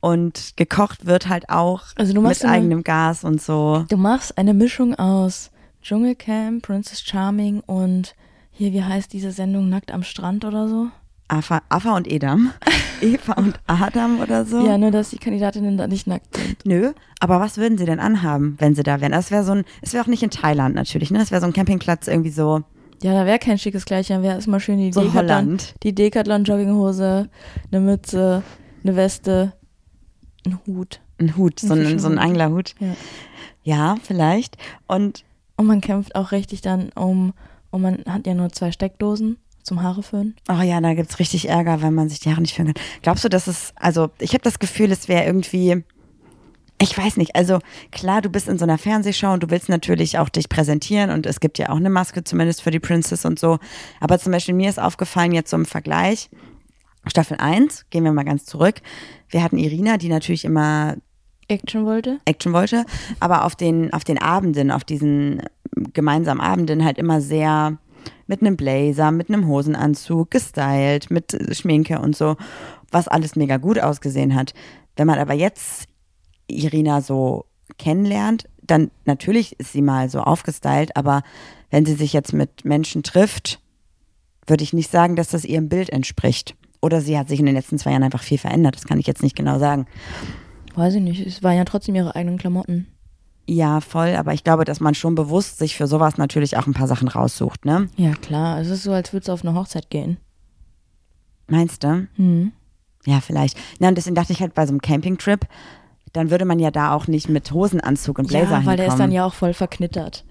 Und 0.00 0.54
gekocht 0.56 1.06
wird 1.06 1.28
halt 1.28 1.50
auch 1.50 1.82
Also 1.96 2.18
mit 2.20 2.40
immer- 2.42 2.50
eigenem 2.52 2.84
Gas 2.84 3.24
und 3.24 3.42
so. 3.42 3.84
Du 3.88 3.96
machst 3.96 4.38
eine 4.38 4.54
Mischung 4.54 4.94
aus 4.94 5.50
Dschungelcamp, 5.82 6.62
Princess 6.62 7.00
Charming 7.02 7.60
und 7.66 8.14
hier, 8.50 8.72
wie 8.72 8.82
heißt 8.82 9.12
diese 9.12 9.30
Sendung, 9.30 9.68
Nackt 9.68 9.92
am 9.92 10.02
Strand 10.02 10.44
oder 10.44 10.68
so? 10.68 10.86
Afa, 11.28 11.60
Afa 11.68 11.94
und 11.96 12.10
Edam. 12.10 12.52
Eva 13.00 13.34
und 13.34 13.60
Adam 13.68 14.18
oder 14.20 14.44
so. 14.44 14.66
Ja, 14.66 14.76
nur 14.78 14.90
dass 14.90 15.10
die 15.10 15.18
Kandidatinnen 15.18 15.76
da 15.76 15.86
nicht 15.86 16.06
nackt 16.08 16.36
sind. 16.36 16.64
Nö, 16.66 16.92
aber 17.20 17.38
was 17.38 17.56
würden 17.58 17.78
sie 17.78 17.84
denn 17.84 18.00
anhaben, 18.00 18.56
wenn 18.58 18.74
sie 18.74 18.82
da 18.82 19.00
wären? 19.00 19.12
Das 19.12 19.30
wäre 19.30 19.44
so 19.44 19.52
ein, 19.52 19.64
es 19.82 19.92
wäre 19.92 20.02
auch 20.02 20.08
nicht 20.08 20.22
in 20.24 20.30
Thailand 20.30 20.74
natürlich, 20.74 21.10
ne? 21.12 21.20
Es 21.20 21.30
wäre 21.30 21.40
so 21.40 21.46
ein 21.46 21.52
Campingplatz 21.52 22.08
irgendwie 22.08 22.30
so, 22.30 22.62
Ja, 23.02 23.12
da 23.12 23.26
wäre 23.26 23.38
kein 23.38 23.58
schickes 23.58 23.84
Kleid, 23.84 24.08
dann 24.10 24.22
wäre 24.22 24.34
erstmal 24.34 24.60
schön 24.60 24.78
die 24.78 24.92
so 24.92 25.00
Decathlon, 25.02 25.28
Holland. 25.28 25.74
die 25.82 25.94
Decathlon 25.94 26.44
Jogginghose, 26.44 27.28
eine 27.70 27.80
Mütze, 27.80 28.42
eine 28.82 28.96
Weste, 28.96 29.52
ein 30.44 30.58
Hut. 30.66 31.00
Ein 31.20 31.36
Hut, 31.36 31.60
so 31.60 31.74
ein, 31.74 31.98
so 31.98 32.08
ein. 32.08 32.18
Anglerhut. 32.18 32.74
Ja. 32.80 32.94
Ja, 33.64 33.96
vielleicht. 34.02 34.56
Und 34.86 35.24
Und 35.56 35.66
man 35.66 35.80
kämpft 35.80 36.14
auch 36.14 36.32
richtig 36.32 36.60
dann 36.60 36.90
um, 36.94 37.34
und 37.70 37.82
man 37.82 38.04
hat 38.06 38.26
ja 38.26 38.34
nur 38.34 38.50
zwei 38.50 38.70
Steckdosen 38.72 39.36
zum 39.62 39.82
Haare 39.82 40.02
föhnen. 40.02 40.36
Oh 40.48 40.62
ja, 40.62 40.80
da 40.80 40.94
gibt's 40.94 41.18
richtig 41.18 41.48
Ärger, 41.48 41.82
wenn 41.82 41.92
man 41.94 42.08
sich 42.08 42.20
die 42.20 42.30
Haare 42.30 42.40
nicht 42.40 42.54
föhnen 42.54 42.72
kann. 42.74 42.84
Glaubst 43.02 43.24
du, 43.24 43.28
dass 43.28 43.46
es, 43.46 43.72
also 43.76 44.10
ich 44.18 44.32
habe 44.32 44.42
das 44.42 44.58
Gefühl, 44.60 44.90
es 44.92 45.08
wäre 45.08 45.24
irgendwie, 45.26 45.84
ich 46.80 46.96
weiß 46.96 47.16
nicht, 47.16 47.34
also 47.34 47.58
klar, 47.90 48.22
du 48.22 48.28
bist 48.28 48.48
in 48.48 48.58
so 48.58 48.64
einer 48.64 48.78
Fernsehshow 48.78 49.32
und 49.32 49.42
du 49.42 49.50
willst 49.50 49.68
natürlich 49.68 50.18
auch 50.18 50.28
dich 50.28 50.48
präsentieren 50.48 51.10
und 51.10 51.26
es 51.26 51.40
gibt 51.40 51.58
ja 51.58 51.70
auch 51.70 51.76
eine 51.76 51.90
Maske 51.90 52.22
zumindest 52.22 52.62
für 52.62 52.70
die 52.70 52.78
Princess 52.78 53.24
und 53.24 53.38
so. 53.38 53.58
Aber 54.00 54.18
zum 54.18 54.32
Beispiel 54.32 54.54
mir 54.54 54.70
ist 54.70 54.78
aufgefallen 54.78 55.32
jetzt 55.32 55.50
so 55.50 55.56
im 55.56 55.66
Vergleich, 55.66 56.30
Staffel 57.06 57.38
1, 57.38 57.86
gehen 57.90 58.04
wir 58.04 58.12
mal 58.12 58.24
ganz 58.24 58.44
zurück. 58.44 58.76
Wir 59.28 59.42
hatten 59.42 59.58
Irina, 59.58 59.96
die 59.96 60.08
natürlich 60.08 60.44
immer 60.44 60.96
Action 61.48 61.84
wollte. 61.84 62.20
Action 62.26 62.52
wollte, 62.52 62.84
aber 63.18 63.44
auf 63.44 63.56
den, 63.56 63.92
auf 63.92 64.04
den 64.04 64.18
Abenden, 64.18 64.70
auf 64.70 64.84
diesen 64.84 65.42
gemeinsamen 65.94 66.40
Abenden 66.40 66.84
halt 66.84 66.98
immer 66.98 67.20
sehr 67.20 67.78
mit 68.26 68.40
einem 68.40 68.56
Blazer, 68.56 69.10
mit 69.10 69.30
einem 69.30 69.48
Hosenanzug, 69.48 70.30
gestylt, 70.30 71.10
mit 71.10 71.36
Schminke 71.56 71.98
und 71.98 72.14
so, 72.14 72.36
was 72.90 73.08
alles 73.08 73.34
mega 73.34 73.56
gut 73.56 73.80
ausgesehen 73.80 74.34
hat. 74.34 74.54
Wenn 74.96 75.06
man 75.06 75.18
aber 75.18 75.34
jetzt 75.34 75.87
Irina 76.48 77.00
so 77.00 77.46
kennenlernt, 77.78 78.48
dann 78.62 78.90
natürlich 79.04 79.58
ist 79.58 79.72
sie 79.72 79.82
mal 79.82 80.08
so 80.08 80.20
aufgestylt, 80.20 80.96
aber 80.96 81.22
wenn 81.70 81.86
sie 81.86 81.94
sich 81.94 82.12
jetzt 82.12 82.32
mit 82.32 82.64
Menschen 82.64 83.02
trifft, 83.02 83.60
würde 84.46 84.64
ich 84.64 84.72
nicht 84.72 84.90
sagen, 84.90 85.16
dass 85.16 85.28
das 85.28 85.44
ihrem 85.44 85.68
Bild 85.68 85.90
entspricht. 85.90 86.56
Oder 86.80 87.00
sie 87.00 87.18
hat 87.18 87.28
sich 87.28 87.40
in 87.40 87.46
den 87.46 87.54
letzten 87.54 87.78
zwei 87.78 87.90
Jahren 87.90 88.04
einfach 88.04 88.22
viel 88.22 88.38
verändert. 88.38 88.76
Das 88.76 88.86
kann 88.86 88.98
ich 88.98 89.06
jetzt 89.06 89.22
nicht 89.22 89.36
genau 89.36 89.58
sagen. 89.58 89.86
Weiß 90.74 90.94
ich 90.94 91.02
nicht. 91.02 91.26
Es 91.26 91.42
waren 91.42 91.56
ja 91.56 91.64
trotzdem 91.64 91.94
ihre 91.94 92.14
eigenen 92.14 92.38
Klamotten. 92.38 92.86
Ja, 93.46 93.80
voll. 93.80 94.14
Aber 94.14 94.32
ich 94.32 94.44
glaube, 94.44 94.64
dass 94.64 94.78
man 94.78 94.94
schon 94.94 95.14
bewusst 95.14 95.58
sich 95.58 95.76
für 95.76 95.86
sowas 95.86 96.18
natürlich 96.18 96.56
auch 96.56 96.66
ein 96.66 96.74
paar 96.74 96.86
Sachen 96.86 97.08
raussucht, 97.08 97.64
ne? 97.64 97.88
Ja, 97.96 98.12
klar. 98.12 98.60
Es 98.60 98.68
ist 98.68 98.84
so, 98.84 98.92
als 98.92 99.12
würdest 99.12 99.28
du 99.28 99.32
auf 99.32 99.44
eine 99.44 99.54
Hochzeit 99.54 99.90
gehen. 99.90 100.18
Meinst 101.48 101.82
du? 101.82 102.06
Hm. 102.14 102.52
Ja, 103.06 103.20
vielleicht. 103.20 103.58
Na, 103.80 103.88
und 103.88 103.96
deswegen 103.96 104.14
dachte 104.14 104.32
ich 104.32 104.40
halt 104.40 104.54
bei 104.54 104.66
so 104.66 104.70
einem 104.70 104.82
Campingtrip, 104.82 105.46
dann 106.12 106.30
würde 106.30 106.44
man 106.44 106.58
ja 106.58 106.70
da 106.70 106.92
auch 106.92 107.06
nicht 107.06 107.28
mit 107.28 107.50
Hosenanzug 107.52 108.18
und 108.18 108.28
Blazer 108.28 108.44
Ja, 108.44 108.50
weil 108.50 108.58
hinkommen. 108.58 108.76
der 108.78 108.86
ist 108.88 108.98
dann 108.98 109.12
ja 109.12 109.24
auch 109.24 109.34
voll 109.34 109.52
verknittert. 109.54 110.24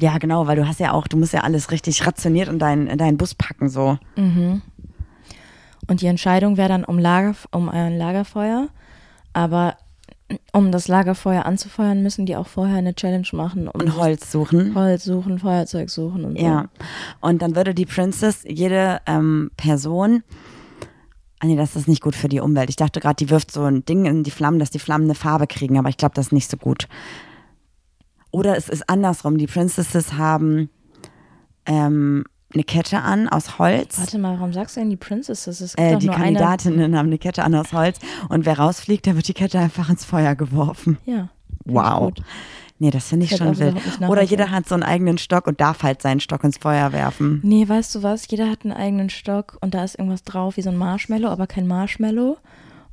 Ja, 0.00 0.18
genau, 0.18 0.46
weil 0.46 0.56
du 0.56 0.66
hast 0.66 0.80
ja 0.80 0.92
auch, 0.92 1.06
du 1.06 1.16
musst 1.16 1.32
ja 1.32 1.40
alles 1.42 1.70
richtig 1.70 2.04
rationiert 2.06 2.48
in 2.48 2.58
deinen, 2.58 2.88
in 2.88 2.98
deinen 2.98 3.16
Bus 3.16 3.34
packen, 3.34 3.68
so. 3.68 3.98
Und 4.16 6.00
die 6.00 6.06
Entscheidung 6.06 6.56
wäre 6.56 6.68
dann 6.68 6.84
um, 6.84 6.98
Lager, 6.98 7.34
um 7.52 7.68
ein 7.68 7.96
Lagerfeuer. 7.96 8.68
Aber 9.32 9.76
um 10.52 10.72
das 10.72 10.88
Lagerfeuer 10.88 11.44
anzufeuern, 11.44 12.02
müssen 12.02 12.26
die 12.26 12.34
auch 12.36 12.46
vorher 12.46 12.78
eine 12.78 12.94
Challenge 12.94 13.26
machen. 13.32 13.68
Um 13.68 13.80
Und 13.80 13.96
Holz 13.96 14.32
suchen. 14.32 14.74
Holz 14.74 15.04
suchen, 15.04 15.38
Feuerzeug 15.38 15.90
suchen 15.90 16.24
und 16.24 16.38
so. 16.38 16.44
Ja. 16.44 16.66
Und 17.20 17.42
dann 17.42 17.54
würde 17.54 17.74
die 17.74 17.86
Princess 17.86 18.42
jede 18.46 19.00
ähm, 19.06 19.50
Person. 19.56 20.22
Ah 21.44 21.46
nee, 21.46 21.56
das 21.56 21.76
ist 21.76 21.88
nicht 21.88 22.00
gut 22.00 22.16
für 22.16 22.30
die 22.30 22.40
Umwelt. 22.40 22.70
Ich 22.70 22.76
dachte 22.76 23.00
gerade, 23.00 23.16
die 23.16 23.28
wirft 23.28 23.50
so 23.50 23.64
ein 23.64 23.84
Ding 23.84 24.06
in 24.06 24.22
die 24.22 24.30
Flammen, 24.30 24.58
dass 24.58 24.70
die 24.70 24.78
Flammen 24.78 25.04
eine 25.04 25.14
Farbe 25.14 25.46
kriegen, 25.46 25.78
aber 25.78 25.90
ich 25.90 25.98
glaube, 25.98 26.14
das 26.14 26.28
ist 26.28 26.32
nicht 26.32 26.50
so 26.50 26.56
gut. 26.56 26.88
Oder 28.30 28.56
es 28.56 28.70
ist 28.70 28.88
andersrum. 28.88 29.36
Die 29.36 29.46
Princesses 29.46 30.14
haben 30.14 30.70
ähm, 31.66 32.24
eine 32.54 32.64
Kette 32.64 33.02
an 33.02 33.28
aus 33.28 33.58
Holz. 33.58 33.98
Warte 33.98 34.18
mal, 34.18 34.38
warum 34.38 34.54
sagst 34.54 34.76
du 34.76 34.80
denn 34.80 34.88
die 34.88 34.96
Princesses? 34.96 35.60
Es 35.60 35.76
gibt 35.76 35.86
Äh, 35.86 35.98
die 35.98 36.06
nur 36.06 36.14
eine. 36.14 36.24
Kandidatinnen 36.38 36.96
haben 36.96 37.08
eine 37.08 37.18
Kette 37.18 37.44
an 37.44 37.54
aus 37.54 37.74
Holz 37.74 37.98
und 38.30 38.46
wer 38.46 38.58
rausfliegt, 38.58 39.04
der 39.04 39.14
wird 39.16 39.28
die 39.28 39.34
Kette 39.34 39.58
einfach 39.58 39.90
ins 39.90 40.06
Feuer 40.06 40.34
geworfen. 40.36 40.96
Ja. 41.04 41.28
Wow. 41.66 42.14
gut. 42.14 42.22
Nee, 42.78 42.90
das 42.90 43.08
finde 43.08 43.24
ich 43.26 43.30
hätte 43.32 43.44
schon 43.44 43.58
wild. 43.58 43.76
Oder 44.08 44.22
jeder 44.22 44.50
hat 44.50 44.66
so 44.68 44.74
einen 44.74 44.82
eigenen 44.82 45.16
Stock 45.18 45.46
und 45.46 45.60
darf 45.60 45.82
halt 45.84 46.02
seinen 46.02 46.20
Stock 46.20 46.42
ins 46.42 46.58
Feuer 46.58 46.92
werfen. 46.92 47.40
Nee, 47.44 47.68
weißt 47.68 47.94
du 47.94 48.02
was? 48.02 48.26
Jeder 48.28 48.50
hat 48.50 48.64
einen 48.64 48.72
eigenen 48.72 49.10
Stock 49.10 49.56
und 49.60 49.74
da 49.74 49.84
ist 49.84 49.96
irgendwas 49.98 50.24
drauf 50.24 50.56
wie 50.56 50.62
so 50.62 50.70
ein 50.70 50.76
Marshmallow, 50.76 51.28
aber 51.28 51.46
kein 51.46 51.66
Marshmallow. 51.68 52.36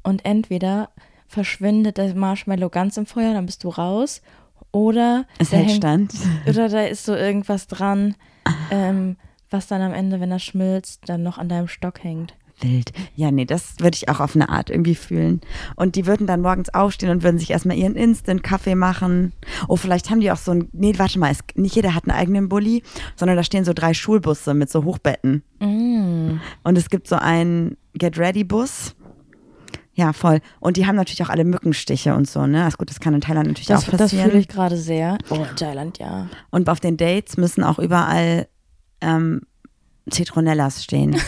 Und 0.04 0.24
entweder 0.26 0.90
verschwindet 1.28 1.98
der 1.98 2.14
Marshmallow 2.14 2.70
ganz 2.70 2.98
im 2.98 3.06
Feuer, 3.06 3.34
dann 3.34 3.46
bist 3.48 3.64
du 3.64 3.70
raus. 3.70 4.22
Oder 4.72 5.26
Es 5.40 5.52
hält 5.52 5.68
hängt- 5.68 5.78
stand. 5.78 6.14
Oder 6.48 6.70
da 6.70 6.82
ist 6.84 7.04
so 7.06 7.16
irgendwas 7.16 7.68
dran, 7.68 8.16
ähm, 8.70 9.18
was 9.50 9.68
dann 9.68 9.82
am 9.82 9.94
Ende, 9.94 10.20
wenn 10.22 10.32
er 10.32 10.40
schmilzt, 10.40 11.10
dann 11.10 11.24
noch 11.24 11.38
an 11.38 11.50
deinem 11.50 11.68
Stock 11.68 12.04
hängt. 12.04 12.36
Wild. 12.64 12.92
Ja, 13.16 13.32
nee, 13.32 13.46
das 13.46 13.76
würde 13.80 13.96
ich 13.96 14.10
auch 14.10 14.20
auf 14.20 14.36
eine 14.36 14.50
Art 14.50 14.70
irgendwie 14.70 14.96
fühlen. 14.96 15.42
Und 15.76 15.96
die 15.96 16.06
würden 16.06 16.28
dann 16.28 16.42
morgens 16.42 16.74
aufstehen 16.74 17.10
und 17.10 17.24
würden 17.24 17.40
sich 17.40 17.52
erstmal 17.52 17.78
ihren 17.78 17.96
Instant-Kaffee 17.96 18.76
machen. 18.76 19.34
Oh, 19.68 19.76
vielleicht 19.76 20.10
haben 20.10 20.20
die 20.22 20.32
auch 20.32 20.38
so 20.38 20.52
ein, 20.52 20.70
nee, 20.72 20.94
warte 20.98 21.20
mal, 21.20 21.32
es, 21.32 21.40
nicht 21.56 21.76
jeder 21.76 21.96
hat 21.96 22.08
einen 22.08 22.18
eigenen 22.18 22.50
Bulli, 22.50 22.84
sondern 23.16 23.38
da 23.38 23.44
stehen 23.44 23.66
so 23.66 23.74
drei 23.74 23.94
Schulbusse 23.94 24.54
mit 24.54 24.70
so 24.70 24.84
Hochbetten. 24.84 25.44
Mm. 25.60 26.40
Und 26.64 26.78
es 26.78 26.90
gibt 26.90 27.08
so 27.08 27.16
einen 27.16 27.78
Get-Ready-Bus. 27.96 28.96
Ja, 29.94 30.14
voll. 30.14 30.40
Und 30.60 30.78
die 30.78 30.88
haben 30.88 30.96
natürlich 30.96 31.22
auch 31.24 31.30
alle 31.30 31.44
Mückenstiche 31.44 32.16
und 32.16 32.28
so, 32.28 32.48
ne? 32.48 32.64
Also 32.64 32.78
gut, 32.78 32.90
das 32.90 33.00
kann 33.02 33.14
in 33.14 33.22
Thailand 33.22 33.48
natürlich 33.48 33.68
Das, 33.68 33.84
auch 33.86 33.92
das 33.92 34.00
passieren. 34.00 34.30
fühle 34.30 34.40
ich 34.40 34.48
gerade 34.48 34.78
sehr. 34.78 35.18
Oh, 35.30 35.46
Thailand, 35.56 36.00
ja. 36.00 36.28
Und 36.50 36.70
auf 36.70 36.80
den 36.80 36.96
Dates 36.96 37.36
müssen 37.38 37.64
auch 37.64 37.78
überall 37.78 38.48
ähm, 39.02 39.42
Zitronellas 40.10 40.84
stehen. 40.84 41.16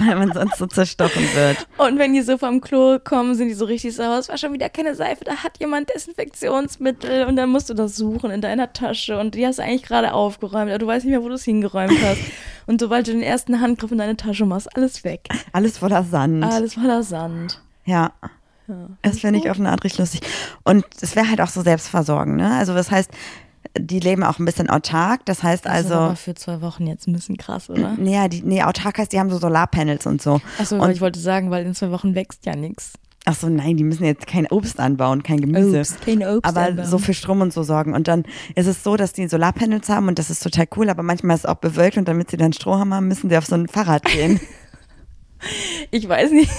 Weil 0.00 0.16
man 0.16 0.32
sonst 0.32 0.58
so 0.58 0.66
zerstochen 0.66 1.22
wird. 1.34 1.66
Und 1.78 1.98
wenn 1.98 2.12
die 2.12 2.22
so 2.22 2.38
vom 2.38 2.60
Klo 2.60 2.98
kommen, 2.98 3.34
sind 3.34 3.48
die 3.48 3.54
so 3.54 3.66
richtig 3.66 3.94
sauer. 3.94 4.18
Es 4.18 4.28
war 4.28 4.38
schon 4.38 4.52
wieder 4.52 4.68
keine 4.68 4.94
Seife, 4.94 5.24
da 5.24 5.36
hat 5.36 5.58
jemand 5.60 5.90
Desinfektionsmittel 5.94 7.26
und 7.26 7.36
dann 7.36 7.50
musst 7.50 7.70
du 7.70 7.74
das 7.74 7.96
suchen 7.96 8.30
in 8.30 8.40
deiner 8.40 8.72
Tasche 8.72 9.18
und 9.18 9.34
die 9.34 9.46
hast 9.46 9.58
du 9.58 9.62
eigentlich 9.62 9.82
gerade 9.82 10.12
aufgeräumt, 10.14 10.70
aber 10.70 10.78
du 10.78 10.86
weißt 10.86 11.04
nicht 11.04 11.12
mehr, 11.12 11.22
wo 11.22 11.28
du 11.28 11.34
es 11.34 11.44
hingeräumt 11.44 11.98
hast. 12.02 12.20
Und 12.66 12.80
sobald 12.80 13.06
du 13.06 13.12
den 13.12 13.22
ersten 13.22 13.60
Handgriff 13.60 13.92
in 13.92 13.98
deine 13.98 14.16
Tasche 14.16 14.46
machst, 14.46 14.74
alles 14.76 15.04
weg. 15.04 15.28
Alles 15.52 15.78
voller 15.78 16.04
Sand. 16.04 16.44
Alles 16.44 16.74
voller 16.74 17.02
Sand. 17.02 17.60
Ja. 17.84 18.12
Das 19.02 19.18
finde 19.18 19.40
ich 19.40 19.50
auf 19.50 19.58
eine 19.58 19.70
Art 19.70 19.82
richtig 19.82 19.98
lustig. 19.98 20.20
Und 20.62 20.84
es 21.00 21.16
wäre 21.16 21.28
halt 21.28 21.40
auch 21.40 21.48
so 21.48 21.62
Selbstversorgen, 21.62 22.36
ne? 22.36 22.54
Also 22.54 22.72
das 22.74 22.90
heißt, 22.90 23.10
die 23.78 24.00
leben 24.00 24.22
auch 24.24 24.38
ein 24.38 24.44
bisschen 24.44 24.68
autark. 24.68 25.24
Das 25.26 25.42
heißt 25.42 25.64
Das 25.64 25.72
ist 25.72 25.76
also, 25.84 25.94
aber 25.94 26.16
für 26.16 26.34
zwei 26.34 26.60
Wochen 26.60 26.86
jetzt 26.86 27.06
ein 27.06 27.12
bisschen 27.12 27.36
krass, 27.36 27.70
oder? 27.70 27.94
nee, 27.98 28.28
die, 28.28 28.42
nee, 28.42 28.62
autark 28.62 28.98
heißt, 28.98 29.12
die 29.12 29.20
haben 29.20 29.30
so 29.30 29.38
Solarpanels 29.38 30.06
und 30.06 30.20
so. 30.20 30.40
Achso, 30.58 30.84
ich 30.88 31.00
wollte 31.00 31.20
sagen, 31.20 31.50
weil 31.50 31.64
in 31.66 31.74
zwei 31.74 31.90
Wochen 31.90 32.14
wächst 32.14 32.46
ja 32.46 32.56
nichts. 32.56 32.92
ach 33.26 33.36
so, 33.36 33.48
nein, 33.48 33.76
die 33.76 33.84
müssen 33.84 34.04
jetzt 34.04 34.26
kein 34.26 34.46
Obst 34.48 34.80
anbauen, 34.80 35.22
kein 35.22 35.40
Gemüse. 35.40 35.80
Obst, 35.80 36.00
kein 36.00 36.22
Obst 36.26 36.44
Aber 36.44 36.62
anbauen. 36.62 36.86
so 36.86 36.98
für 36.98 37.14
Strom 37.14 37.42
und 37.42 37.52
so 37.52 37.62
sorgen. 37.62 37.94
Und 37.94 38.08
dann 38.08 38.24
ist 38.56 38.66
es 38.66 38.82
so, 38.82 38.96
dass 38.96 39.12
die 39.12 39.28
Solarpanels 39.28 39.88
haben 39.88 40.08
und 40.08 40.18
das 40.18 40.30
ist 40.30 40.42
total 40.42 40.66
cool, 40.76 40.88
aber 40.90 41.02
manchmal 41.02 41.36
ist 41.36 41.44
es 41.44 41.46
auch 41.46 41.56
bewölkt 41.56 41.96
und 41.96 42.08
damit 42.08 42.30
sie 42.30 42.36
dann 42.38 42.52
Strom 42.52 42.92
haben, 42.94 43.06
müssen 43.08 43.30
sie 43.30 43.36
auf 43.36 43.46
so 43.46 43.54
ein 43.54 43.68
Fahrrad 43.68 44.04
gehen. 44.04 44.40
Ich 45.90 46.06
weiß 46.06 46.32
nicht. 46.32 46.50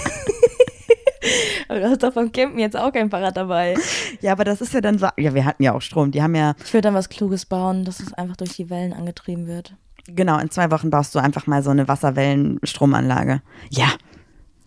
aber 1.68 1.80
du 1.80 1.90
hast 1.90 2.02
doch 2.02 2.12
beim 2.12 2.30
Campen 2.32 2.58
jetzt 2.58 2.76
auch 2.76 2.92
kein 2.92 3.10
Fahrrad 3.10 3.36
dabei. 3.36 3.74
ja, 4.20 4.32
aber 4.32 4.44
das 4.44 4.60
ist 4.60 4.72
ja 4.74 4.80
dann 4.80 4.98
so, 4.98 5.08
ja, 5.18 5.34
wir 5.34 5.44
hatten 5.44 5.62
ja 5.62 5.72
auch 5.74 5.82
Strom. 5.82 6.10
Die 6.10 6.22
haben 6.22 6.34
ja, 6.34 6.54
Ich 6.64 6.72
würde 6.72 6.82
dann 6.88 6.94
was 6.94 7.08
Kluges 7.08 7.46
bauen, 7.46 7.84
dass 7.84 8.00
es 8.00 8.12
einfach 8.14 8.36
durch 8.36 8.56
die 8.56 8.70
Wellen 8.70 8.92
angetrieben 8.92 9.46
wird. 9.46 9.74
genau, 10.06 10.38
in 10.38 10.50
zwei 10.50 10.70
Wochen 10.70 10.90
baust 10.90 11.14
du 11.14 11.18
einfach 11.18 11.46
mal 11.46 11.62
so 11.62 11.70
eine 11.70 11.88
Wasserwellenstromanlage. 11.88 13.42
Ja, 13.70 13.88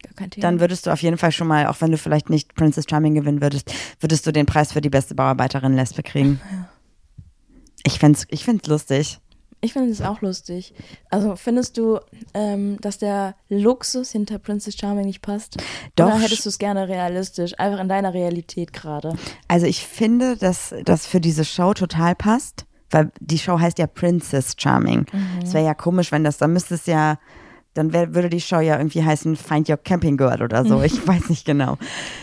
Gar 0.04 0.14
kein 0.16 0.30
Thema. 0.32 0.42
dann 0.44 0.60
würdest 0.60 0.86
du 0.86 0.92
auf 0.92 1.02
jeden 1.02 1.18
Fall 1.18 1.32
schon 1.32 1.48
mal, 1.48 1.68
auch 1.68 1.82
wenn 1.82 1.92
du 1.92 1.98
vielleicht 1.98 2.30
nicht 2.30 2.56
Princess 2.56 2.86
Charming 2.90 3.16
gewinnen 3.16 3.42
würdest, 3.42 3.74
würdest 4.00 4.26
du 4.28 4.32
den 4.32 4.46
Preis 4.46 4.72
für 4.72 4.82
die 4.82 4.90
beste 4.90 5.16
Bauarbeiterin 5.16 5.74
Lesbe 5.74 6.04
kriegen. 6.04 6.40
Ich 7.84 8.00
find's, 8.00 8.26
ich 8.30 8.44
find's 8.46 8.68
lustig. 8.68 9.20
Ich 9.66 9.74
finde 9.74 9.90
es 9.90 10.04
auch 10.04 10.22
lustig. 10.22 10.76
Also 11.10 11.36
findest 11.36 11.78
du, 11.78 12.00
ähm, 12.36 12.78
dass 12.82 13.00
der 13.00 13.34
Luxus 13.50 14.12
hinter 14.12 14.38
Princess 14.38 14.76
Charming 14.76 15.08
nicht 15.08 15.24
passt? 15.24 15.58
Doch. 15.96 16.06
Oder 16.06 16.20
hättest 16.20 16.46
du 16.46 16.50
es 16.50 16.60
gerne 16.60 16.88
realistisch, 16.88 17.58
einfach 17.58 17.80
in 17.80 17.90
deiner 17.90 18.14
Realität 18.14 18.74
gerade? 18.74 19.16
Also 19.48 19.66
ich 19.66 19.84
finde, 19.84 20.38
dass 20.38 20.76
das 20.86 21.08
für 21.08 21.20
diese 21.20 21.44
Show 21.44 21.74
total 21.74 22.14
passt, 22.14 22.68
weil 22.92 23.12
die 23.20 23.40
Show 23.40 23.60
heißt 23.60 23.80
ja 23.80 23.88
Princess 23.88 24.54
Charming. 24.56 25.08
Es 25.44 25.56
wäre 25.56 25.66
ja 25.66 25.74
komisch, 25.74 26.12
wenn 26.12 26.24
das, 26.24 26.38
dann 26.38 26.54
müsste 26.54 26.76
es 26.76 26.86
ja, 26.86 27.18
dann 27.74 27.92
wär, 27.92 28.14
würde 28.14 28.30
die 28.30 28.42
Show 28.42 28.60
ja 28.60 28.78
irgendwie 28.78 29.04
heißen 29.04 29.36
Find 29.36 29.68
Your 29.68 29.78
Camping 29.78 30.16
Girl 30.16 30.44
oder 30.44 30.64
so. 30.64 30.84
Ich 30.84 31.08
weiß 31.08 31.30
nicht 31.30 31.44
genau. 31.44 31.80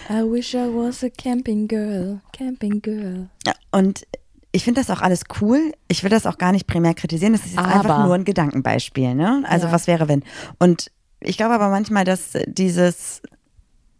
I 0.09 0.23
wish 0.23 0.55
I 0.55 0.69
was 0.69 1.03
a 1.03 1.09
camping 1.09 1.67
girl, 1.67 2.21
camping 2.33 2.81
girl. 2.81 3.29
Und 3.73 4.07
ich 4.53 4.65
finde 4.65 4.81
das 4.81 4.91
auch 4.91 5.01
alles 5.01 5.23
cool. 5.41 5.73
Ich 5.89 6.03
will 6.03 6.11
das 6.11 6.27
auch 6.27 6.39
gar 6.39 6.53
nicht 6.53 6.67
primär 6.67 6.95
kritisieren. 6.95 7.33
Das 7.33 7.45
ist 7.45 7.55
jetzt 7.57 7.65
einfach 7.65 8.05
nur 8.05 8.15
ein 8.15 8.25
Gedankenbeispiel, 8.25 9.15
ne? 9.15 9.43
Also 9.49 9.67
Ja. 9.67 9.73
was 9.73 9.87
wäre 9.87 10.09
wenn? 10.09 10.23
Und 10.59 10.91
ich 11.21 11.37
glaube 11.37 11.55
aber 11.55 11.69
manchmal, 11.71 12.05
dass 12.05 12.33
dieses 12.47 13.23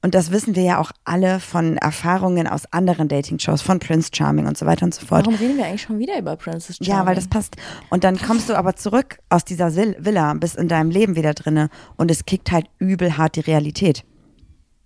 und 0.05 0.17
das 0.17 0.33
wissen 0.33 0.57
wir 0.57 0.65
ja 0.65 0.79
auch 0.79 0.91
alle 1.05 1.39
von 1.39 1.77
Erfahrungen 1.79 2.49
aus 2.49 2.65
anderen 2.73 3.07
Dating-Shows, 3.07 3.63
von 3.63 3.79
Prince 3.79 4.11
Charming 4.13 4.49
und 4.49 4.59
so 4.59 4.67
weiter 4.67 4.85
und 4.85 4.93
so 4.93 5.07
fort. 5.07 5.25
Warum 5.27 5.39
reden 5.39 5.57
wir 5.57 5.65
eigentlich 5.65 5.83
schon 5.83 6.01
wieder 6.01 6.19
über 6.19 6.35
Princess 6.35 6.79
Charming? 6.79 6.91
Ja, 6.99 7.07
weil 7.07 7.15
das 7.15 7.29
passt. 7.29 7.55
Und 7.89 8.03
dann 8.03 8.19
kommst 8.19 8.49
du 8.49 8.55
aber 8.59 8.75
zurück 8.75 9.19
aus 9.29 9.45
dieser 9.45 9.73
Villa, 9.77 10.35
bist 10.35 10.57
in 10.57 10.67
deinem 10.67 10.91
Leben 10.91 11.15
wieder 11.15 11.35
drinne 11.35 11.69
und 11.97 12.11
es 12.11 12.25
kickt 12.27 12.51
halt 12.51 12.67
übel 12.81 13.17
hart 13.17 13.37
die 13.37 13.41
Realität. 13.41 14.05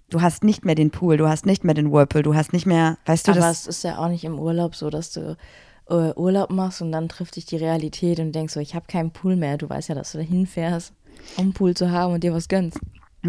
Du 0.09 0.21
hast 0.21 0.45
nicht 0.45 0.65
mehr 0.65 0.75
den 0.77 0.91
Pool, 0.91 1.17
du 1.17 1.29
hast 1.29 1.47
nicht 1.47 1.65
mehr 1.65 1.75
den 1.75 1.91
Whirlpool, 1.91 2.23
du 2.23 2.35
hast 2.35 2.53
nicht 2.53 2.67
mehr, 2.67 2.97
weißt 3.07 3.27
du, 3.27 3.33
Aber 3.33 3.41
das 3.41 3.63
es 3.63 3.79
ist 3.79 3.83
ja 3.83 3.99
auch 3.99 4.09
nicht 4.09 4.25
im 4.25 4.39
Urlaub 4.39 4.77
so, 4.77 4.89
dass 4.89 5.13
du 5.13 5.37
äh, 5.89 6.13
Urlaub 6.15 6.51
machst 6.51 6.81
und 6.81 6.93
dann 6.93 7.09
trifft 7.09 7.37
dich 7.37 7.47
die 7.47 7.57
Realität 7.57 8.21
und 8.21 8.33
denkst 8.33 8.55
so, 8.55 8.61
ich 8.61 8.75
habe 8.75 8.87
keinen 8.87 9.11
Pool 9.11 9.37
mehr. 9.37 9.57
Du 9.59 9.69
weißt 9.69 9.89
ja, 9.89 9.95
dass 9.95 10.13
du 10.13 10.19
da 10.19 10.25
hinfährst, 10.25 10.93
um 11.37 11.45
einen 11.45 11.53
Pool 11.53 11.75
zu 11.75 11.91
haben 11.91 12.15
und 12.15 12.23
dir 12.23 12.33
was 12.33 12.49
gönnst. 12.49 12.79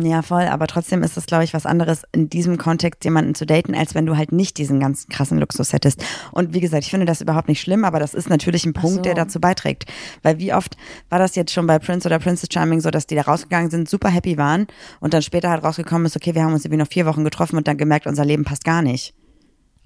Ja, 0.02 0.22
voll, 0.22 0.44
aber 0.44 0.68
trotzdem 0.68 1.04
ist 1.04 1.18
es, 1.18 1.26
glaube 1.26 1.44
ich, 1.44 1.54
was 1.54 1.66
anderes, 1.66 2.04
in 2.12 2.30
diesem 2.30 2.58
Kontext 2.58 3.04
jemanden 3.04 3.36
zu 3.36 3.46
daten, 3.46 3.76
als 3.76 3.96
wenn 3.96 4.06
du 4.06 4.18
halt 4.18 4.32
nicht 4.32 4.58
diesen 4.58 4.80
ganzen 4.80 5.10
krassen 5.10 5.40
Luxus 5.40 5.74
hättest. 5.74 6.04
Und 6.32 6.54
wie 6.54 6.60
gesagt, 6.60 6.84
ich 6.84 6.92
finde 6.92 7.06
das 7.06 7.22
überhaupt 7.22 7.48
nicht 7.48 7.62
schlimm, 7.62 7.86
aber 7.86 8.00
das 8.00 8.14
ist 8.14 8.30
natürlich 8.30 8.66
ein 8.66 8.74
Punkt, 8.74 8.98
so. 8.98 9.02
der 9.02 9.16
dazu 9.16 9.40
beiträgt. 9.40 9.86
Weil 10.24 10.40
wie 10.40 10.54
oft 10.54 10.78
war 11.10 11.20
das 11.20 11.36
jetzt 11.36 11.52
schon 11.52 11.68
bei 11.68 11.80
Prince 11.80 12.08
oder 12.08 12.20
Princess 12.20 12.50
Charming 12.52 12.82
so, 12.82 12.92
dass 12.92 13.08
die 13.08 13.16
da 13.16 13.22
rausgegangen 13.22 13.70
sind, 13.72 13.90
super 13.90 14.10
happy 14.10 14.38
waren 14.38 14.68
und 15.00 15.14
dann 15.14 15.22
später 15.22 15.50
halt 15.50 15.64
rausgekommen 15.64 16.06
ist, 16.06 16.16
okay, 16.16 16.36
wir 16.36 16.44
haben 16.44 16.54
uns 16.54 16.66
irgendwie 16.66 16.82
noch 16.82 16.90
vier 16.90 17.06
Wochen 17.06 17.24
getroffen 17.24 17.58
und 17.58 17.68
dann 17.68 17.78
gemerkt, 17.78 18.08
unser 18.08 18.26
Leben 18.26 18.44
passt 18.44 18.64
gar 18.64 18.82
nicht. 18.82 19.14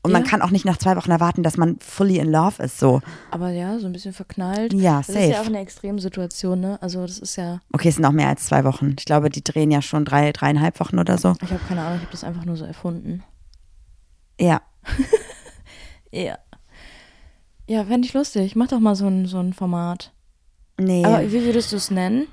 Und 0.04 0.12
man 0.14 0.24
Ja. 0.24 0.30
kann 0.30 0.42
auch 0.42 0.50
nicht 0.50 0.66
nach 0.66 0.78
zwei 0.78 0.96
Wochen 0.96 1.12
erwarten, 1.12 1.44
dass 1.44 1.58
man 1.58 1.78
fully 1.80 2.18
in 2.18 2.32
love 2.32 2.62
ist, 2.64 2.80
so. 2.80 3.02
Aber 3.30 3.50
ja, 3.52 3.78
so 3.78 3.86
ein 3.86 3.92
bisschen 3.94 4.14
verknallt. 4.14 4.74
Ja, 4.74 4.98
Das 4.98 5.10
ist 5.10 5.16
ja 5.16 5.28
safe. 5.28 5.42
auch 5.42 5.46
eine 5.46 5.60
Extremsituation, 5.60 6.60
ne? 6.60 6.82
Also 6.82 7.02
das 7.02 7.20
ist 7.20 7.36
ja, 7.36 7.60
Okay, 7.72 7.90
es 7.90 7.96
sind 7.96 8.06
auch 8.06 8.12
mehr 8.12 8.28
als 8.28 8.46
zwei 8.48 8.64
Wochen. 8.64 8.96
Ich 8.98 9.06
glaube, 9.06 9.30
die 9.30 9.44
drehen 9.44 9.70
ja 9.70 9.82
schon 9.84 10.04
drei, 10.04 10.32
dreieinhalb 10.32 10.80
Wochen 10.80 10.98
oder 10.98 11.18
so. 11.20 11.36
ich 11.44 11.52
habe 11.52 11.62
keine 11.68 11.82
Ahnung, 11.82 11.98
ich 11.98 12.02
habe 12.02 12.12
das 12.12 12.24
einfach 12.24 12.46
nur 12.46 12.58
so 12.58 12.66
erfunden. 12.66 13.24
Ja. 14.40 14.62
Ja. 16.14 16.38
Ja, 17.68 17.86
fände 17.86 18.06
ich 18.06 18.14
lustig. 18.14 18.58
Mach 18.58 18.68
doch 18.68 18.82
mal 18.82 18.96
so 18.96 19.08
ein, 19.08 19.28
so 19.28 19.40
ein 19.40 19.54
Format. 19.54 20.12
Nee, 20.78 21.06
Aber 21.06 21.22
wie 21.32 21.46
würdest 21.46 21.72
du 21.72 21.78
es 21.78 21.90
nennen? 21.90 22.28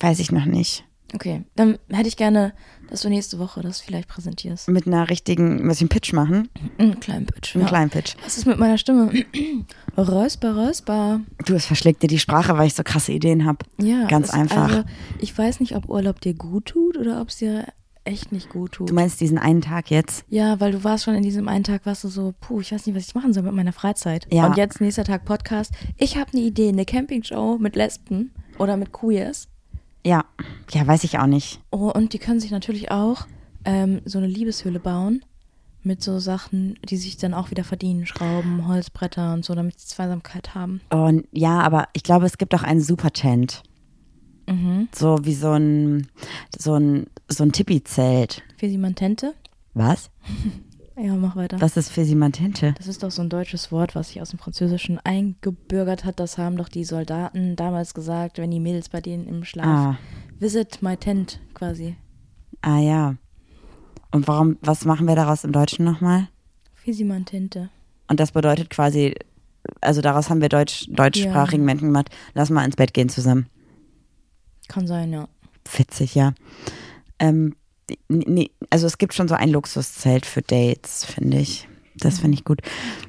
weiß 0.00 0.18
ich 0.18 0.32
noch 0.32 0.44
nicht. 0.44 0.84
Okay, 1.14 1.44
dann 1.56 1.78
hätte 1.90 2.08
ich 2.08 2.16
gerne, 2.16 2.52
dass 2.92 3.00
du 3.00 3.08
nächste 3.08 3.38
Woche 3.38 3.62
das 3.62 3.80
vielleicht 3.80 4.06
präsentierst. 4.06 4.68
Mit 4.68 4.86
einer 4.86 5.08
richtigen, 5.08 5.66
muss 5.66 5.76
ich 5.76 5.80
einen 5.80 5.88
Pitch 5.88 6.12
machen? 6.12 6.50
Einen 6.76 7.00
kleinen 7.00 7.24
Pitch. 7.24 7.54
Einen 7.54 7.62
Ja. 7.62 7.68
kleinen 7.68 7.88
Pitch. 7.88 8.16
Was 8.22 8.36
ist 8.36 8.44
mit 8.46 8.58
meiner 8.58 8.76
Stimme? 8.76 9.10
räusper, 9.96 10.54
räusper. 10.54 11.20
Du, 11.46 11.54
es 11.54 11.64
verschlägt 11.64 12.02
dir 12.02 12.06
die 12.08 12.18
Sprache, 12.18 12.56
weil 12.58 12.66
ich 12.66 12.74
so 12.74 12.82
krasse 12.82 13.12
Ideen 13.12 13.46
habe. 13.46 13.64
Ja. 13.80 14.06
Ganz 14.08 14.28
einfach. 14.30 14.68
Also, 14.68 14.84
ich 15.20 15.36
weiß 15.36 15.60
nicht, 15.60 15.74
ob 15.74 15.88
Urlaub 15.88 16.20
dir 16.20 16.34
gut 16.34 16.66
tut 16.66 16.98
oder 16.98 17.22
ob 17.22 17.30
es 17.30 17.38
dir 17.38 17.64
echt 18.04 18.30
nicht 18.30 18.50
gut 18.50 18.72
tut. 18.72 18.90
Du 18.90 18.94
meinst 18.94 19.20
diesen 19.22 19.38
einen 19.38 19.62
Tag 19.62 19.90
jetzt? 19.90 20.26
Ja, 20.28 20.60
weil 20.60 20.72
du 20.72 20.84
warst 20.84 21.04
schon 21.04 21.14
in 21.14 21.22
diesem 21.22 21.48
einen 21.48 21.64
Tag, 21.64 21.86
warst 21.86 22.04
du 22.04 22.08
so, 22.08 22.34
puh, 22.40 22.60
ich 22.60 22.72
weiß 22.72 22.84
nicht, 22.86 22.94
was 22.94 23.06
ich 23.06 23.14
machen 23.14 23.32
soll 23.32 23.44
mit 23.44 23.54
meiner 23.54 23.72
Freizeit. 23.72 24.26
Ja. 24.30 24.46
Und 24.46 24.58
jetzt 24.58 24.82
nächster 24.82 25.04
Tag 25.04 25.24
Podcast. 25.24 25.72
Ich 25.96 26.18
habe 26.18 26.30
eine 26.34 26.42
Idee, 26.42 26.68
eine 26.68 26.84
Campingshow 26.84 27.56
mit 27.58 27.74
Lesben 27.74 28.32
oder 28.58 28.76
mit 28.76 28.92
Queers. 28.92 29.48
Ja. 30.04 30.24
Ja, 30.70 30.86
weiß 30.86 31.04
ich 31.04 31.18
auch 31.18 31.26
nicht. 31.26 31.60
Oh, 31.70 31.90
und 31.90 32.12
die 32.12 32.18
können 32.18 32.40
sich 32.40 32.50
natürlich 32.50 32.90
auch 32.90 33.26
ähm, 33.64 34.00
so 34.04 34.18
eine 34.18 34.26
Liebeshöhle 34.26 34.80
bauen 34.80 35.24
mit 35.84 36.02
so 36.02 36.18
Sachen, 36.18 36.78
die 36.88 36.96
sich 36.96 37.16
dann 37.16 37.34
auch 37.34 37.50
wieder 37.50 37.64
verdienen. 37.64 38.06
Schrauben, 38.06 38.66
Holzbretter 38.66 39.34
und 39.34 39.44
so, 39.44 39.54
damit 39.54 39.80
sie 39.80 39.88
Zweisamkeit 39.88 40.54
haben. 40.54 40.80
Und 40.90 41.26
ja, 41.32 41.60
aber 41.60 41.88
ich 41.92 42.02
glaube, 42.02 42.26
es 42.26 42.38
gibt 42.38 42.54
auch 42.54 42.62
einen 42.62 42.80
Super-Tent. 42.80 43.62
Mhm. 44.48 44.88
So 44.94 45.18
wie 45.22 45.34
so 45.34 45.52
ein, 45.52 46.06
so 46.56 46.74
ein, 46.74 47.06
so 47.28 47.44
ein 47.44 47.52
Tippi-Zelt. 47.52 48.42
Fesimantente? 48.56 49.34
Was? 49.74 50.10
Ja, 50.96 51.14
mach 51.14 51.36
weiter. 51.36 51.60
Was 51.60 51.76
ist 51.76 51.90
Fesimantente? 51.90 52.74
Das 52.76 52.86
ist 52.86 53.02
doch 53.02 53.10
so 53.10 53.22
ein 53.22 53.30
deutsches 53.30 53.72
Wort, 53.72 53.94
was 53.94 54.08
sich 54.08 54.20
aus 54.20 54.30
dem 54.30 54.38
Französischen 54.38 54.98
eingebürgert 54.98 56.04
hat. 56.04 56.20
Das 56.20 56.36
haben 56.36 56.56
doch 56.56 56.68
die 56.68 56.84
Soldaten 56.84 57.56
damals 57.56 57.94
gesagt, 57.94 58.38
wenn 58.38 58.50
die 58.50 58.60
Mädels 58.60 58.88
bei 58.90 59.00
denen 59.00 59.26
im 59.26 59.44
Schlaf. 59.44 59.66
Ah. 59.66 59.98
Visit 60.38 60.82
my 60.82 60.96
tent 60.96 61.40
quasi. 61.54 61.96
Ah 62.60 62.78
ja. 62.78 63.16
Und 64.10 64.28
warum, 64.28 64.58
was 64.60 64.84
machen 64.84 65.06
wir 65.08 65.16
daraus 65.16 65.44
im 65.44 65.52
Deutschen 65.52 65.84
nochmal? 65.84 66.28
Fesimantente. 66.74 67.70
Und 68.08 68.20
das 68.20 68.32
bedeutet 68.32 68.68
quasi, 68.68 69.14
also 69.80 70.02
daraus 70.02 70.28
haben 70.28 70.42
wir 70.42 70.50
Deutsch, 70.50 70.86
deutschsprachigen 70.90 71.64
Menschen 71.64 71.88
gemacht, 71.88 72.10
lass 72.34 72.50
mal 72.50 72.64
ins 72.64 72.76
Bett 72.76 72.92
gehen 72.92 73.08
zusammen. 73.08 73.46
Kann 74.68 74.86
sein, 74.86 75.12
ja. 75.12 75.28
Witzig, 75.76 76.14
ja. 76.14 76.34
Ähm, 77.18 77.54
nee, 78.08 78.50
also 78.70 78.86
es 78.86 78.98
gibt 78.98 79.14
schon 79.14 79.28
so 79.28 79.34
ein 79.34 79.50
Luxuszelt 79.50 80.26
für 80.26 80.42
Dates, 80.42 81.04
finde 81.04 81.38
ich. 81.38 81.68
Das 81.96 82.18
finde 82.18 82.36
ich 82.36 82.44
gut. 82.44 82.62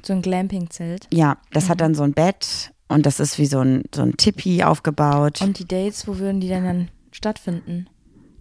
So 0.04 0.12
ein 0.12 0.22
Glamping-Zelt. 0.22 1.08
Ja, 1.12 1.38
das 1.52 1.68
hat 1.68 1.80
dann 1.80 1.94
so 1.94 2.02
ein 2.02 2.12
Bett 2.12 2.72
und 2.88 3.06
das 3.06 3.18
ist 3.18 3.38
wie 3.38 3.46
so 3.46 3.60
ein, 3.60 3.84
so 3.94 4.02
ein 4.02 4.16
Tipi 4.16 4.62
aufgebaut. 4.62 5.40
Und 5.40 5.58
die 5.58 5.66
Dates, 5.66 6.06
wo 6.06 6.18
würden 6.18 6.40
die 6.40 6.48
denn 6.48 6.64
dann 6.64 6.88
stattfinden? 7.10 7.88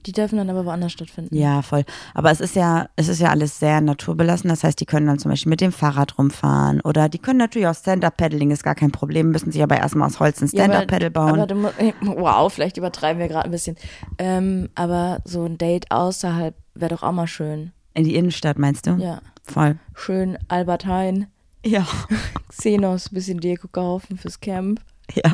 Die 0.06 0.12
dürfen 0.12 0.38
dann 0.38 0.50
aber 0.50 0.66
woanders 0.66 0.92
stattfinden. 0.92 1.36
ja, 1.36 1.62
voll. 1.62 1.84
Aber 2.14 2.30
es 2.32 2.40
ist 2.42 2.56
ja, 2.56 2.88
es 2.96 3.08
ist 3.08 3.20
ja 3.22 3.30
alles 3.30 3.60
sehr 3.60 3.80
naturbelassen. 3.82 4.50
Das 4.50 4.64
heißt, 4.64 4.80
die 4.80 4.86
können 4.86 5.08
dann 5.08 5.20
zum 5.20 5.32
Beispiel 5.32 5.50
mit 5.50 5.62
dem 5.62 5.72
Fahrrad 5.72 6.18
rumfahren 6.18 6.82
oder 6.82 7.08
die 7.10 7.20
können 7.20 7.40
natürlich 7.40 7.68
auch 7.68 7.76
Stand-Up-Paddling, 7.76 8.52
ist 8.52 8.64
gar 8.64 8.76
kein 8.76 8.92
Problem, 8.92 9.32
müssen 9.32 9.52
sich 9.52 9.64
aber 9.64 9.78
erstmal 9.78 10.08
aus 10.08 10.20
Holz 10.20 10.42
ein 10.42 10.50
aber- 10.50 10.64
Stand-Up-Paddle 10.64 11.12
bauen. 11.12 11.40
Aber 11.40 11.56
mu- 11.56 11.70
wow, 12.02 12.52
vielleicht 12.52 12.78
übertreiben 12.78 13.20
wir 13.22 13.28
gerade 13.30 13.46
ein 13.46 13.52
bisschen. 13.52 13.78
Ähm, 14.18 14.70
aber 14.76 15.22
so 15.26 15.46
ein 15.46 15.58
Date 15.58 15.90
außerhalb 15.92 16.56
wäre 16.76 16.90
doch 16.96 17.04
auch 17.04 17.12
mal 17.12 17.28
schön. 17.28 17.72
In 17.94 18.04
die 18.04 18.16
Innenstadt, 18.16 18.58
meinst 18.60 18.88
du? 18.88 18.92
Ja. 18.96 19.22
Voll. 19.44 19.78
Schön 19.94 20.38
Albert 20.48 20.86
Hain, 20.86 21.28
Ja. 21.66 21.86
Xenos, 22.50 23.10
bisschen 23.10 23.40
Deko 23.40 23.68
kaufen 23.68 24.18
fürs 24.18 24.40
Camp. 24.40 24.82
Ja. 25.14 25.32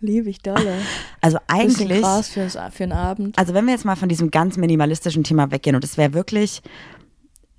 Liebe 0.00 0.28
ich 0.28 0.40
dolle. 0.40 0.74
Also 1.20 1.38
Bisschen 1.48 1.80
eigentlich. 1.88 2.02
Gras 2.02 2.28
fürs, 2.28 2.58
für 2.72 2.82
einen 2.84 2.92
Abend. 2.92 3.38
Also 3.38 3.54
wenn 3.54 3.64
wir 3.64 3.72
jetzt 3.72 3.84
mal 3.84 3.96
von 3.96 4.08
diesem 4.08 4.30
ganz 4.30 4.56
minimalistischen 4.56 5.24
Thema 5.24 5.50
weggehen 5.50 5.74
und 5.74 5.84
es 5.84 5.96
wäre 5.96 6.12
wirklich 6.12 6.62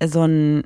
so 0.04 0.22
ein 0.22 0.64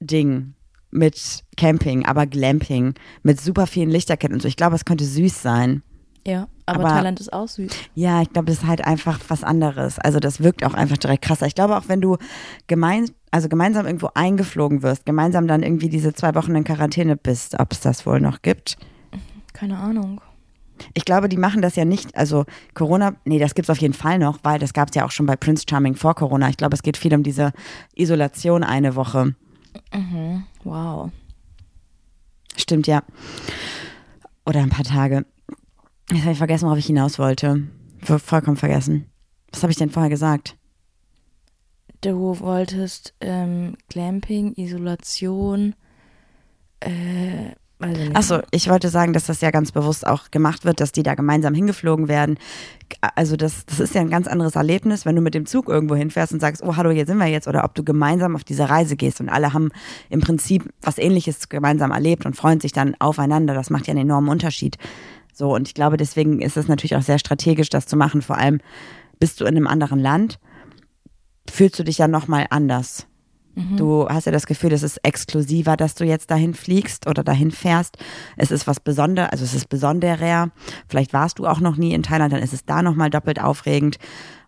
Ding 0.00 0.54
mit 0.90 1.44
Camping, 1.56 2.06
aber 2.06 2.26
Glamping, 2.26 2.94
mit 3.22 3.40
super 3.40 3.66
vielen 3.66 3.90
Lichterketten 3.90 4.36
und 4.36 4.40
so. 4.40 4.48
Ich 4.48 4.56
glaube, 4.56 4.76
es 4.76 4.84
könnte 4.84 5.04
süß 5.04 5.42
sein. 5.42 5.82
Ja, 6.26 6.46
aber, 6.66 6.80
aber- 6.80 6.88
Thailand 6.90 7.20
ist 7.20 7.32
auch 7.32 7.48
süß. 7.48 7.72
Ja, 7.94 8.22
ich 8.22 8.30
glaube, 8.32 8.46
das 8.46 8.58
ist 8.58 8.66
halt 8.66 8.84
einfach 8.86 9.18
was 9.28 9.42
anderes. 9.44 9.98
Also 9.98 10.20
das 10.20 10.40
wirkt 10.42 10.64
auch 10.64 10.74
einfach 10.74 10.96
direkt 10.98 11.24
krasser. 11.24 11.46
Ich 11.46 11.54
glaube 11.54 11.76
auch, 11.76 11.88
wenn 11.88 12.00
du 12.00 12.16
gemein, 12.68 13.10
also 13.30 13.48
gemeinsam 13.48 13.86
irgendwo 13.86 14.10
eingeflogen 14.14 14.82
wirst, 14.82 15.06
gemeinsam 15.06 15.48
dann 15.48 15.62
irgendwie 15.62 15.88
diese 15.88 16.14
zwei 16.14 16.34
Wochen 16.34 16.54
in 16.54 16.64
Quarantäne 16.64 17.16
bist, 17.16 17.58
ob 17.58 17.72
es 17.72 17.80
das 17.80 18.06
wohl 18.06 18.20
noch 18.20 18.42
gibt. 18.42 18.76
Keine 19.52 19.78
Ahnung. 19.78 20.20
Ich 20.94 21.04
glaube, 21.04 21.28
die 21.28 21.36
machen 21.36 21.62
das 21.62 21.76
ja 21.76 21.84
nicht, 21.84 22.16
also 22.16 22.44
Corona, 22.74 23.14
nee, 23.24 23.38
das 23.38 23.54
gibt's 23.54 23.70
auf 23.70 23.78
jeden 23.78 23.94
Fall 23.94 24.18
noch, 24.18 24.38
weil 24.42 24.58
das 24.58 24.72
gab's 24.72 24.94
ja 24.94 25.04
auch 25.04 25.10
schon 25.10 25.26
bei 25.26 25.36
Prince 25.36 25.64
Charming 25.68 25.94
vor 25.94 26.14
Corona. 26.14 26.48
Ich 26.48 26.56
glaube, 26.56 26.74
es 26.74 26.82
geht 26.82 26.96
viel 26.96 27.14
um 27.14 27.22
diese 27.22 27.52
Isolation 27.94 28.62
eine 28.64 28.94
Woche. 28.94 29.34
Wow. 30.64 31.10
Stimmt, 32.56 32.86
ja. 32.86 33.02
Oder 34.46 34.60
ein 34.60 34.70
paar 34.70 34.84
Tage. 34.84 35.24
Jetzt 36.10 36.22
habe 36.22 36.32
ich 36.32 36.38
vergessen, 36.38 36.66
worauf 36.66 36.78
ich 36.78 36.86
hinaus 36.86 37.18
wollte. 37.18 37.68
Voll- 38.02 38.18
Vollkommen 38.18 38.56
vergessen. 38.56 39.06
Was 39.52 39.62
habe 39.62 39.70
ich 39.72 39.78
denn 39.78 39.90
vorher 39.90 40.10
gesagt? 40.10 40.56
Du 42.00 42.38
wolltest 42.40 43.14
ähm, 43.20 43.76
Glamping, 43.88 44.54
Isolation, 44.56 45.74
äh, 46.80 47.52
nicht. 47.80 48.16
Achso, 48.16 48.40
ich 48.50 48.68
wollte 48.68 48.88
sagen, 48.88 49.12
dass 49.12 49.26
das 49.26 49.40
ja 49.40 49.50
ganz 49.50 49.72
bewusst 49.72 50.06
auch 50.06 50.30
gemacht 50.30 50.64
wird, 50.64 50.80
dass 50.80 50.92
die 50.92 51.02
da 51.02 51.14
gemeinsam 51.14 51.54
hingeflogen 51.54 52.08
werden. 52.08 52.38
Also 53.14 53.36
das, 53.36 53.66
das 53.66 53.80
ist 53.80 53.94
ja 53.94 54.00
ein 54.00 54.10
ganz 54.10 54.26
anderes 54.26 54.56
Erlebnis, 54.56 55.06
wenn 55.06 55.14
du 55.14 55.22
mit 55.22 55.34
dem 55.34 55.46
Zug 55.46 55.68
irgendwo 55.68 55.94
hinfährst 55.94 56.32
und 56.32 56.40
sagst, 56.40 56.62
oh 56.62 56.76
hallo, 56.76 56.90
hier 56.90 57.06
sind 57.06 57.18
wir 57.18 57.26
jetzt, 57.26 57.46
oder 57.46 57.64
ob 57.64 57.74
du 57.74 57.84
gemeinsam 57.84 58.34
auf 58.34 58.44
diese 58.44 58.68
Reise 58.68 58.96
gehst 58.96 59.20
und 59.20 59.28
alle 59.28 59.52
haben 59.52 59.70
im 60.10 60.20
Prinzip 60.20 60.68
was 60.82 60.98
ähnliches 60.98 61.48
gemeinsam 61.48 61.90
erlebt 61.90 62.26
und 62.26 62.34
freuen 62.34 62.60
sich 62.60 62.72
dann 62.72 62.96
aufeinander. 62.98 63.54
Das 63.54 63.70
macht 63.70 63.86
ja 63.86 63.92
einen 63.92 64.02
enormen 64.02 64.28
Unterschied. 64.28 64.76
So, 65.32 65.54
und 65.54 65.68
ich 65.68 65.74
glaube, 65.74 65.96
deswegen 65.96 66.40
ist 66.40 66.56
es 66.56 66.66
natürlich 66.66 66.96
auch 66.96 67.02
sehr 67.02 67.20
strategisch, 67.20 67.68
das 67.68 67.86
zu 67.86 67.96
machen. 67.96 68.22
Vor 68.22 68.38
allem 68.38 68.60
bist 69.20 69.40
du 69.40 69.44
in 69.44 69.56
einem 69.56 69.68
anderen 69.68 70.00
Land, 70.00 70.40
fühlst 71.48 71.78
du 71.78 71.84
dich 71.84 71.98
ja 71.98 72.08
nochmal 72.08 72.46
anders. 72.50 73.06
Du 73.76 74.08
hast 74.08 74.26
ja 74.26 74.32
das 74.32 74.46
Gefühl, 74.46 74.72
es 74.72 74.82
ist 74.82 74.98
exklusiver, 75.04 75.76
dass 75.76 75.94
du 75.94 76.04
jetzt 76.04 76.30
dahin 76.30 76.54
fliegst 76.54 77.08
oder 77.08 77.24
dahin 77.24 77.50
fährst. 77.50 77.96
Es 78.36 78.50
ist 78.50 78.66
was 78.66 78.78
Besonderes, 78.78 79.30
also 79.32 79.44
es 79.44 79.54
ist 79.54 79.68
besonderer. 79.68 80.50
Vielleicht 80.88 81.12
warst 81.12 81.38
du 81.38 81.46
auch 81.46 81.60
noch 81.60 81.76
nie 81.76 81.92
in 81.92 82.04
Thailand, 82.04 82.32
dann 82.32 82.42
ist 82.42 82.52
es 82.52 82.64
da 82.64 82.82
nochmal 82.82 83.10
doppelt 83.10 83.40
aufregend. 83.40 83.98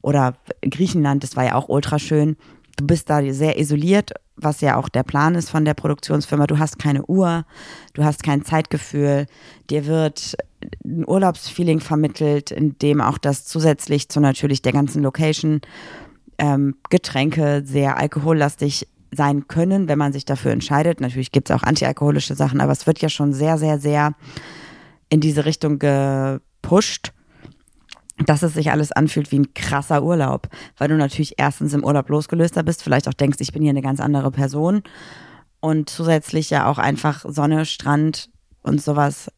Oder 0.00 0.34
Griechenland, 0.62 1.24
das 1.24 1.36
war 1.36 1.44
ja 1.44 1.54
auch 1.56 1.68
ultra 1.68 1.98
schön. 1.98 2.36
Du 2.76 2.86
bist 2.86 3.10
da 3.10 3.20
sehr 3.32 3.58
isoliert, 3.58 4.12
was 4.36 4.60
ja 4.60 4.76
auch 4.76 4.88
der 4.88 5.02
Plan 5.02 5.34
ist 5.34 5.50
von 5.50 5.64
der 5.64 5.74
Produktionsfirma. 5.74 6.46
Du 6.46 6.58
hast 6.58 6.78
keine 6.78 7.04
Uhr, 7.04 7.44
du 7.94 8.04
hast 8.04 8.22
kein 8.22 8.44
Zeitgefühl. 8.44 9.26
Dir 9.68 9.86
wird 9.86 10.36
ein 10.84 11.06
Urlaubsfeeling 11.06 11.80
vermittelt, 11.80 12.50
in 12.50 12.78
dem 12.78 13.00
auch 13.00 13.18
das 13.18 13.44
zusätzlich 13.44 14.08
zu 14.08 14.20
natürlich 14.20 14.62
der 14.62 14.72
ganzen 14.72 15.02
Location 15.02 15.60
ähm, 16.40 16.76
Getränke 16.88 17.62
sehr 17.64 17.98
alkohollastig 17.98 18.88
sein 19.12 19.46
können, 19.46 19.88
wenn 19.88 19.98
man 19.98 20.12
sich 20.12 20.24
dafür 20.24 20.52
entscheidet. 20.52 21.00
Natürlich 21.00 21.32
gibt 21.32 21.50
es 21.50 21.56
auch 21.56 21.62
antialkoholische 21.62 22.34
Sachen, 22.34 22.60
aber 22.60 22.72
es 22.72 22.86
wird 22.86 23.00
ja 23.00 23.08
schon 23.08 23.32
sehr, 23.32 23.58
sehr, 23.58 23.78
sehr 23.78 24.14
in 25.10 25.20
diese 25.20 25.44
Richtung 25.44 25.78
gepusht, 25.78 27.12
dass 28.24 28.42
es 28.42 28.54
sich 28.54 28.70
alles 28.70 28.92
anfühlt 28.92 29.32
wie 29.32 29.40
ein 29.40 29.54
krasser 29.54 30.02
Urlaub, 30.02 30.48
weil 30.78 30.88
du 30.88 30.96
natürlich 30.96 31.34
erstens 31.38 31.74
im 31.74 31.84
Urlaub 31.84 32.08
losgelöster 32.08 32.62
bist, 32.62 32.82
vielleicht 32.82 33.08
auch 33.08 33.14
denkst, 33.14 33.38
ich 33.40 33.52
bin 33.52 33.62
hier 33.62 33.70
eine 33.70 33.82
ganz 33.82 34.00
andere 34.00 34.30
Person 34.30 34.82
und 35.60 35.90
zusätzlich 35.90 36.50
ja 36.50 36.66
auch 36.66 36.78
einfach 36.78 37.24
Sonne, 37.28 37.66
Strand 37.66 38.30
und 38.62 38.80
sowas 38.80 39.30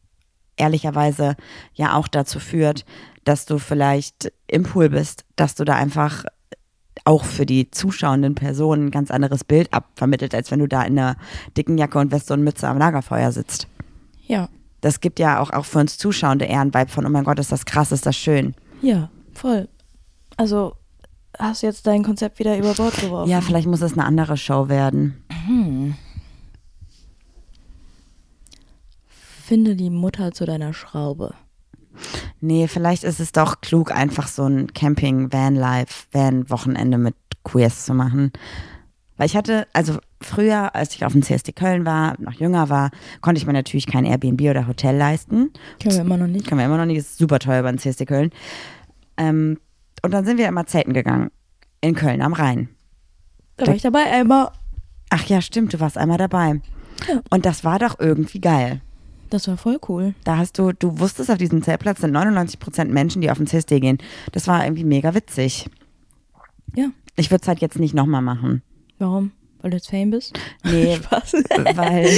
ehrlicherweise 0.55 1.35
ja 1.73 1.95
auch 1.95 2.07
dazu 2.07 2.39
führt, 2.39 2.85
dass 3.23 3.45
du 3.45 3.57
vielleicht 3.57 4.31
im 4.47 4.63
Pool 4.63 4.89
bist, 4.89 5.25
dass 5.35 5.55
du 5.55 5.65
da 5.65 5.75
einfach 5.75 6.25
auch 7.05 7.25
für 7.25 7.45
die 7.45 7.69
zuschauenden 7.69 8.35
Personen 8.35 8.87
ein 8.87 8.91
ganz 8.91 9.11
anderes 9.11 9.43
Bild 9.43 9.73
abvermittelt, 9.73 10.33
als 10.33 10.51
wenn 10.51 10.59
du 10.59 10.67
da 10.67 10.83
in 10.83 10.97
einer 10.97 11.15
dicken 11.57 11.77
Jacke 11.77 11.99
und 11.99 12.11
Weste 12.11 12.33
und 12.33 12.43
Mütze 12.43 12.67
am 12.67 12.77
Lagerfeuer 12.77 13.31
sitzt. 13.31 13.67
Ja, 14.25 14.47
Das 14.81 14.99
gibt 15.01 15.19
ja 15.19 15.39
auch, 15.39 15.51
auch 15.51 15.65
für 15.65 15.79
uns 15.79 15.97
Zuschauende 15.97 16.45
eher 16.45 16.61
einen 16.61 16.73
Vibe 16.73 16.89
von, 16.91 17.05
oh 17.05 17.09
mein 17.09 17.23
Gott, 17.25 17.39
ist 17.39 17.51
das 17.51 17.65
krass, 17.65 17.91
ist 17.91 18.05
das 18.05 18.15
schön. 18.15 18.53
ja, 18.81 19.09
voll. 19.33 19.67
Also 20.37 20.75
hast 21.37 21.61
du 21.63 21.67
jetzt 21.67 21.85
dein 21.87 22.03
Konzept 22.03 22.39
wieder 22.39 22.57
über 22.57 22.73
Bord 22.73 22.95
geworfen. 22.99 23.29
Ja, 23.29 23.41
vielleicht 23.41 23.67
muss 23.67 23.81
es 23.81 23.93
eine 23.93 24.05
andere 24.05 24.37
Show 24.37 24.69
werden. 24.69 25.23
Finde 29.43 29.75
die 29.75 29.89
Mutter 29.89 30.31
zu 30.31 30.45
deiner 30.45 30.73
Schraube. 30.73 31.33
Nee, 32.45 32.67
vielleicht 32.67 33.05
ist 33.05 33.21
es 33.21 33.31
doch 33.31 33.61
klug, 33.61 33.95
einfach 33.95 34.27
so 34.27 34.43
ein 34.43 34.73
Camping, 34.73 35.31
Van-Life, 35.31 36.07
Van-Wochenende 36.11 36.97
mit 36.97 37.15
Queers 37.45 37.85
zu 37.85 37.93
machen. 37.93 38.33
Weil 39.15 39.27
ich 39.27 39.37
hatte, 39.37 39.65
also 39.71 39.99
früher, 40.19 40.75
als 40.75 40.93
ich 40.93 41.05
auf 41.05 41.13
dem 41.13 41.21
CSD 41.23 41.53
Köln 41.53 41.85
war, 41.85 42.19
noch 42.19 42.33
jünger 42.33 42.67
war, 42.67 42.91
konnte 43.21 43.39
ich 43.39 43.47
mir 43.47 43.53
natürlich 43.53 43.87
kein 43.87 44.03
Airbnb 44.03 44.41
oder 44.41 44.67
Hotel 44.67 44.97
leisten. 44.97 45.53
Können 45.81 45.95
wir 45.95 46.01
immer 46.01 46.17
noch 46.17 46.27
nicht. 46.27 46.45
Können 46.45 46.59
wir 46.59 46.65
immer 46.65 46.75
noch 46.75 46.85
nicht, 46.85 46.97
ist 46.97 47.17
super 47.17 47.39
teuer 47.39 47.63
beim 47.63 47.77
CSD 47.77 48.05
Köln. 48.05 48.31
Ähm, 49.15 49.57
und 50.01 50.11
dann 50.11 50.25
sind 50.25 50.37
wir 50.37 50.49
immer 50.49 50.65
zelten 50.65 50.91
gegangen. 50.91 51.31
In 51.79 51.95
Köln 51.95 52.21
am 52.21 52.33
Rhein. 52.33 52.67
Da 53.55 53.67
war 53.67 53.75
ich 53.75 53.83
dabei 53.83 54.11
einmal. 54.11 54.51
Ach 55.09 55.23
ja, 55.27 55.39
stimmt, 55.39 55.73
du 55.73 55.79
warst 55.79 55.97
einmal 55.97 56.17
dabei. 56.17 56.59
Und 57.29 57.45
das 57.45 57.63
war 57.63 57.79
doch 57.79 58.01
irgendwie 58.01 58.41
geil. 58.41 58.81
Das 59.33 59.47
war 59.47 59.57
voll 59.57 59.79
cool. 59.89 60.13
Da 60.25 60.37
hast 60.37 60.59
du, 60.59 60.73
du 60.73 60.99
wusstest, 60.99 61.31
auf 61.31 61.39
diesem 61.39 61.63
Zeltplatz 61.63 62.01
sind 62.01 62.11
99 62.11 62.59
Prozent 62.59 62.91
Menschen, 62.91 63.19
die 63.19 63.31
auf 63.31 63.37
den 63.39 63.47
CSD 63.47 63.79
gehen. 63.79 63.97
Das 64.31 64.47
war 64.47 64.63
irgendwie 64.63 64.83
mega 64.83 65.15
witzig. 65.15 65.67
Ja. 66.75 66.89
Ich 67.15 67.31
würde 67.31 67.41
es 67.41 67.47
halt 67.47 67.59
jetzt 67.59 67.79
nicht 67.79 67.95
nochmal 67.95 68.21
machen. 68.21 68.61
Warum? 68.99 69.31
Weil 69.61 69.71
du 69.71 69.77
jetzt 69.77 69.89
Fame 69.89 70.11
bist? 70.11 70.37
Nee, 70.63 70.95
Spaß. 71.03 71.33
weil 71.73 72.09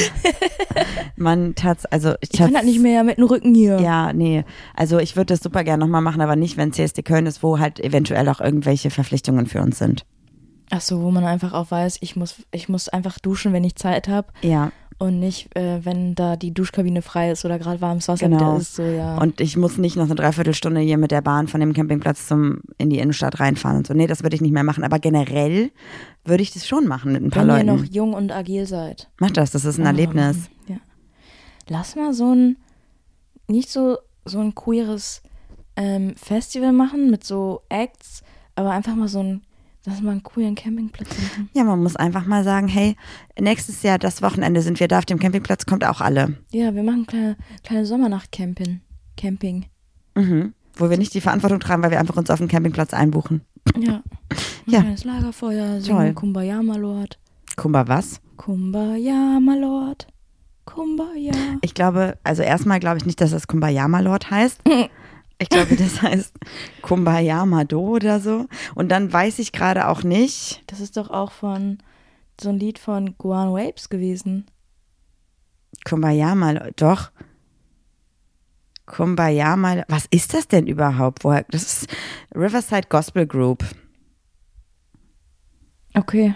man 1.16 1.56
tats, 1.56 1.86
also 1.86 2.16
ich, 2.20 2.34
Ich 2.34 2.40
kann 2.40 2.54
halt 2.54 2.66
nicht 2.66 2.82
mehr 2.82 3.06
mit 3.06 3.18
dem 3.18 3.24
Rücken 3.28 3.56
hier. 3.56 3.80
Ja, 3.80 4.12
nee. 4.12 4.44
Also 4.74 5.00
ich 5.00 5.16
würde 5.16 5.28
das 5.34 5.40
super 5.42 5.64
gerne 5.64 5.86
nochmal 5.86 6.02
machen, 6.02 6.20
aber 6.20 6.36
nicht, 6.36 6.58
wenn 6.58 6.74
CSD 6.74 7.02
Köln 7.02 7.28
ist, 7.28 7.44
wo 7.44 7.60
halt 7.60 7.80
eventuell 7.80 8.28
auch 8.28 8.42
irgendwelche 8.42 8.90
Verpflichtungen 8.90 9.46
für 9.46 9.62
uns 9.62 9.78
sind. 9.78 10.06
Ach 10.70 10.82
so, 10.82 11.02
wo 11.02 11.12
man 11.12 11.24
einfach 11.24 11.54
auch 11.54 11.72
weiß, 11.72 12.00
ich 12.02 12.18
muss, 12.18 12.44
ich 12.52 12.68
muss 12.68 12.90
einfach 12.90 13.20
duschen, 13.20 13.54
wenn 13.54 13.64
ich 13.64 13.76
Zeit 13.76 14.10
habe 14.10 14.28
Ja. 14.42 14.72
Und 14.98 15.20
nicht, 15.20 15.54
äh, 15.58 15.84
wenn 15.84 16.16
da 16.16 16.36
die 16.38 16.54
Duschkabine 16.54 17.02
frei 17.02 17.32
ist 17.32 17.44
oder 17.44 17.60
gerade 17.60 17.82
warmes 17.82 18.08
Wasser 18.08 18.30
Genau. 18.30 18.58
ist. 18.58 18.76
So, 18.76 18.84
ja. 18.84 19.18
Und 19.18 19.42
ich 19.42 19.58
muss 19.58 19.78
nicht 19.78 19.98
noch 19.98 20.06
eine 20.06 20.16
Dreiviertelstunde 20.16 20.80
hier 20.80 20.98
mit 20.98 21.12
der 21.12 21.22
Bahn 21.22 21.48
von 21.50 21.60
dem 21.60 21.74
Campingplatz 21.74 22.28
zum 22.28 22.62
in 22.78 22.90
die 22.90 23.00
Innenstadt 23.00 23.40
reinfahren 23.40 23.78
und 23.80 23.88
so. 23.88 23.94
Nee, 23.94 24.08
das 24.08 24.24
würde 24.24 24.36
ich 24.36 24.42
nicht 24.42 24.54
mehr 24.54 24.64
machen. 24.64 24.84
Aber 24.86 25.00
generell 25.00 25.72
würde 26.24 26.44
ich 26.44 26.54
das 26.54 26.66
schon 26.66 26.88
machen 26.88 27.12
mit 27.12 27.24
ein 27.24 27.30
paar 27.30 27.42
wenn 27.46 27.50
Leuten. 27.68 27.68
ihr 27.68 27.74
noch 27.74 27.84
jung 27.94 28.14
und 28.14 28.32
agil 28.32 28.66
seid. 28.66 29.10
Mach 29.20 29.32
das, 29.32 29.52
das 29.52 29.66
ist 29.66 29.78
ein 29.80 29.86
Erlebnis. 29.86 30.50
Ja. 30.68 30.78
Lass 31.68 31.96
mal 31.98 32.14
so 32.14 32.34
ein, 32.34 32.56
nicht 33.48 33.70
so, 33.70 33.98
so 34.24 34.40
ein 34.40 34.56
queeres 34.56 35.22
ähm, 35.76 36.16
Festival 36.16 36.72
machen 36.72 37.12
mit 37.12 37.24
so 37.26 37.62
Acts, 37.68 38.24
aber 38.56 38.72
einfach 38.72 38.96
mal 38.96 39.10
so 39.10 39.20
ein, 39.20 39.42
lass 39.86 40.02
mal 40.02 40.12
einen 40.12 40.24
queeren 40.24 40.56
Campingplatz 40.56 41.10
machen. 41.10 41.50
Ja, 41.54 41.64
man 41.64 41.82
muss 41.82 41.96
einfach 41.96 42.26
mal 42.26 42.44
sagen, 42.44 42.68
hey, 42.68 42.96
nächstes 43.40 43.84
Jahr, 43.84 43.98
das 44.00 44.22
Wochenende 44.22 44.62
sind 44.62 44.80
wir 44.80 44.88
da 44.88 44.98
auf 45.00 45.06
dem 45.06 45.20
Campingplatz, 45.20 45.66
kommt 45.66 45.86
auch 45.86 46.02
alle. 46.02 46.38
Ja, 46.52 46.74
wir 46.76 46.84
machen 46.84 47.06
kleine, 47.06 47.38
kleine 47.64 47.86
Sommernacht-Camping. 47.86 48.82
Camping. 49.18 49.66
Mhm. 50.16 50.54
Wo 50.76 50.90
wir 50.90 50.98
nicht 50.98 51.14
die 51.14 51.22
Verantwortung 51.22 51.60
tragen, 51.60 51.82
weil 51.84 51.92
wir 51.92 52.00
einfach 52.00 52.18
uns 52.18 52.30
auf 52.30 52.40
dem 52.40 52.48
Campingplatz 52.50 52.94
einbuchen. 52.94 53.42
Ja. 53.78 53.96
Ein 53.96 54.04
Ja. 54.68 54.80
kleines 54.82 55.04
Lagerfeuer, 55.04 55.74
Toll. 55.74 55.82
singen 55.82 56.16
Kumbaya, 56.16 56.62
my 56.64 56.78
Lord. 56.78 57.20
Kumba, 57.56 57.88
was? 57.88 58.20
Kumbaya, 58.36 59.40
my 59.40 59.58
Lord. 59.58 60.08
Kumbaya. 60.66 61.32
Ich 61.62 61.74
glaube, 61.76 62.18
also 62.24 62.42
erstmal 62.42 62.80
glaube 62.80 62.98
ich 62.98 63.06
nicht, 63.06 63.22
dass 63.22 63.30
das 63.32 63.48
Kumbayama 63.48 64.00
Lord 64.00 64.32
heißt. 64.32 64.62
Ich 65.38 65.50
glaube, 65.50 65.76
das 65.76 66.02
heißt 66.02 66.34
Kumbayama 66.82 67.64
Do 67.66 67.96
oder 67.96 68.20
so. 68.20 68.48
Und 68.74 68.90
dann 68.90 69.12
weiß 69.12 69.40
ich 69.40 69.52
gerade 69.52 69.88
auch 69.88 70.04
nicht. 70.04 70.64
Das 70.68 70.80
ist 70.80 70.98
doch 70.98 71.10
auch 71.10 71.32
von 71.32 71.80
so 72.40 72.50
ein 72.50 72.60
Lied 72.60 72.80
von 72.80 73.18
Guan 73.18 73.54
Wapes 73.54 73.90
gewesen. 73.90 74.46
Kumbayama, 75.84 76.52
Lord, 76.52 76.82
doch. 76.82 77.12
Kumbayama, 78.86 79.84
was 79.88 80.06
ist 80.12 80.34
das 80.34 80.48
denn 80.48 80.68
überhaupt? 80.68 81.24
Woher? 81.24 81.46
Das 81.50 81.64
ist 81.64 81.88
Riverside 82.34 82.88
Gospel 82.88 83.26
Group. 83.26 83.66
Okay. 85.96 86.36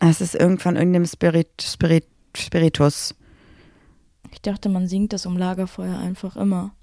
Es 0.00 0.20
ist 0.20 0.34
irgend 0.34 0.60
von 0.60 0.76
irgendeinem 0.76 1.06
Spirit, 1.06 1.48
Spirit, 1.62 2.06
Spiritus. 2.36 3.14
Ich 4.32 4.42
dachte, 4.42 4.68
man 4.68 4.88
singt 4.88 5.12
das 5.12 5.26
um 5.26 5.36
Lagerfeuer 5.36 5.98
einfach 5.98 6.36
immer. 6.36 6.74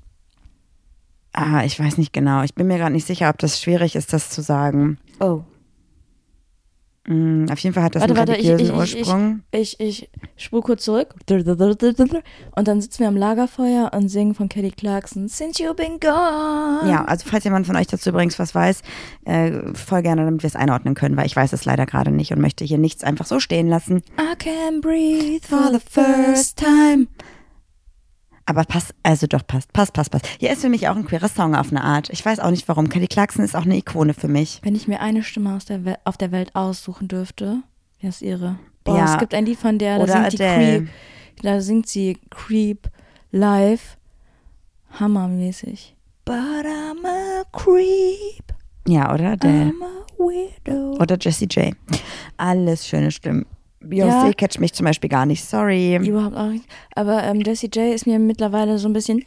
Ah, 1.33 1.63
ich 1.63 1.79
weiß 1.79 1.97
nicht 1.97 2.13
genau. 2.13 2.43
Ich 2.43 2.55
bin 2.55 2.67
mir 2.67 2.77
gerade 2.77 2.93
nicht 2.93 3.07
sicher, 3.07 3.29
ob 3.29 3.37
das 3.37 3.61
schwierig 3.61 3.95
ist, 3.95 4.11
das 4.13 4.29
zu 4.29 4.41
sagen. 4.41 4.97
Oh. 5.19 5.43
Mm, 7.07 7.45
auf 7.51 7.57
jeden 7.59 7.73
Fall 7.73 7.83
hat 7.83 7.95
das 7.95 8.01
Warte, 8.01 8.13
einen 8.13 8.27
warte, 8.29 8.39
ich, 8.39 8.47
religiösen 8.47 8.75
ich, 8.83 8.95
ich, 8.95 8.99
Ursprung. 8.99 9.41
ich, 9.51 9.79
ich, 9.79 10.09
ich 10.35 10.43
spule 10.43 10.61
kurz 10.61 10.83
zurück. 10.83 11.15
Und 11.27 12.67
dann 12.67 12.79
sitzen 12.79 12.99
wir 12.99 13.07
am 13.07 13.17
Lagerfeuer 13.17 13.91
und 13.93 14.09
singen 14.09 14.35
von 14.35 14.49
Kelly 14.49 14.71
Clarkson 14.71 15.27
Since 15.27 15.63
You've 15.63 15.73
Been 15.73 15.99
Gone. 15.99 16.91
Ja, 16.91 17.05
also 17.05 17.27
falls 17.27 17.43
jemand 17.43 17.65
von 17.65 17.75
euch 17.75 17.87
dazu 17.87 18.09
übrigens 18.09 18.37
was 18.37 18.53
weiß, 18.53 18.83
äh, 19.25 19.73
voll 19.73 20.03
gerne, 20.03 20.25
damit 20.25 20.43
wir 20.43 20.47
es 20.47 20.55
einordnen 20.55 20.93
können, 20.93 21.17
weil 21.17 21.25
ich 21.25 21.35
weiß 21.35 21.53
es 21.53 21.65
leider 21.65 21.87
gerade 21.87 22.11
nicht 22.11 22.33
und 22.33 22.41
möchte 22.41 22.65
hier 22.65 22.77
nichts 22.77 23.03
einfach 23.03 23.25
so 23.25 23.39
stehen 23.39 23.67
lassen. 23.67 24.03
I 24.19 24.35
can 24.37 24.79
breathe 24.79 25.47
for 25.47 25.71
the 25.71 25.79
first 25.79 26.57
time. 26.57 27.07
Aber 28.51 28.65
passt, 28.65 28.93
also 29.01 29.27
doch, 29.27 29.47
passt, 29.47 29.71
passt, 29.71 29.93
passt, 29.93 30.11
passt. 30.11 30.27
Hier 30.39 30.51
ist 30.51 30.59
für 30.59 30.67
mich 30.67 30.89
auch 30.89 30.95
ein 30.97 31.05
queerer 31.05 31.29
Song 31.29 31.55
auf 31.55 31.71
eine 31.71 31.81
Art. 31.85 32.09
Ich 32.09 32.25
weiß 32.25 32.41
auch 32.41 32.49
nicht 32.51 32.67
warum. 32.67 32.89
Kelly 32.89 33.07
Clarkson 33.07 33.45
ist 33.45 33.55
auch 33.55 33.63
eine 33.63 33.77
Ikone 33.77 34.13
für 34.13 34.27
mich. 34.27 34.59
Wenn 34.63 34.75
ich 34.75 34.89
mir 34.89 34.99
eine 34.99 35.23
Stimme 35.23 35.55
aus 35.55 35.63
der 35.63 35.85
We 35.85 35.97
auf 36.03 36.17
der 36.17 36.33
Welt 36.33 36.53
aussuchen 36.53 37.07
dürfte, 37.07 37.63
wäre 38.01 38.09
es 38.09 38.21
ihre. 38.21 38.59
Boah, 38.83 38.97
Ja. 38.97 39.13
es 39.13 39.19
gibt 39.19 39.33
ein 39.33 39.45
Lied 39.45 39.57
von 39.57 39.77
der, 39.79 39.99
da 39.99 40.03
Oder 40.03 40.13
singt, 40.29 40.33
die 40.39 40.43
Adele. 40.43 40.77
Creep, 40.79 40.89
da 41.43 41.61
singt 41.61 41.87
sie 41.87 42.17
Creep 42.29 42.89
live. 43.31 43.95
Hammermäßig. 44.99 45.95
But 46.25 46.35
I'm 46.35 47.05
a 47.05 47.43
creep. 47.53 48.53
Ja, 48.85 49.13
oder? 49.13 49.37
Der, 49.37 49.49
I'm 49.71 49.81
a 49.81 50.17
weirdo. 50.17 50.97
oder 50.99 51.17
Jessie 51.17 51.45
J. 51.49 51.73
Alles 52.35 52.85
schöne 52.85 53.11
Stimmen. 53.11 53.45
Beyoncé 53.83 54.27
Ja. 54.27 54.33
catcht 54.33 54.59
mich 54.59 54.73
zum 54.73 54.85
Beispiel 54.85 55.09
gar 55.09 55.25
nicht, 55.25 55.43
sorry. 55.43 55.95
Überhaupt 55.97 56.35
auch 56.35 56.47
nicht. 56.49 56.65
Aber 56.95 57.23
ähm, 57.23 57.41
Jessie 57.41 57.67
J 57.73 57.93
ist 57.93 58.05
mir 58.05 58.19
mittlerweile 58.19 58.77
so 58.77 58.87
ein 58.87 58.93
bisschen. 58.93 59.23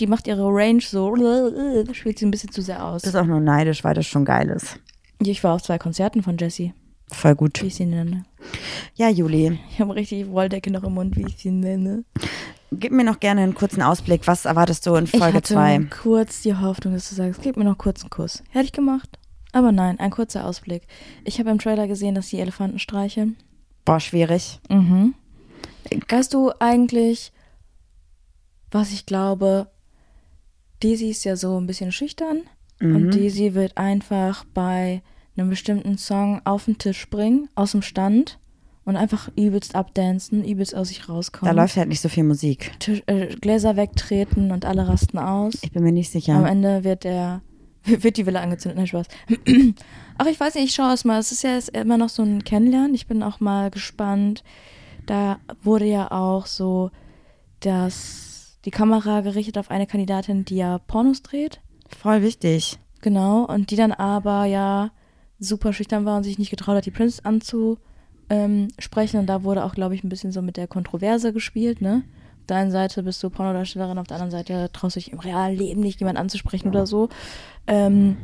Die 0.00 0.06
macht 0.06 0.26
ihre 0.26 0.46
Range 0.48 0.80
so. 0.80 1.14
Spielt 1.92 2.18
sie 2.18 2.26
ein 2.26 2.30
bisschen 2.30 2.50
zu 2.50 2.62
sehr 2.62 2.84
aus. 2.84 3.02
Das 3.02 3.14
ist 3.14 3.20
auch 3.20 3.26
nur 3.26 3.40
neidisch, 3.40 3.84
weil 3.84 3.94
das 3.94 4.06
schon 4.06 4.24
geil 4.24 4.48
ist. 4.50 4.78
Ich 5.22 5.42
war 5.44 5.54
auf 5.54 5.62
zwei 5.62 5.78
Konzerten 5.78 6.22
von 6.22 6.36
Jessie, 6.36 6.74
Voll 7.10 7.34
gut. 7.36 7.62
wie 7.62 7.68
ich 7.68 7.76
sie 7.76 7.86
nenne. 7.86 8.24
Ja, 8.94 9.08
Juli, 9.08 9.58
Ich 9.70 9.80
habe 9.80 9.94
richtig 9.94 10.28
Wolldecke 10.30 10.70
noch 10.70 10.82
im 10.84 10.94
Mund, 10.94 11.16
wie 11.16 11.24
ich 11.26 11.36
sie 11.38 11.50
nenne. 11.50 12.04
gib 12.72 12.92
mir 12.92 13.04
noch 13.04 13.18
gerne 13.20 13.40
einen 13.42 13.54
kurzen 13.54 13.80
Ausblick. 13.82 14.26
Was 14.26 14.44
erwartest 14.44 14.84
du 14.86 14.94
in 14.96 15.04
Ich 15.04 15.10
Folge 15.12 15.38
hatte 15.38 15.54
2? 15.54 15.86
kurz 16.02 16.42
die 16.42 16.54
Hoffnung, 16.54 16.92
dass 16.94 17.08
du 17.08 17.14
sagst, 17.14 17.40
gib 17.42 17.56
mir 17.56 17.64
noch 17.64 17.78
kurz 17.78 18.02
einen 18.02 18.10
Kuss. 18.10 18.42
Hätte 18.50 18.66
ich 18.66 18.72
gemacht. 18.72 19.08
Aber 19.56 19.72
nein, 19.72 19.98
ein 19.98 20.10
kurzer 20.10 20.44
Ausblick. 20.44 20.82
Ich 21.24 21.38
habe 21.38 21.48
im 21.48 21.58
Trailer 21.58 21.88
gesehen, 21.88 22.14
dass 22.14 22.28
die 22.28 22.38
Elefanten 22.40 22.78
streicheln. 22.78 23.36
Boah, 23.86 23.98
schwierig. 24.00 24.60
Mhm. 24.68 25.14
Weißt 26.10 26.34
du 26.34 26.50
eigentlich, 26.58 27.32
was 28.70 28.92
ich 28.92 29.06
glaube? 29.06 29.68
Daisy 30.80 31.08
ist 31.08 31.24
ja 31.24 31.36
so 31.36 31.58
ein 31.58 31.66
bisschen 31.66 31.90
schüchtern 31.90 32.42
Mhm. 32.80 32.96
und 32.96 33.14
Daisy 33.14 33.54
wird 33.54 33.78
einfach 33.78 34.44
bei 34.52 35.00
einem 35.38 35.48
bestimmten 35.48 35.96
Song 35.96 36.42
auf 36.44 36.66
den 36.66 36.76
Tisch 36.76 37.00
springen, 37.00 37.48
aus 37.54 37.72
dem 37.72 37.80
Stand 37.80 38.38
und 38.84 38.96
einfach 38.96 39.30
übelst 39.38 39.74
abdancen, 39.74 40.44
übelst 40.44 40.74
aus 40.74 40.88
sich 40.88 41.00
Da 41.06 41.14
rauskommen. 41.14 41.56
läuft 41.56 41.78
halt 41.78 41.88
nicht 41.88 42.02
so 42.02 42.10
viel 42.10 42.24
Musik. 42.24 42.72
Tisch, 42.78 43.02
äh, 43.06 43.28
Gläser 43.36 43.76
wegtreten 43.76 44.50
und 44.52 44.66
alle 44.66 44.86
rasten 44.86 45.16
aus. 45.16 45.54
Ich 45.62 45.72
bin 45.72 45.82
mir 45.82 45.92
nicht 45.92 46.12
sicher. 46.12 46.34
Am 46.34 46.44
Ende 46.44 46.84
wird 46.84 47.04
der 47.04 47.40
wird 48.02 48.16
die 48.16 48.26
Villa 48.26 48.40
angezündet. 48.40 48.78
Nein, 48.78 48.86
Spaß. 48.86 49.06
Ach, 50.18 50.26
ich 50.26 50.40
weiß 50.40 50.54
nicht, 50.54 50.64
ich 50.64 50.74
schaue 50.74 50.92
es 50.92 51.04
mal. 51.04 51.18
Es 51.18 51.32
ist 51.32 51.42
ja 51.42 51.58
immer 51.72 51.98
noch 51.98 52.08
so 52.08 52.22
ein 52.22 52.44
Kennenlernen. 52.44 52.94
Ich 52.94 53.06
bin 53.06 53.22
auch 53.22 53.40
mal 53.40 53.70
gespannt. 53.70 54.42
Da 55.06 55.38
wurde 55.62 55.84
ja 55.84 56.10
auch 56.10 56.46
so, 56.46 56.90
dass 57.60 58.58
die 58.64 58.70
Kamera 58.70 59.20
gerichtet 59.20 59.58
auf 59.58 59.70
eine 59.70 59.86
Kandidatin, 59.86 60.44
die 60.44 60.56
ja 60.56 60.78
Pornos 60.78 61.22
dreht. 61.22 61.60
Voll 61.88 62.22
wichtig. 62.22 62.78
Genau. 63.02 63.44
Und 63.44 63.70
die 63.70 63.76
dann 63.76 63.92
aber 63.92 64.44
ja 64.46 64.90
super 65.38 65.72
schüchtern 65.72 66.04
war 66.04 66.16
und 66.16 66.24
sich 66.24 66.38
nicht 66.38 66.50
getraut 66.50 66.76
hat, 66.76 66.86
die 66.86 66.90
Prince 66.90 67.24
anzusprechen. 67.24 69.20
Und 69.20 69.26
da 69.26 69.44
wurde 69.44 69.64
auch, 69.64 69.74
glaube 69.74 69.94
ich, 69.94 70.02
ein 70.02 70.08
bisschen 70.08 70.32
so 70.32 70.42
mit 70.42 70.56
der 70.56 70.66
Kontroverse 70.66 71.32
gespielt, 71.32 71.80
ne? 71.80 72.02
Der 72.48 72.56
einen 72.58 72.70
Seite 72.70 73.02
bist 73.02 73.22
du 73.22 73.30
Pornodarstellerin, 73.30 73.98
auf 73.98 74.06
der 74.06 74.16
anderen 74.16 74.30
Seite 74.30 74.70
traust 74.72 74.96
du 74.96 75.00
dich 75.00 75.12
im 75.12 75.18
realen 75.18 75.56
Leben 75.56 75.80
nicht 75.80 75.98
jemand 76.00 76.18
anzusprechen 76.18 76.68
oder 76.68 76.86
so. 76.86 77.08
Ähm, 77.66 78.16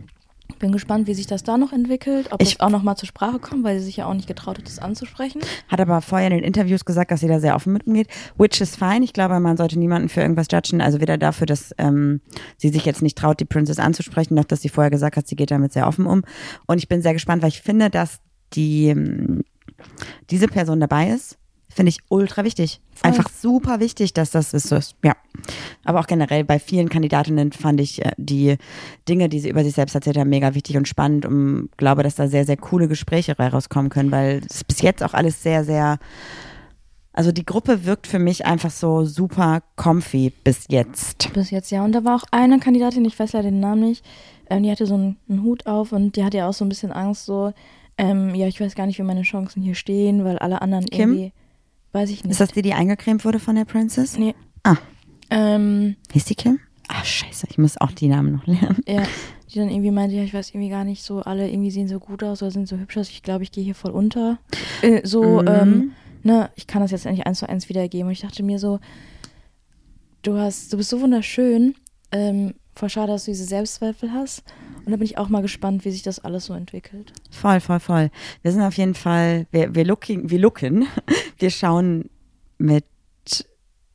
Bin 0.58 0.70
gespannt, 0.70 1.06
wie 1.06 1.14
sich 1.14 1.26
das 1.26 1.42
da 1.42 1.56
noch 1.56 1.72
entwickelt, 1.72 2.28
ob 2.30 2.40
Ich- 2.42 2.52
es 2.54 2.60
auch 2.60 2.68
noch 2.68 2.82
mal 2.82 2.94
zur 2.94 3.08
Sprache 3.08 3.38
kommt, 3.38 3.64
weil 3.64 3.78
sie 3.78 3.86
sich 3.86 3.96
ja 3.96 4.06
auch 4.06 4.12
nicht 4.14 4.28
getraut 4.28 4.58
hat, 4.58 4.66
das 4.66 4.78
anzusprechen. 4.78 5.40
Hat 5.68 5.80
aber 5.80 6.02
vorher 6.02 6.28
in 6.28 6.34
den 6.34 6.44
Interviews 6.44 6.84
gesagt, 6.84 7.10
dass 7.10 7.20
sie 7.20 7.26
da 7.26 7.40
sehr 7.40 7.56
offen 7.56 7.72
mit 7.72 7.86
umgeht, 7.86 8.06
which 8.36 8.60
is 8.60 8.76
fine. 8.76 9.02
Ich 9.02 9.12
glaube, 9.14 9.40
man 9.40 9.56
sollte 9.56 9.78
niemanden 9.78 10.08
für 10.10 10.20
irgendwas 10.20 10.46
judgen. 10.52 10.80
Also 10.82 11.00
weder 11.00 11.16
dafür, 11.16 11.46
dass 11.46 11.74
ähm, 11.78 12.20
sie 12.58 12.68
sich 12.68 12.84
jetzt 12.84 13.00
nicht 13.02 13.16
traut, 13.18 13.40
die 13.40 13.44
Princess 13.46 13.78
anzusprechen, 13.78 14.34
noch 14.34 14.44
dass 14.44 14.60
sie 14.60 14.68
vorher 14.68 14.90
gesagt 14.90 15.16
hat, 15.16 15.26
sie 15.26 15.36
geht 15.36 15.50
damit 15.50 15.72
sehr 15.72 15.88
offen 15.88 16.06
um. 16.06 16.22
Und 16.66 16.78
ich 16.78 16.86
bin 16.86 17.00
sehr 17.02 17.14
gespannt, 17.14 17.42
weil 17.42 17.48
ich 17.48 17.62
finde, 17.62 17.88
dass 17.90 18.20
die 18.52 18.88
ähm, 18.88 19.42
diese 20.30 20.48
Person 20.48 20.78
dabei 20.80 21.08
ist, 21.08 21.38
finde 21.74 21.90
ich 21.90 21.98
ultra 22.08 22.44
wichtig. 22.44 22.80
Voll. 22.94 23.10
Einfach 23.10 23.28
super 23.28 23.80
wichtig, 23.80 24.12
dass 24.12 24.30
das 24.30 24.52
ist. 24.52 24.94
Ja. 25.02 25.16
Aber 25.84 26.00
auch 26.00 26.06
generell 26.06 26.44
bei 26.44 26.58
vielen 26.58 26.88
Kandidatinnen 26.88 27.52
fand 27.52 27.80
ich 27.80 28.04
äh, 28.04 28.12
die 28.16 28.56
Dinge, 29.08 29.28
die 29.28 29.40
sie 29.40 29.48
über 29.48 29.64
sich 29.64 29.74
selbst 29.74 29.94
erzählt 29.94 30.18
haben, 30.18 30.30
mega 30.30 30.54
wichtig 30.54 30.76
und 30.76 30.88
spannend 30.88 31.26
und 31.26 31.70
glaube, 31.76 32.02
dass 32.02 32.14
da 32.14 32.28
sehr, 32.28 32.44
sehr 32.44 32.56
coole 32.56 32.88
Gespräche 32.88 33.36
rauskommen 33.36 33.90
können, 33.90 34.10
weil 34.10 34.42
es 34.48 34.64
bis 34.64 34.82
jetzt 34.82 35.02
auch 35.02 35.14
alles 35.14 35.42
sehr, 35.42 35.64
sehr 35.64 35.98
also 37.14 37.30
die 37.30 37.44
Gruppe 37.44 37.84
wirkt 37.84 38.06
für 38.06 38.18
mich 38.18 38.46
einfach 38.46 38.70
so 38.70 39.04
super 39.04 39.62
comfy 39.76 40.32
bis 40.44 40.64
jetzt. 40.68 41.30
Bis 41.34 41.50
jetzt, 41.50 41.70
ja. 41.70 41.84
Und 41.84 41.92
da 41.92 42.04
war 42.04 42.16
auch 42.16 42.24
eine 42.30 42.58
Kandidatin, 42.58 43.04
ich 43.04 43.18
weiß 43.18 43.34
leider 43.34 43.50
den 43.50 43.60
Namen 43.60 43.82
nicht, 43.82 44.04
ähm, 44.48 44.62
die 44.62 44.70
hatte 44.70 44.86
so 44.86 44.94
einen, 44.94 45.16
einen 45.28 45.42
Hut 45.42 45.66
auf 45.66 45.92
und 45.92 46.16
die 46.16 46.24
hatte 46.24 46.38
ja 46.38 46.48
auch 46.48 46.54
so 46.54 46.64
ein 46.64 46.70
bisschen 46.70 46.90
Angst, 46.90 47.26
so, 47.26 47.52
ähm, 47.98 48.34
ja, 48.34 48.46
ich 48.46 48.60
weiß 48.60 48.74
gar 48.74 48.86
nicht, 48.86 48.98
wie 48.98 49.02
meine 49.02 49.22
Chancen 49.22 49.62
hier 49.62 49.74
stehen, 49.74 50.24
weil 50.24 50.38
alle 50.38 50.62
anderen 50.62 50.86
Kim? 50.86 51.12
irgendwie, 51.12 51.32
weiß 51.92 52.10
ich 52.10 52.24
nicht. 52.24 52.32
Ist 52.32 52.40
das 52.40 52.50
die, 52.52 52.62
die 52.62 52.74
eingecremt 52.74 53.24
wurde 53.24 53.38
von 53.38 53.54
der 53.56 53.64
Princess? 53.64 54.18
Nee. 54.18 54.34
Ah, 54.64 54.76
Ähm, 55.30 55.96
hieß 56.12 56.24
die 56.26 56.34
Kim? 56.34 56.58
Ah, 56.88 57.04
scheiße, 57.04 57.46
ich 57.50 57.58
muss 57.58 57.80
auch 57.80 57.92
die 57.92 58.08
Namen 58.08 58.32
noch 58.32 58.46
lernen. 58.46 58.82
ja, 58.86 59.02
die 59.52 59.58
dann 59.58 59.70
irgendwie 59.70 59.90
meinte, 59.90 60.14
ja, 60.16 60.22
ich 60.24 60.34
weiß 60.34 60.50
irgendwie 60.50 60.68
gar 60.70 60.84
nicht 60.84 61.02
so, 61.02 61.20
alle 61.20 61.48
irgendwie 61.50 61.70
sehen 61.70 61.88
so 61.88 61.98
gut 62.00 62.22
aus 62.22 62.42
oder 62.42 62.50
sind 62.50 62.68
so 62.68 62.76
hübsch 62.76 62.98
aus, 62.98 63.08
ich 63.08 63.22
glaube, 63.22 63.44
ich 63.44 63.52
gehe 63.52 63.64
hier 63.64 63.74
voll 63.74 63.92
unter. 63.92 64.38
Äh, 64.82 65.06
so, 65.06 65.40
Mhm. 65.40 65.48
ähm, 65.48 65.92
ne, 66.22 66.50
ich 66.54 66.66
kann 66.66 66.82
das 66.82 66.90
jetzt 66.90 67.06
nicht 67.06 67.26
eins 67.26 67.38
zu 67.38 67.48
eins 67.48 67.68
wiedergeben. 67.68 68.06
Und 68.08 68.12
ich 68.12 68.20
dachte 68.20 68.42
mir 68.42 68.58
so, 68.58 68.78
du 70.22 70.36
hast, 70.38 70.72
du 70.72 70.76
bist 70.76 70.90
so 70.90 71.00
wunderschön, 71.00 71.74
ähm, 72.10 72.54
voll 72.74 72.88
schade, 72.90 73.12
dass 73.12 73.24
du 73.24 73.30
diese 73.30 73.44
Selbstzweifel 73.44 74.12
hast. 74.12 74.42
Und 74.84 74.92
da 74.92 74.96
bin 74.96 75.04
ich 75.04 75.18
auch 75.18 75.28
mal 75.28 75.42
gespannt, 75.42 75.84
wie 75.84 75.90
sich 75.90 76.02
das 76.02 76.18
alles 76.18 76.46
so 76.46 76.54
entwickelt. 76.54 77.12
Voll, 77.30 77.60
voll, 77.60 77.80
voll. 77.80 78.10
Wir 78.42 78.52
sind 78.52 78.62
auf 78.62 78.76
jeden 78.76 78.94
Fall, 78.94 79.46
wir, 79.50 79.74
wir 79.74 79.84
looking, 79.84 80.30
wir 80.30 80.38
looken, 80.38 80.86
wir 81.38 81.50
schauen 81.50 82.10
mit 82.58 82.84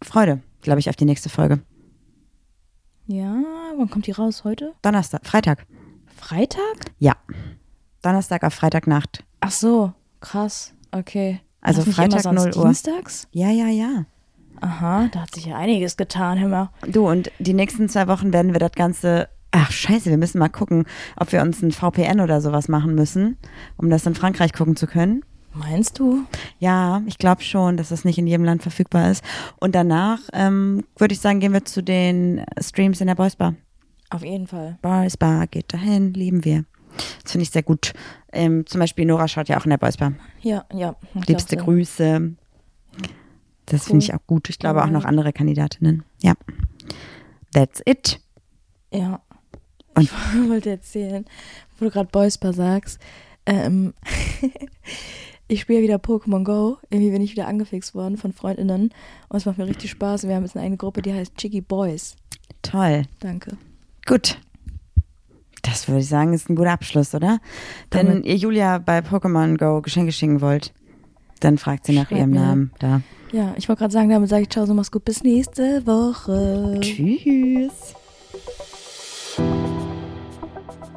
Freude, 0.01 0.41
glaube 0.61 0.79
ich, 0.79 0.89
auf 0.89 0.95
die 0.95 1.05
nächste 1.05 1.29
Folge. 1.29 1.59
Ja, 3.07 3.41
wann 3.77 3.89
kommt 3.89 4.07
die 4.07 4.11
raus? 4.11 4.43
Heute? 4.43 4.73
Donnerstag, 4.81 5.25
Freitag. 5.25 5.65
Freitag? 6.15 6.91
Ja. 6.99 7.15
Donnerstag 8.01 8.43
auf 8.43 8.53
Freitagnacht. 8.53 9.23
Ach 9.39 9.51
so, 9.51 9.93
krass. 10.19 10.73
Okay. 10.91 11.39
Also 11.61 11.83
immer 11.83 11.93
Freitag 11.93 12.21
sonst 12.21 12.55
0 12.55 12.57
Uhr. 12.57 12.65
Dienstags? 12.65 13.27
Ja, 13.31 13.49
ja, 13.49 13.67
ja. 13.67 14.05
Aha, 14.61 15.09
da 15.11 15.21
hat 15.21 15.35
sich 15.35 15.45
ja 15.45 15.57
einiges 15.57 15.97
getan, 15.97 16.49
mal. 16.49 16.69
Du, 16.87 17.07
und 17.07 17.31
die 17.39 17.53
nächsten 17.53 17.89
zwei 17.89 18.07
Wochen 18.07 18.33
werden 18.33 18.53
wir 18.53 18.59
das 18.59 18.71
Ganze. 18.71 19.29
Ach, 19.51 19.71
scheiße, 19.71 20.09
wir 20.09 20.17
müssen 20.17 20.39
mal 20.39 20.49
gucken, 20.49 20.85
ob 21.15 21.31
wir 21.31 21.41
uns 21.41 21.61
ein 21.61 21.71
VPN 21.71 22.19
oder 22.19 22.41
sowas 22.41 22.67
machen 22.67 22.95
müssen, 22.95 23.37
um 23.77 23.89
das 23.89 24.05
in 24.05 24.13
Frankreich 24.15 24.53
gucken 24.53 24.75
zu 24.75 24.87
können. 24.87 25.23
Meinst 25.53 25.97
du? 25.97 26.23
Ja, 26.59 27.01
ich 27.07 27.17
glaube 27.17 27.41
schon, 27.41 27.77
dass 27.77 27.89
das 27.89 28.05
nicht 28.05 28.19
in 28.19 28.27
jedem 28.27 28.45
Land 28.45 28.61
verfügbar 28.61 29.09
ist. 29.09 29.23
Und 29.59 29.73
danach 29.73 30.19
ähm, 30.33 30.83
würde 30.97 31.13
ich 31.13 31.19
sagen, 31.19 31.39
gehen 31.39 31.53
wir 31.53 31.65
zu 31.65 31.81
den 31.81 32.43
Streams 32.61 33.01
in 33.01 33.07
der 33.07 33.15
Boys 33.15 33.35
Bar. 33.35 33.55
Auf 34.09 34.23
jeden 34.23 34.45
Fall. 34.47 34.77
Boys 34.81 35.17
Bar 35.17 35.47
geht 35.47 35.73
dahin, 35.73 36.13
lieben 36.13 36.45
wir. 36.45 36.65
Das 37.23 37.31
finde 37.31 37.43
ich 37.43 37.49
sehr 37.49 37.63
gut. 37.63 37.93
Ähm, 38.31 38.65
zum 38.67 38.79
Beispiel 38.79 39.05
Nora 39.05 39.27
schaut 39.27 39.49
ja 39.49 39.57
auch 39.59 39.65
in 39.65 39.71
der 39.71 39.77
Boys 39.77 39.97
Bar. 39.97 40.13
Ja, 40.41 40.65
ja. 40.73 40.95
Liebste 41.27 41.55
Sinn. 41.55 41.59
Grüße. 41.65 42.31
Das 43.65 43.81
Cool. 43.81 43.87
finde 43.87 44.03
ich 44.05 44.13
auch 44.13 44.25
gut. 44.27 44.49
Ich 44.49 44.59
glaube 44.59 44.83
auch 44.83 44.89
noch 44.89 45.05
andere 45.05 45.33
Kandidatinnen. 45.33 46.03
Ja. 46.21 46.33
That's 47.53 47.81
it. 47.85 48.19
Ja. 48.93 49.21
Und- 49.97 50.09
ich 50.43 50.49
wollte 50.49 50.69
erzählen, 50.69 51.25
wo 51.77 51.85
du 51.85 51.91
gerade 51.91 52.09
Boys 52.11 52.37
Bar 52.37 52.53
sagst. 52.53 52.99
Ähm, 53.45 53.93
ich 55.47 55.61
spiele 55.61 55.81
wieder 55.81 55.95
Pokémon 55.97 56.43
Go. 56.43 56.77
Irgendwie 56.89 57.11
bin 57.11 57.21
ich 57.21 57.31
wieder 57.31 57.47
angefixt 57.47 57.95
worden 57.95 58.17
von 58.17 58.33
Freundinnen. 58.33 58.93
Und 59.29 59.37
es 59.37 59.45
macht 59.45 59.57
mir 59.57 59.67
richtig 59.67 59.89
Spaß. 59.91 60.27
Wir 60.27 60.35
haben 60.35 60.43
jetzt 60.43 60.55
eine 60.57 60.77
Gruppe, 60.77 61.01
die 61.01 61.13
heißt 61.13 61.35
Chiggy 61.37 61.61
Boys. 61.61 62.15
Toll. 62.61 63.03
Danke. 63.19 63.57
Gut. 64.05 64.37
Das 65.63 65.87
würde 65.87 65.99
ich 66.01 66.07
sagen, 66.07 66.33
ist 66.33 66.49
ein 66.49 66.55
guter 66.55 66.71
Abschluss, 66.71 67.13
oder? 67.13 67.39
Wenn 67.91 68.07
Damit- 68.07 68.25
ihr 68.25 68.35
Julia 68.35 68.77
bei 68.77 68.99
Pokémon 68.99 69.57
Go 69.57 69.81
Geschenke 69.81 70.11
schicken 70.13 70.39
wollt, 70.41 70.73
dann 71.41 71.57
fragt 71.57 71.85
sie 71.85 71.93
nach 71.93 72.09
ihrem 72.11 72.31
mir. 72.31 72.39
Namen 72.39 72.71
da. 72.79 73.01
Ja, 73.33 73.53
ich 73.57 73.67
wollte 73.67 73.79
gerade 73.81 73.93
sagen, 73.93 74.09
damit 74.09 74.29
sage 74.29 74.43
ich 74.43 74.49
ciao, 74.49 74.65
so 74.65 74.73
mach's 74.73 74.91
gut. 74.91 75.03
Bis 75.03 75.23
nächste 75.23 75.85
Woche. 75.85 76.79
Tschüss. 76.79 77.93
thank 80.67 80.91
you 80.91 80.96